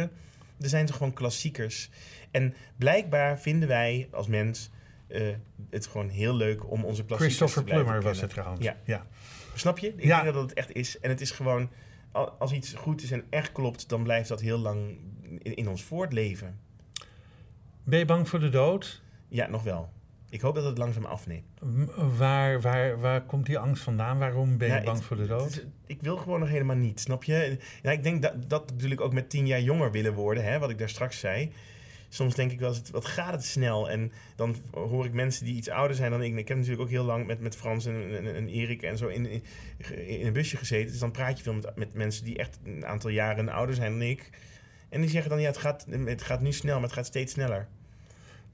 [0.62, 1.90] Er zijn toch gewoon klassiekers.
[2.32, 4.70] En blijkbaar vinden wij als mens
[5.08, 5.22] eh,
[5.70, 8.58] het gewoon heel leuk om onze klassiekers Christopher te blijven Plummer was het kennen.
[8.60, 8.66] trouwens.
[8.86, 8.96] Ja.
[8.96, 9.06] ja.
[9.56, 9.88] Snap je?
[9.88, 10.22] Ik Ja.
[10.22, 11.00] denk dat het echt is.
[11.00, 11.70] En het is gewoon,
[12.12, 14.98] al- als iets goed is en echt klopt, dan blijft dat heel lang
[15.42, 16.60] in, in ons voortleven.
[17.86, 19.02] Ben je bang voor de dood?
[19.28, 19.90] Ja, nog wel.
[20.30, 21.46] Ik hoop dat het langzaam afneemt.
[22.18, 24.20] Waar, waar, waar komt die angst vandaan?
[24.20, 25.66] Waarom ben je Ja, bang voor de dood?
[25.86, 27.58] ik wil gewoon nog helemaal niet, snap je?
[27.82, 30.70] Ja, ik denk dat dat natuurlijk ook met tien jaar jonger willen worden, hè, wat
[30.70, 31.52] ik daar straks zei.
[32.10, 33.90] Soms denk ik wel eens, wat gaat het snel?
[33.90, 36.36] En dan hoor ik mensen die iets ouder zijn dan ik.
[36.36, 39.08] Ik heb natuurlijk ook heel lang met, met Frans en, en, en Erik en zo
[39.08, 39.44] in, in,
[40.08, 40.92] in een busje gezeten.
[40.92, 43.92] Dus dan praat je veel met, met mensen die echt een aantal jaren ouder zijn
[43.92, 44.30] dan ik.
[44.90, 47.34] En die zeggen dan, ja, het gaat, het gaat nu snel, maar het gaat steeds
[47.34, 47.68] sneller.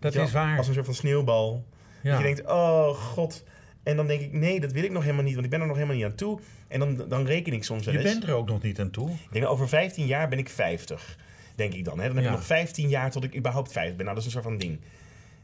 [0.02, 0.58] Dat is waar.
[0.58, 1.66] Als een soort van sneeuwbal.
[2.02, 2.10] Ja.
[2.10, 3.44] Dat je denkt, oh god.
[3.84, 5.68] En dan denk ik, nee, dat wil ik nog helemaal niet, want ik ben er
[5.68, 6.40] nog helemaal niet aan toe.
[6.68, 8.12] En dan, dan reken ik soms wel je eens.
[8.12, 9.10] bent er ook nog niet aan toe.
[9.10, 11.18] Ik denk, over 15 jaar ben ik 50.
[11.56, 12.00] Denk ik dan.
[12.00, 12.06] Hè?
[12.08, 12.30] Dan heb Ja.
[12.32, 14.06] ik nog 15 jaar tot ik überhaupt 50 ben.
[14.06, 14.80] Nou, dat is een soort van ding.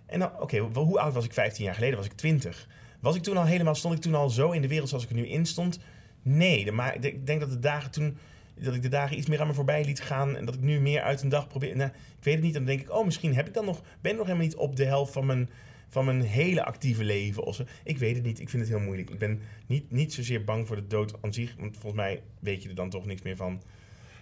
[0.05, 1.97] En dan, oké, hoe oud was ik 15 jaar geleden?
[1.97, 2.68] Was ik 20?
[2.99, 5.10] Was ik toen al helemaal, stond ik toen al zo in de wereld zoals ik
[5.10, 5.80] er nu in stond?
[6.22, 8.18] Nee, de- maar ik denk dat de dagen toen,
[8.60, 10.80] dat ik de dagen iets meer aan me voorbij liet gaan en dat ik nu
[10.80, 11.76] meer uit een dag probeer.
[11.76, 12.53] Nou, ik weet het niet.
[12.53, 14.76] Dan denk ik, oh, misschien heb ik dan nog, ben ik nog helemaal niet op
[14.76, 15.49] de helft van mijn,
[15.89, 17.43] van mijn hele actieve leven.
[17.43, 17.62] Of.
[17.84, 18.39] Ik weet het niet.
[18.39, 19.10] Ik vind het heel moeilijk.
[19.10, 22.64] Ik ben niet, niet zozeer bang voor de dood aan zich, want volgens mij weet
[22.64, 23.62] je er dan toch niks meer van.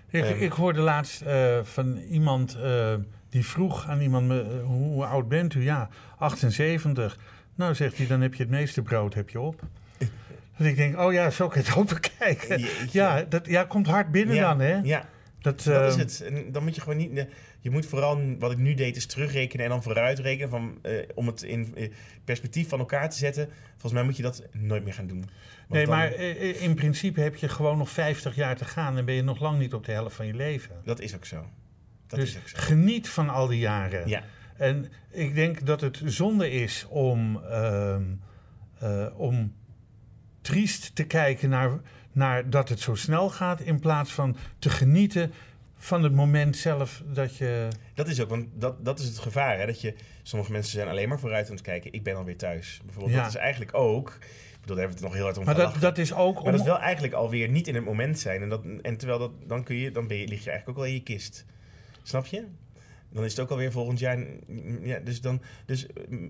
[0.10, 0.40] Ik, Ehm.
[0.40, 2.94] ik hoorde laatst eh, van iemand eh,
[3.30, 5.64] die vroeg aan iemand: me, eh, hoe, hoe oud bent u?
[5.64, 7.18] Ja, 78.
[7.56, 9.62] Nou, zegt hij, dan heb je het meeste brood heb je op.
[10.58, 12.60] Dus ik denk, oh ja, zo kan je het ook bekijken.
[12.60, 12.88] Jeetje.
[12.91, 14.80] Ja, dat ja, komt hard binnen dan, hè?
[14.84, 15.10] Ja,
[15.41, 16.22] Dat, dat is eh, het.
[16.36, 17.28] En dan moet je gewoon niet.
[17.60, 20.49] Je moet vooral, wat ik nu deed, is terugrekenen en dan vooruitrekenen.
[20.49, 21.91] Van, eh, om het in eh,
[22.24, 23.49] perspectief van elkaar te zetten.
[23.72, 25.20] Volgens mij moet je dat nooit meer gaan doen.
[25.20, 25.32] Want
[25.70, 29.06] Nee, dan- maar eh, in principe heb je gewoon nog 50 jaar te gaan en
[29.06, 30.76] ben je nog lang niet op de helft van je leven.
[30.84, 31.45] Dat is ook zo.
[32.08, 32.56] Dat dus is ook zo.
[32.60, 34.08] geniet van al die jaren.
[34.08, 34.24] Ja,
[34.58, 38.03] En ik denk dat het zonde is om, ehm,
[38.80, 39.53] eh, om
[40.46, 41.80] triest te kijken naar,
[42.12, 45.32] naar dat het zo snel gaat, in plaats van te genieten
[45.78, 47.68] van het moment zelf dat je.
[47.93, 48.30] dat is ook.
[48.30, 49.60] Want dat, dat is het gevaar.
[49.60, 49.66] Hè?
[49.66, 49.93] Dat je,
[50.24, 51.93] sommige mensen zijn alleen maar vooruit aan het kijken.
[51.93, 52.82] Ik ben alweer thuis.
[52.86, 53.22] Bijvoorbeeld, Ja.
[53.22, 54.10] dat is eigenlijk ook.
[54.10, 56.43] Ik bedoel, daar hebben we het nog heel hard om Maar dat, dat is ook
[56.43, 58.41] Maar dat is wel eigenlijk alweer niet in het moment zijn.
[58.41, 60.84] En, dat, en terwijl dat, dan, kun je, dan ben je, lig je eigenlijk ook
[60.84, 61.46] wel in je kist.
[62.04, 62.46] Snap je?
[63.10, 64.26] Dan is het ook alweer volgend jaar.
[64.82, 65.86] Ja, dus dan, dus,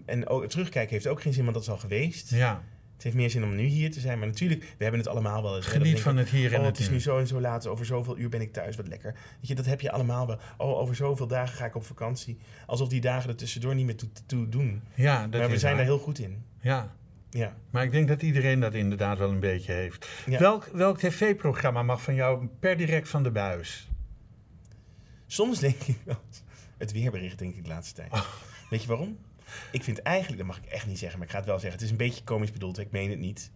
[0.06, 2.30] en ook, terugkijken heeft ook geen zin, want dat is al geweest.
[2.30, 2.64] Ja,
[2.96, 4.20] Het heeft meer zin om nu hier te zijn.
[4.20, 5.66] Maar natuurlijk, we hebben het allemaal wel eens.
[5.66, 7.68] geniet van het hier en Oh, het is nu zo en zo laat.
[7.68, 8.76] Over zoveel uur ben ik thuis.
[8.76, 9.14] Wat lekker.
[9.14, 10.38] Weet je, dat heb je allemaal wel.
[10.58, 12.38] Oh, over zoveel dagen ga ik op vakantie.
[12.66, 14.82] Alsof die dagen er tussendoor niet meer toe, toe doen.
[14.94, 15.86] Ja, dat maar we zijn waar.
[15.86, 16.44] daar heel goed in.
[16.62, 16.96] Ja,
[17.30, 17.56] Ja.
[17.70, 20.08] maar ik denk dat iedereen dat inderdaad wel een beetje heeft.
[20.26, 20.40] Ja.
[20.40, 23.90] Welk, welk tv-programma mag van jou per direct van de buis?
[25.28, 26.22] Soms denk ik wel
[26.78, 28.24] Het weerbericht denk ik de laatste tijd.
[28.70, 29.18] Weet je waarom?
[29.72, 31.74] Ik vind eigenlijk, dat mag ik echt niet zeggen, maar ik ga het wel zeggen.
[31.80, 33.52] Het is een beetje komisch bedoeld, ik meen het niet.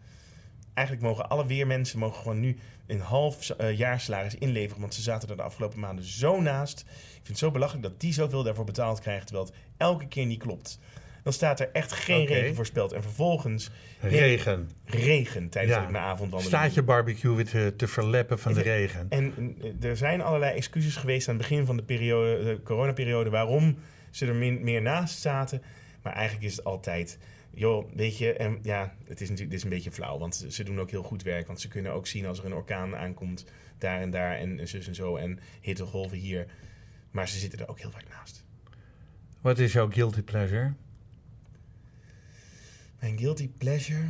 [0.73, 4.81] Eigenlijk mogen alle weermensen mogen gewoon nu een half eh, jaarsalaris inleveren.
[4.81, 6.79] Want ze zaten er de afgelopen maanden zo naast.
[6.79, 9.25] Ik vind het zo belachelijk dat die zoveel daarvoor betaald krijgen.
[9.25, 10.79] Terwijl het elke keer niet klopt.
[11.23, 12.91] Dan staat er echt geen regen voorspeld.
[12.91, 13.69] En vervolgens
[14.01, 14.69] Regen.
[14.85, 15.83] regen tijdens Ja.
[15.83, 19.05] ik naar avondwandeling Staat je barbecue weer te, te verleppen van de regen?
[19.09, 23.29] en eh, er zijn allerlei excuses geweest aan het begin van de, periode, de coronaperiode
[23.29, 23.77] waarom
[24.11, 25.61] ze er min- meer naast zaten.
[26.09, 27.17] Maar eigenlijk is het altijd
[27.51, 30.63] joh, weet je, en ja, het is natuurlijk dit is een beetje flauw, want ze,
[30.63, 31.47] doen ook heel goed werk.
[31.47, 33.45] Want ze kunnen ook zien als er een orkaan aankomt,
[33.77, 36.47] daar en daar, en zus en zo, en hittegolven hier.
[37.11, 38.45] Maar ze zitten er ook heel vaak naast.
[39.41, 40.73] Wat is jouw guilty pleasure?
[42.99, 44.05] Mijn guilty pleasure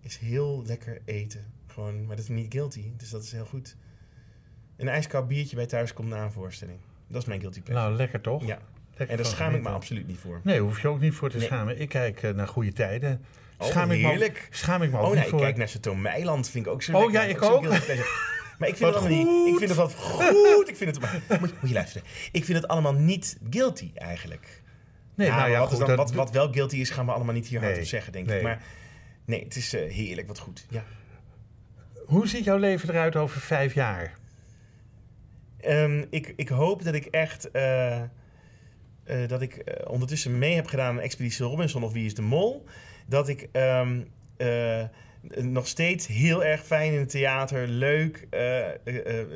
[0.00, 1.52] is heel lekker eten.
[1.66, 3.76] Gewoon, maar dat is niet guilty, dus dat is heel goed.
[4.76, 6.78] Een ijskoud biertje bij thuis komt na een voorstelling.
[7.06, 7.86] Dat is mijn guilty pleasure.
[7.86, 8.46] Nou, lekker toch?
[8.46, 8.58] ja,
[8.96, 10.40] en daar schaam ik me absoluut niet voor.
[10.44, 11.46] Nee, hoef je ook niet voor te Nee.
[11.46, 11.80] schamen.
[11.80, 13.24] Ik kijk eh, naar goede tijden.
[13.58, 14.32] Oh, Schaam ik me.
[14.50, 15.40] Schaam ik me ook Oh niet nee, ik voor.
[15.40, 17.62] kijk naar Chateau Meiland, vind ik ook zo Oh, ja, ik ook.
[17.62, 17.82] Maar ik
[18.76, 19.52] vind Wat het allemaal niet...
[19.52, 20.68] Ik vind het wat goed.
[20.68, 21.00] Ik vind het...
[21.00, 22.06] maar Moet, moet je luisteren.
[22.32, 24.62] Ik vind het allemaal niet guilty, eigenlijk.
[25.14, 27.12] Nee, Ja, nou ja, wat, goed, dan, dat- wat, wat wel guilty is, gaan we
[27.12, 28.36] allemaal niet hier Nee, hard op zeggen, denk nee.
[28.36, 28.42] ik.
[28.42, 28.62] Maar
[29.24, 30.66] nee, het is eh, heerlijk, wat goed.
[30.70, 30.84] Ja.
[32.06, 34.18] Hoe ziet jouw leven eruit over vijf jaar?
[35.60, 37.50] Ehm, ik, ik hoop dat ik echt...
[37.50, 38.00] eh,
[39.04, 42.22] eh, dat ik eh, ondertussen mee heb gedaan aan Expeditie Robinson of Wie is de
[42.22, 42.64] Mol.
[43.06, 44.00] Dat ik ehm,
[44.36, 44.82] eh,
[45.36, 48.26] nog steeds heel erg fijn in het theater, leuk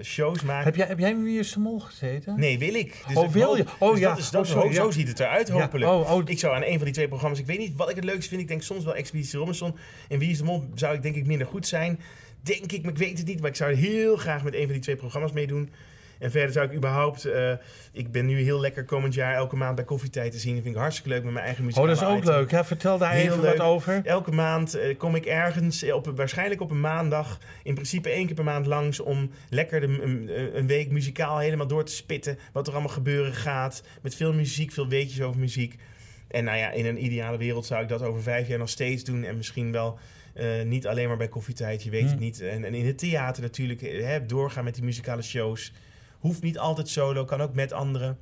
[0.02, 0.64] shows maak.
[0.64, 2.38] Heb jij, heb jij in Wie is de Mol gezeten?
[2.40, 3.02] Nee, wil ik.
[3.08, 3.64] Dus Oh, wil je?
[3.78, 4.08] Oh, dus ja.
[4.08, 4.90] Dat is, dat Oh, sorry, zo ja.
[4.92, 5.90] ziet het eruit, Ja, hopelijk.
[5.90, 7.38] oh, oh, Ik zou aan een van die twee programma's...
[7.38, 8.40] Ik weet niet wat ik het leukste vind.
[8.40, 9.76] Ik denk soms wel Expeditie Robinson.
[10.08, 12.00] En Wie is de Mol zou ik denk ik minder goed zijn.
[12.42, 13.40] Denk ik, maar ik weet het niet.
[13.40, 15.70] Maar ik zou heel graag met een van die twee programma's meedoen.
[16.18, 17.24] En verder zou ik überhaupt...
[17.24, 17.52] eh,
[17.92, 20.54] ik ben nu heel lekker komend jaar elke maand bij Koffietijd te zien.
[20.54, 21.82] Dat vind ik hartstikke leuk met mijn eigen muziek.
[21.82, 22.50] oh, dat is ook leuk.
[22.50, 23.56] Ja, vertel daar Heel even leuk.
[23.56, 24.00] wat over.
[24.04, 28.26] Elke maand eh, kom ik ergens, eh, op, waarschijnlijk op een maandag, in principe één
[28.26, 32.38] keer per maand langs om lekker de, een, een week muzikaal helemaal door te spitten.
[32.52, 33.82] Wat er allemaal gebeuren gaat.
[34.02, 35.76] Met veel muziek, veel weetjes over muziek.
[36.28, 39.04] En nou ja, in een ideale wereld zou ik dat over vijf jaar nog steeds
[39.04, 39.24] doen.
[39.24, 39.98] En misschien wel
[40.64, 42.10] niet alleen maar bij koffietijd, je weet Hmm.
[42.10, 42.40] het niet.
[42.40, 45.72] En, en in het theater natuurlijk, hè, doorgaan met die muzikale shows.
[46.18, 48.18] Hoeft niet altijd solo, kan ook met anderen.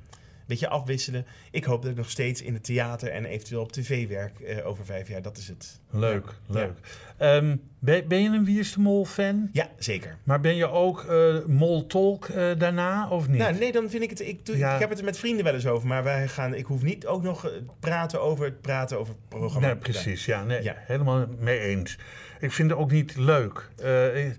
[0.47, 1.25] Beetje afwisselen.
[1.51, 4.67] Ik hoop dat ik nog steeds in het theater en eventueel op tv werk eh,
[4.67, 5.21] over vijf jaar.
[5.21, 5.79] Dat is het.
[5.89, 6.53] Leuk, Ja.
[6.53, 6.77] leuk.
[7.17, 9.49] Ehm, ben, ben je een Wie is de Mol fan?
[9.51, 10.17] Ja, zeker.
[10.23, 13.37] Maar ben je ook eh Mol Tolk eh, daarna of niet?
[13.37, 14.19] Nou, nee, dan vind ik het.
[14.19, 14.73] Ik, doe, Ja.
[14.73, 16.53] ik heb het er met vrienden wel eens over, maar wij gaan.
[16.53, 19.67] Ik hoef niet ook nog praten over het praten over het programma.
[19.67, 20.25] Nee, precies.
[20.25, 20.75] Ja, nee, Ja.
[20.77, 21.97] helemaal mee eens.
[22.39, 23.69] Ik vind het ook niet leuk.
[24.15, 24.37] Ik-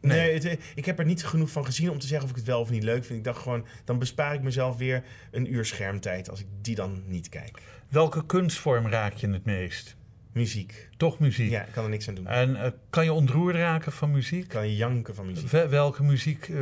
[0.00, 0.50] Nee, Nee.
[0.50, 2.60] het, ik heb er niet genoeg van gezien om te zeggen of ik het wel
[2.60, 3.18] of niet leuk vind.
[3.18, 7.02] Ik dacht gewoon, dan bespaar ik mezelf weer een uur schermtijd als ik die dan
[7.06, 7.58] niet kijk.
[7.88, 9.96] welke kunstvorm raak je het meest?
[10.32, 10.88] Muziek.
[10.96, 11.50] Toch muziek.
[11.50, 12.26] Ja, ik kan er niks aan doen.
[12.26, 14.48] En eh, kan je ontroerd raken van muziek?
[14.48, 15.48] Kan janken van muziek.
[15.50, 16.56] Wel- welke muziek eh,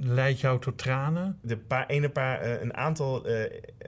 [0.00, 1.38] leidt jou tot tranen?
[1.42, 3.26] De paar, ene paar, eh, een aantal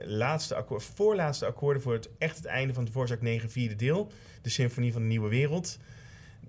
[0.03, 4.11] laatste voorlaatste akkoorden voor het echt het einde van het Voorzak 9 vierde deel.
[4.41, 5.79] De Symfonie van de Nieuwe Wereld.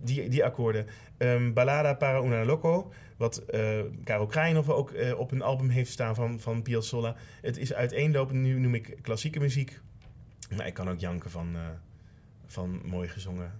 [0.02, 0.86] Die, die akkoorden.
[1.16, 2.92] Ehm Ballada para una loco.
[3.16, 7.16] Wat eh Karel Kraaienhoff ook eh, op een album heeft staan van, van Piazzolla.
[7.42, 8.40] Het is uiteenlopend.
[8.40, 9.80] Nu noem ik klassieke muziek.
[10.56, 11.60] Maar ik kan ook janken van, eh,
[12.46, 13.52] van mooi gezongen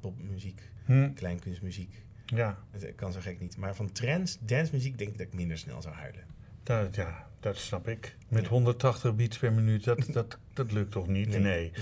[0.00, 0.60] popmuziek.
[0.84, 2.02] Hm, Kleinkunstmuziek.
[2.26, 3.56] ja, Het kan zo gek niet.
[3.56, 6.24] Maar van trance, dancemuziek denk ik dat ik minder snel zou huilen.
[6.62, 8.16] dat, ja, dat snap ik.
[8.28, 8.48] Met Ja.
[8.48, 11.28] 180 beats per minuut, dat, dat, dat lukt toch niet?
[11.28, 11.40] Nee.
[11.40, 11.72] nee.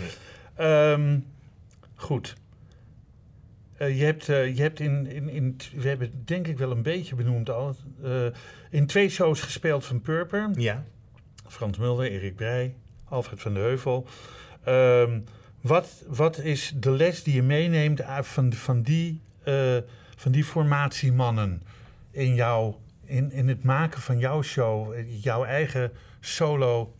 [0.54, 1.18] Ehm,
[1.94, 2.36] goed.
[3.82, 6.70] Eh, je hebt, eh, je hebt in, in, in, we hebben het denk ik wel
[6.70, 8.26] een beetje benoemd al, eh,
[8.70, 10.50] in twee shows gespeeld van Purper.
[10.54, 10.84] Ja.
[11.46, 12.74] Frans Mulder, Erik Breij,
[13.04, 14.06] Alfred van de Heuvel.
[14.64, 15.20] Ehm,
[15.60, 19.20] wat, wat is de les die je meeneemt van, van, die,
[20.16, 21.62] van die formatiemannen
[22.10, 22.74] in, jou,
[23.04, 26.94] in, in het maken van jouw show, jouw eigen solo?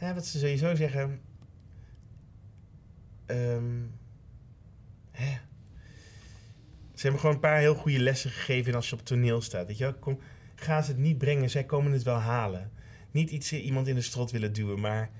[0.00, 1.20] Ja, wat ze sowieso zeggen.
[3.26, 3.64] Ehm,
[5.20, 5.38] hè.
[6.94, 9.66] Ze hebben gewoon een paar heel goede lessen gegeven als je op toneel staat.
[9.66, 9.94] Weet je wel?
[9.94, 10.18] Kom,
[10.54, 12.70] ga ze het niet brengen, zij komen het wel halen.
[13.10, 15.10] Niet iets eh, iemand in de strot willen duwen, maar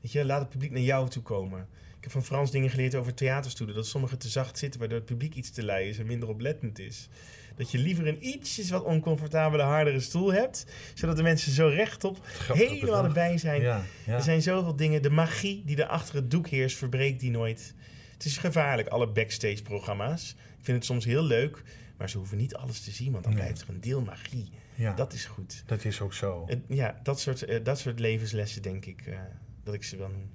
[0.00, 1.68] weet je, laat het publiek naar jou toe komen.
[1.96, 3.76] Ik heb van Frans dingen geleerd over theaterstoelen.
[3.76, 6.78] Dat sommigen te zacht zitten, waardoor het publiek iets te lui is en minder oplettend
[6.78, 7.08] is.
[7.56, 12.26] Dat je liever een ietsjes wat oncomfortabele, hardere stoel hebt, zodat de mensen zo rechtop
[12.52, 13.62] helemaal erbij zijn.
[13.62, 14.14] Ja, ja.
[14.14, 15.02] Er zijn zoveel dingen.
[15.02, 17.74] De magie die er achter het doek heerst, verbreekt die nooit.
[18.20, 20.30] Het is gevaarlijk, alle backstage-programma's.
[20.58, 21.62] Ik vind het soms heel leuk,
[21.96, 23.42] maar ze hoeven niet alles te zien, want dan Nee.
[23.42, 24.50] blijft er een deel magie.
[24.74, 25.62] ja, Dat is goed.
[25.66, 26.48] dat is ook zo.
[26.68, 29.18] Ja, dat soort, eh, dat soort levenslessen denk ik eh,
[29.64, 30.30] dat ik ze wel noem.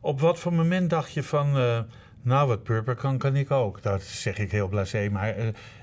[0.00, 1.82] Op wat voor moment dacht je van, eh,
[2.22, 3.82] nou wat Purper kan, kan ik ook?
[3.82, 5.36] Dat zeg ik heel blasé, maar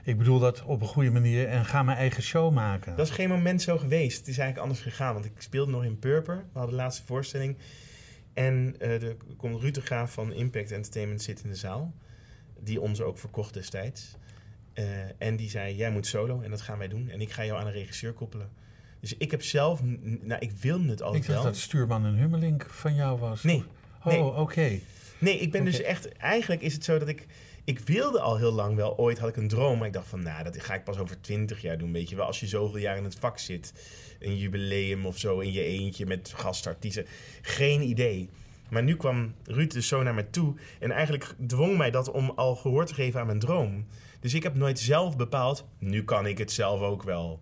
[0.04, 2.96] ik bedoel dat op een goede manier en ga mijn eigen show maken.
[2.96, 4.18] Dat is geen moment zo geweest.
[4.18, 6.36] Het is eigenlijk anders gegaan, want ik speelde nog in Purper.
[6.36, 7.58] We hadden de laatste voorstelling.
[8.36, 11.94] En eh er komt Ruud de Graaf van Impact Entertainment zit in de zaal.
[12.60, 14.16] Die ons ook verkocht destijds.
[14.74, 14.86] Eh,
[15.18, 17.10] en die zei, jij moet solo en dat gaan wij doen.
[17.10, 18.50] En ik ga jou aan een regisseur koppelen.
[19.00, 19.82] Dus ik heb zelf,
[20.22, 21.44] nou ik wilde het ik altijd dacht wel.
[21.44, 23.44] dat Stuurman en Hummelink van jou was.
[23.44, 23.64] Nee,
[24.06, 24.20] Nee.
[24.20, 24.80] Oh, oké.
[25.20, 26.12] Nee, ik ben dus echt...
[26.12, 27.26] Eigenlijk is het zo dat ik...
[27.66, 28.98] Ik wilde al heel lang wel.
[28.98, 29.78] Ooit had ik een droom.
[29.78, 31.92] Maar ik dacht van, nou, dat ga ik pas over twintig jaar doen.
[31.92, 33.74] Weet je wel, als je zoveel jaar in het vak zit.
[34.20, 37.06] Een jubileum of zo in je eentje met gastartiesten.
[37.42, 38.30] Geen idee.
[38.70, 40.54] Maar nu kwam Ruud dus zo naar me toe.
[40.80, 43.86] En eigenlijk dwong mij dat om al gehoor te geven aan mijn droom.
[44.20, 47.40] Dus ik heb nooit zelf bepaald, nu kan ik het zelf ook wel.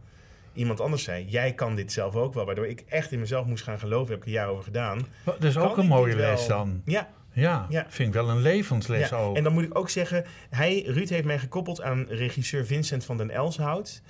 [0.54, 2.46] Iemand anders zei, jij kan dit zelf ook wel.
[2.46, 4.12] Waardoor ik echt in mezelf moest gaan geloven.
[4.12, 5.08] Heb ik een jaar over gedaan.
[5.26, 6.82] Dat is Kan ook een mooie les dan.
[6.86, 7.86] Ja, Ja, Ja.
[7.90, 9.36] vind ik wel een levensles Ja, ook.
[9.36, 13.18] En dan moet ik ook zeggen, hij, Ruud heeft mij gekoppeld aan regisseur Vincent van
[13.18, 14.02] den Elshout.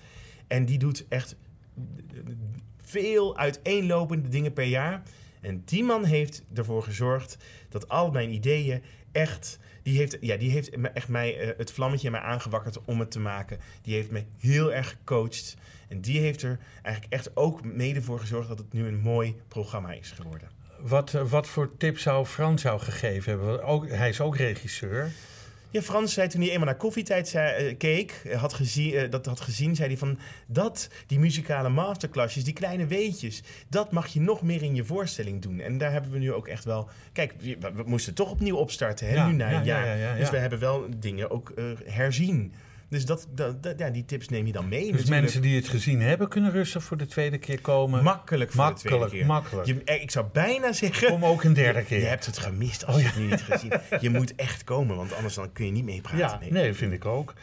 [0.48, 1.36] En die doet echt
[2.82, 5.02] veel uiteenlopende dingen per jaar.
[5.42, 7.38] En die man heeft ervoor gezorgd
[7.70, 9.60] dat al mijn ideeën echt...
[9.84, 13.12] Die heeft, ja, die heeft echt mij, eh, het vlammetje in mij aangewakkerd om het
[13.12, 13.60] te maken.
[13.82, 15.56] Die heeft me heel erg gecoacht.
[15.88, 19.36] En die heeft er eigenlijk echt ook mede voor gezorgd dat het nu een mooi
[19.48, 20.50] programma is geworden.
[20.84, 23.64] Wat, wat voor tip zou Frans jou gegeven hebben?
[23.64, 25.12] Ook, hij is ook regisseur.
[25.70, 29.10] Ja, Frans zei toen hij eenmaal naar koffietijd zei, eh, keek, eh, had gezien, eh,
[29.12, 34.08] dat had gezien, zei hij van dat, die muzikale masterclasses, die kleine weetjes, dat mag
[34.08, 35.60] je nog meer in je voorstelling doen.
[35.60, 36.90] En daar hebben we nu ook echt wel.
[37.14, 39.86] Kijk, we, we moesten toch opnieuw opstarten, hè, Ja, nu na een ja, jaar.
[39.86, 41.54] ja, ja, Dus we hebben wel dingen ook
[41.86, 42.54] herzien.
[42.94, 44.80] Dus dat, dat, dat- ja, die tips neem je dan mee.
[44.82, 45.22] Dus natuurlijk.
[45.22, 48.04] mensen die het gezien hebben, kunnen rustig voor de tweede keer komen.
[48.04, 49.26] Makkelijk voor de makkelijk, tweede keer.
[49.26, 49.68] makkelijk.
[49.68, 51.08] Je, eh, ik zou bijna zeggen...
[51.08, 52.00] Kom ook een derde keer.
[52.00, 53.72] Je hebt het gemist als Oh, je het nu niet gezien.
[54.00, 56.18] Je moet echt komen, want anders dan kun je niet meepraten.
[56.20, 56.52] Ja, Nee.
[56.52, 57.34] nee, vind ik ook.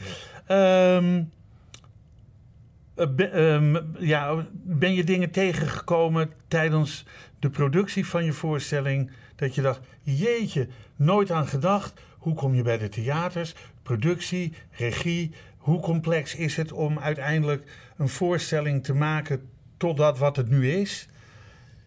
[0.47, 1.23] Ehm,
[2.95, 7.05] eh, ehm, ja, ben je dingen tegengekomen tijdens
[7.39, 12.01] de productie van je voorstelling dat je dacht, jeetje, nooit aan gedacht.
[12.19, 13.55] Hoe kom je bij de theaters?
[13.83, 15.31] Productie, regie.
[15.57, 20.71] Hoe complex is het om uiteindelijk een voorstelling te maken tot dat wat het nu
[20.71, 21.09] is?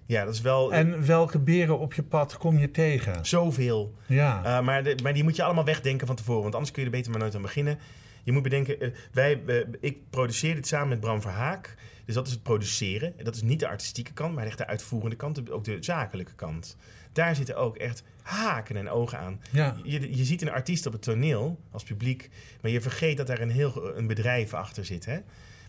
[0.06, 3.26] Ja, dat is wel En welke beren op je pad kom je tegen?
[3.26, 3.94] zoveel.
[4.06, 6.42] Ja, Uh, maar, de- maar die moet je allemaal wegdenken van tevoren.
[6.42, 7.80] Want anders kun je er beter maar nooit aan beginnen.
[8.24, 11.76] Je moet bedenken, eh, wij, eh, ik produceer dit samen met Bram Verhaak.
[12.06, 13.14] Dus dat is het produceren.
[13.24, 15.52] Dat is niet de artistieke kant, maar echt de uitvoerende kant.
[15.52, 16.78] Ook de zakelijke kant.
[17.14, 19.42] Daar zitten ook echt haken en ogen aan.
[19.52, 19.76] ja.
[19.84, 22.30] Je, je ziet een artiest op het toneel als publiek,
[22.62, 25.06] maar je vergeet dat daar een heel een bedrijf achter zit.
[25.06, 25.20] Hè?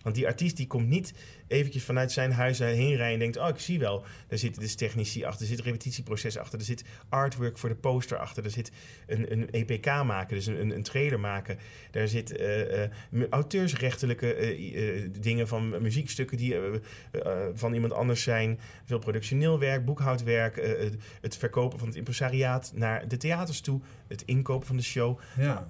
[0.05, 1.15] Want die artiest die komt niet
[1.47, 4.05] eventjes vanuit zijn huis heen rijden en denkt: Oh, ik zie wel.
[4.29, 8.19] Daar zitten dus technici achter, er zit repetitieproces achter, er zit artwork voor de poster
[8.19, 8.73] achter, er zit
[9.07, 11.59] een, een EPK maken, dus een, een, trailer maken.
[11.91, 12.91] Daar zit eh, eh,
[13.31, 16.75] auteursrechtelijke eh, eh, dingen van muziekstukken die eh,
[17.13, 18.59] eh, van iemand anders zijn.
[18.85, 20.91] Veel productioneel werk, boekhoudwerk, eh,
[21.21, 25.19] het verkopen van het impresariaat naar de theaters toe, het inkopen van de show.
[25.37, 25.67] ja.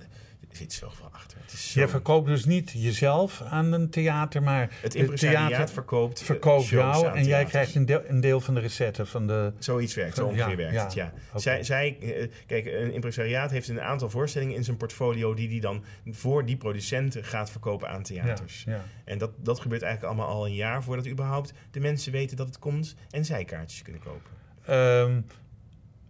[0.55, 1.39] Er zit zoveel achter.
[1.41, 1.81] Het is zo...
[1.81, 7.17] Je verkoopt dus niet jezelf aan een theater, maar het impresariaat verkoopt, eh, verkoopt jou
[7.17, 9.53] en jij krijgt een deel, een deel van de recette van de...
[9.59, 11.13] Zoiets werkt, zo Ja, ongeveer werkt ja, het, ja.
[11.35, 15.35] Zij, zij, eh, kijk, een impresariaat heeft een aantal voorstellingen in zijn portfolio...
[15.35, 18.65] die die dan voor die producenten gaat verkopen aan theaters.
[18.67, 18.85] ja.
[19.05, 20.83] En dat, dat gebeurt eigenlijk allemaal al een jaar...
[20.83, 22.95] voordat überhaupt de mensen weten dat het komt...
[23.11, 24.31] en zij kaartjes kunnen kopen.
[24.65, 25.21] Ehm,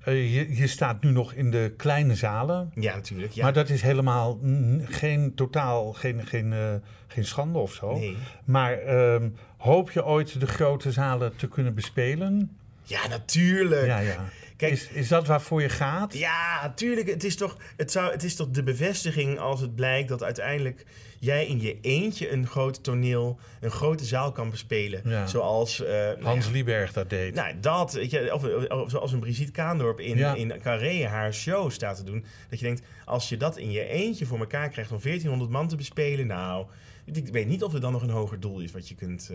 [0.04, 3.32] eh, je, je staat nu nog in de kleine zalen, Ja, natuurlijk.
[3.32, 3.42] Ja.
[3.42, 4.38] maar dat is helemaal
[4.84, 6.74] geen totaal, geen, geen, eh,
[7.06, 7.98] geen schande of zo.
[7.98, 8.16] Nee.
[8.44, 12.56] Maar ehm, hoop je ooit de grote zalen te kunnen bespelen?
[12.82, 13.86] Ja, natuurlijk.
[13.86, 14.24] Ja, ja.
[14.56, 16.14] Kijk- is, is dat waarvoor je gaat?
[16.18, 17.08] Ja, tuurlijk.
[17.08, 20.84] Het is, toch, het, zou, het is toch de bevestiging als het blijkt dat uiteindelijk
[21.20, 25.02] jij in je eentje een groot toneel, een grote zaal kan bespelen.
[25.04, 25.26] Ja.
[25.26, 27.34] Zoals eh, nou Hans ja, Lieberg dat deed.
[27.34, 30.34] Nou, dat, weet je, of, of zoals een Brigitte Kaandorp in, Ja.
[30.34, 32.24] in Carré haar show staat te doen.
[32.50, 35.68] Dat je denkt, als je dat in je eentje voor elkaar krijgt om 1400 man
[35.68, 36.66] te bespelen, nou,
[37.04, 39.30] ik weet niet of er dan nog een hoger doel is wat je kunt,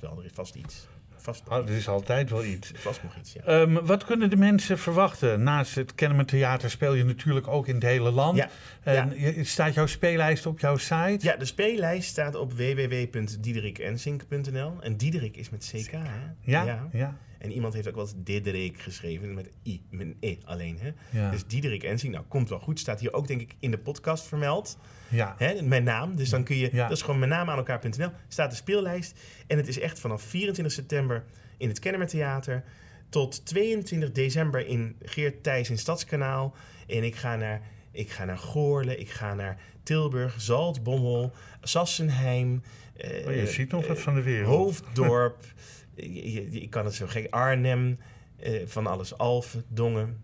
[0.00, 0.86] wel, er is vast iets.
[1.22, 2.72] Vast, Oh, er is altijd wel iets.
[2.74, 3.40] vast nog iets, ja.
[3.42, 5.42] Ehm, wat kunnen de mensen verwachten?
[5.42, 8.36] Naast het Kennemer Theater speel je natuurlijk ook in het hele land.
[8.36, 8.48] Ja,
[8.82, 11.18] En staat jouw speellijst op jouw site?
[11.20, 14.72] Ja, de speellijst staat op www.diederikensink.nl.
[14.80, 15.98] En Diederik is met CK, hè?
[16.40, 16.88] Ja?
[16.92, 17.16] Ja.
[17.42, 20.90] En iemand heeft ook wel eens Diederik geschreven, met I, met een E alleen, hè?
[21.20, 21.30] Ja.
[21.30, 22.78] Dus Diederik Ensink, nou, komt wel goed.
[22.80, 24.78] Staat hier ook, denk ik, in de podcast vermeld.
[25.08, 25.34] ja.
[25.38, 26.16] Hè, mijn naam.
[26.16, 26.88] Dus dan kun je, Ja.
[26.88, 28.10] dat is gewoon mijn naam aan elkaar.nl.
[28.28, 29.18] Staat de speellijst.
[29.46, 31.24] En het is echt vanaf 24 september
[31.56, 32.64] in het Kennemer Theater.
[33.08, 36.54] Tot 22 december in Geert Thijs in Stadskanaal.
[36.86, 37.60] En ik ga naar,
[37.90, 42.62] ik ga naar Goorle, ik ga naar Tilburg, Zaltbommel, Sassenheim.
[42.96, 44.48] eh, Oh, je ziet nog wat van de wereld.
[44.56, 45.44] Hoofddorp.
[45.94, 47.26] ik kan het zo gek.
[47.30, 47.98] Arnhem.
[48.36, 49.18] eh, van alles.
[49.18, 50.20] Alphen, Dongen.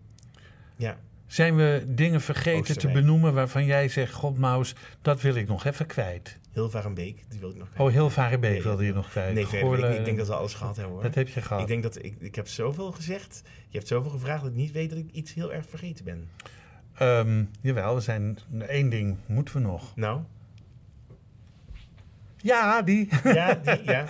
[0.77, 0.97] Ja.
[1.27, 4.13] Zijn we dingen vergeten te benoemen waarvan jij zegt...
[4.13, 6.39] God Maus, dat wil ik nog even kwijt?
[6.53, 9.33] Hilvarenbeek, die wil ik nog Oh, heel Varenbeek Nee, wilde je nog kwijt.
[9.33, 11.03] Nee, weet ik denk dat we alles gehad hebben hoor.
[11.03, 11.61] Dat heb je gehad.
[11.61, 13.41] Ik denk dat ik, ik heb zoveel gezegd.
[13.67, 16.29] Je hebt zoveel gevraagd dat ik niet weet dat ik iets heel erg vergeten ben.
[16.93, 18.37] Ehm, jawel, er zijn
[18.67, 19.95] één ding moeten we nog.
[19.95, 20.21] Nou,
[22.41, 23.09] Ja, die.
[23.23, 24.05] ja, die, ja.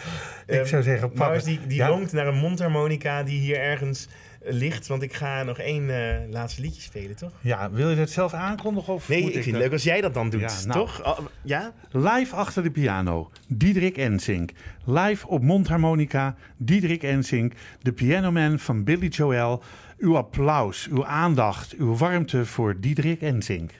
[0.47, 1.99] Ik Ehm, zou zeggen, pak Maus die, die Ja.
[2.11, 4.07] naar een mondharmonica die hier ergens
[4.41, 4.87] eh, ligt.
[4.87, 7.31] Want ik ga nog één eh, laatste liedje spelen, toch?
[7.41, 8.93] Ja, wil je dat zelf aankondigen?
[8.93, 10.79] Of Nee, ik vind het leuk als jij dat dan doet, Ja, nou.
[10.79, 11.05] toch?
[11.05, 11.73] Oh, ja?
[11.91, 14.51] Live achter de piano, Diederik Ensink.
[14.85, 17.53] Live op mondharmonica, Diederik Ensink.
[17.81, 19.63] De pianoman van Billy Joel.
[19.97, 23.71] Uw applaus, uw aandacht, uw warmte voor Diederik Ensink.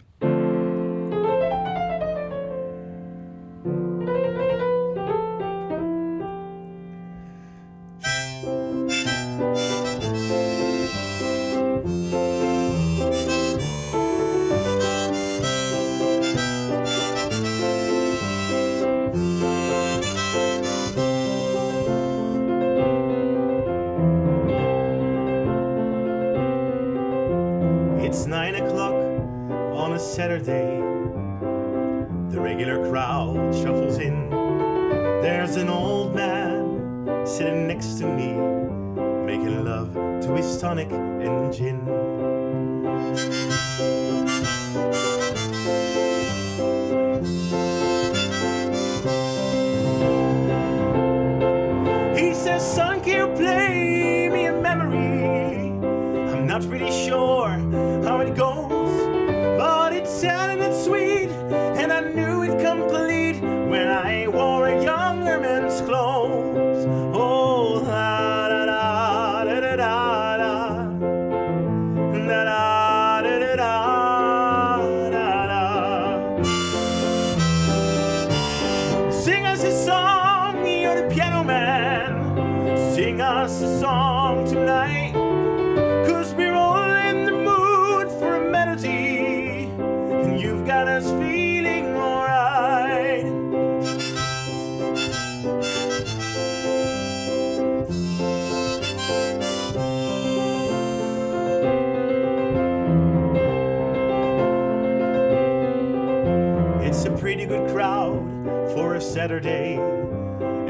[109.20, 109.76] Saturday.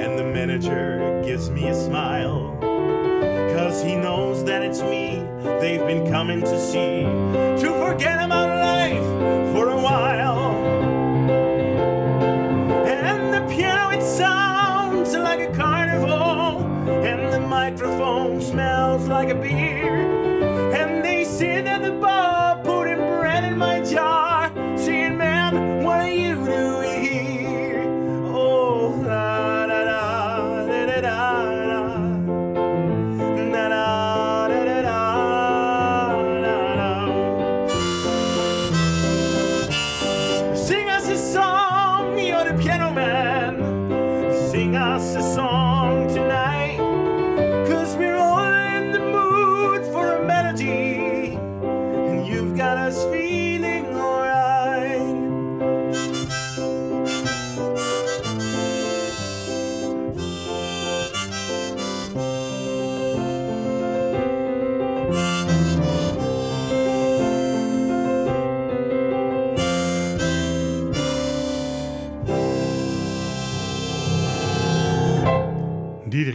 [0.04, 2.58] And the manager gives me a smile.
[3.56, 5.24] Cause he knows that it's me
[5.62, 7.04] they've been coming to see.
[7.64, 10.50] To forget about life for a while.
[12.88, 16.66] And the piano, it sounds like a carnival.
[17.06, 20.09] And the microphone smells like a beer.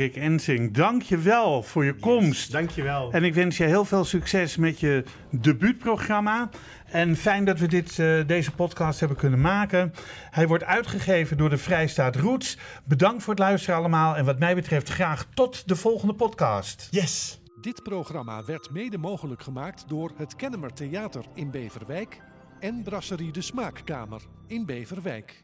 [0.04, 2.52] Diederik Ensink, dank je wel voor je komst.
[2.52, 3.12] Dankjewel.
[3.12, 6.50] En ik wens je heel veel succes met je debuutprogramma.
[6.90, 9.92] En fijn dat we dit, eh, deze podcast hebben kunnen maken.
[10.30, 12.58] Hij wordt uitgegeven door de Vrijstaat Roots.
[12.84, 14.16] Bedankt voor het luisteren allemaal.
[14.16, 16.88] En wat mij betreft graag tot de volgende podcast.
[16.90, 17.40] Yes.
[17.60, 22.20] Dit programma werd mede mogelijk gemaakt door het Kennemer Theater in Beverwijk
[22.60, 25.43] en Brasserie de Smaakkamer in Beverwijk.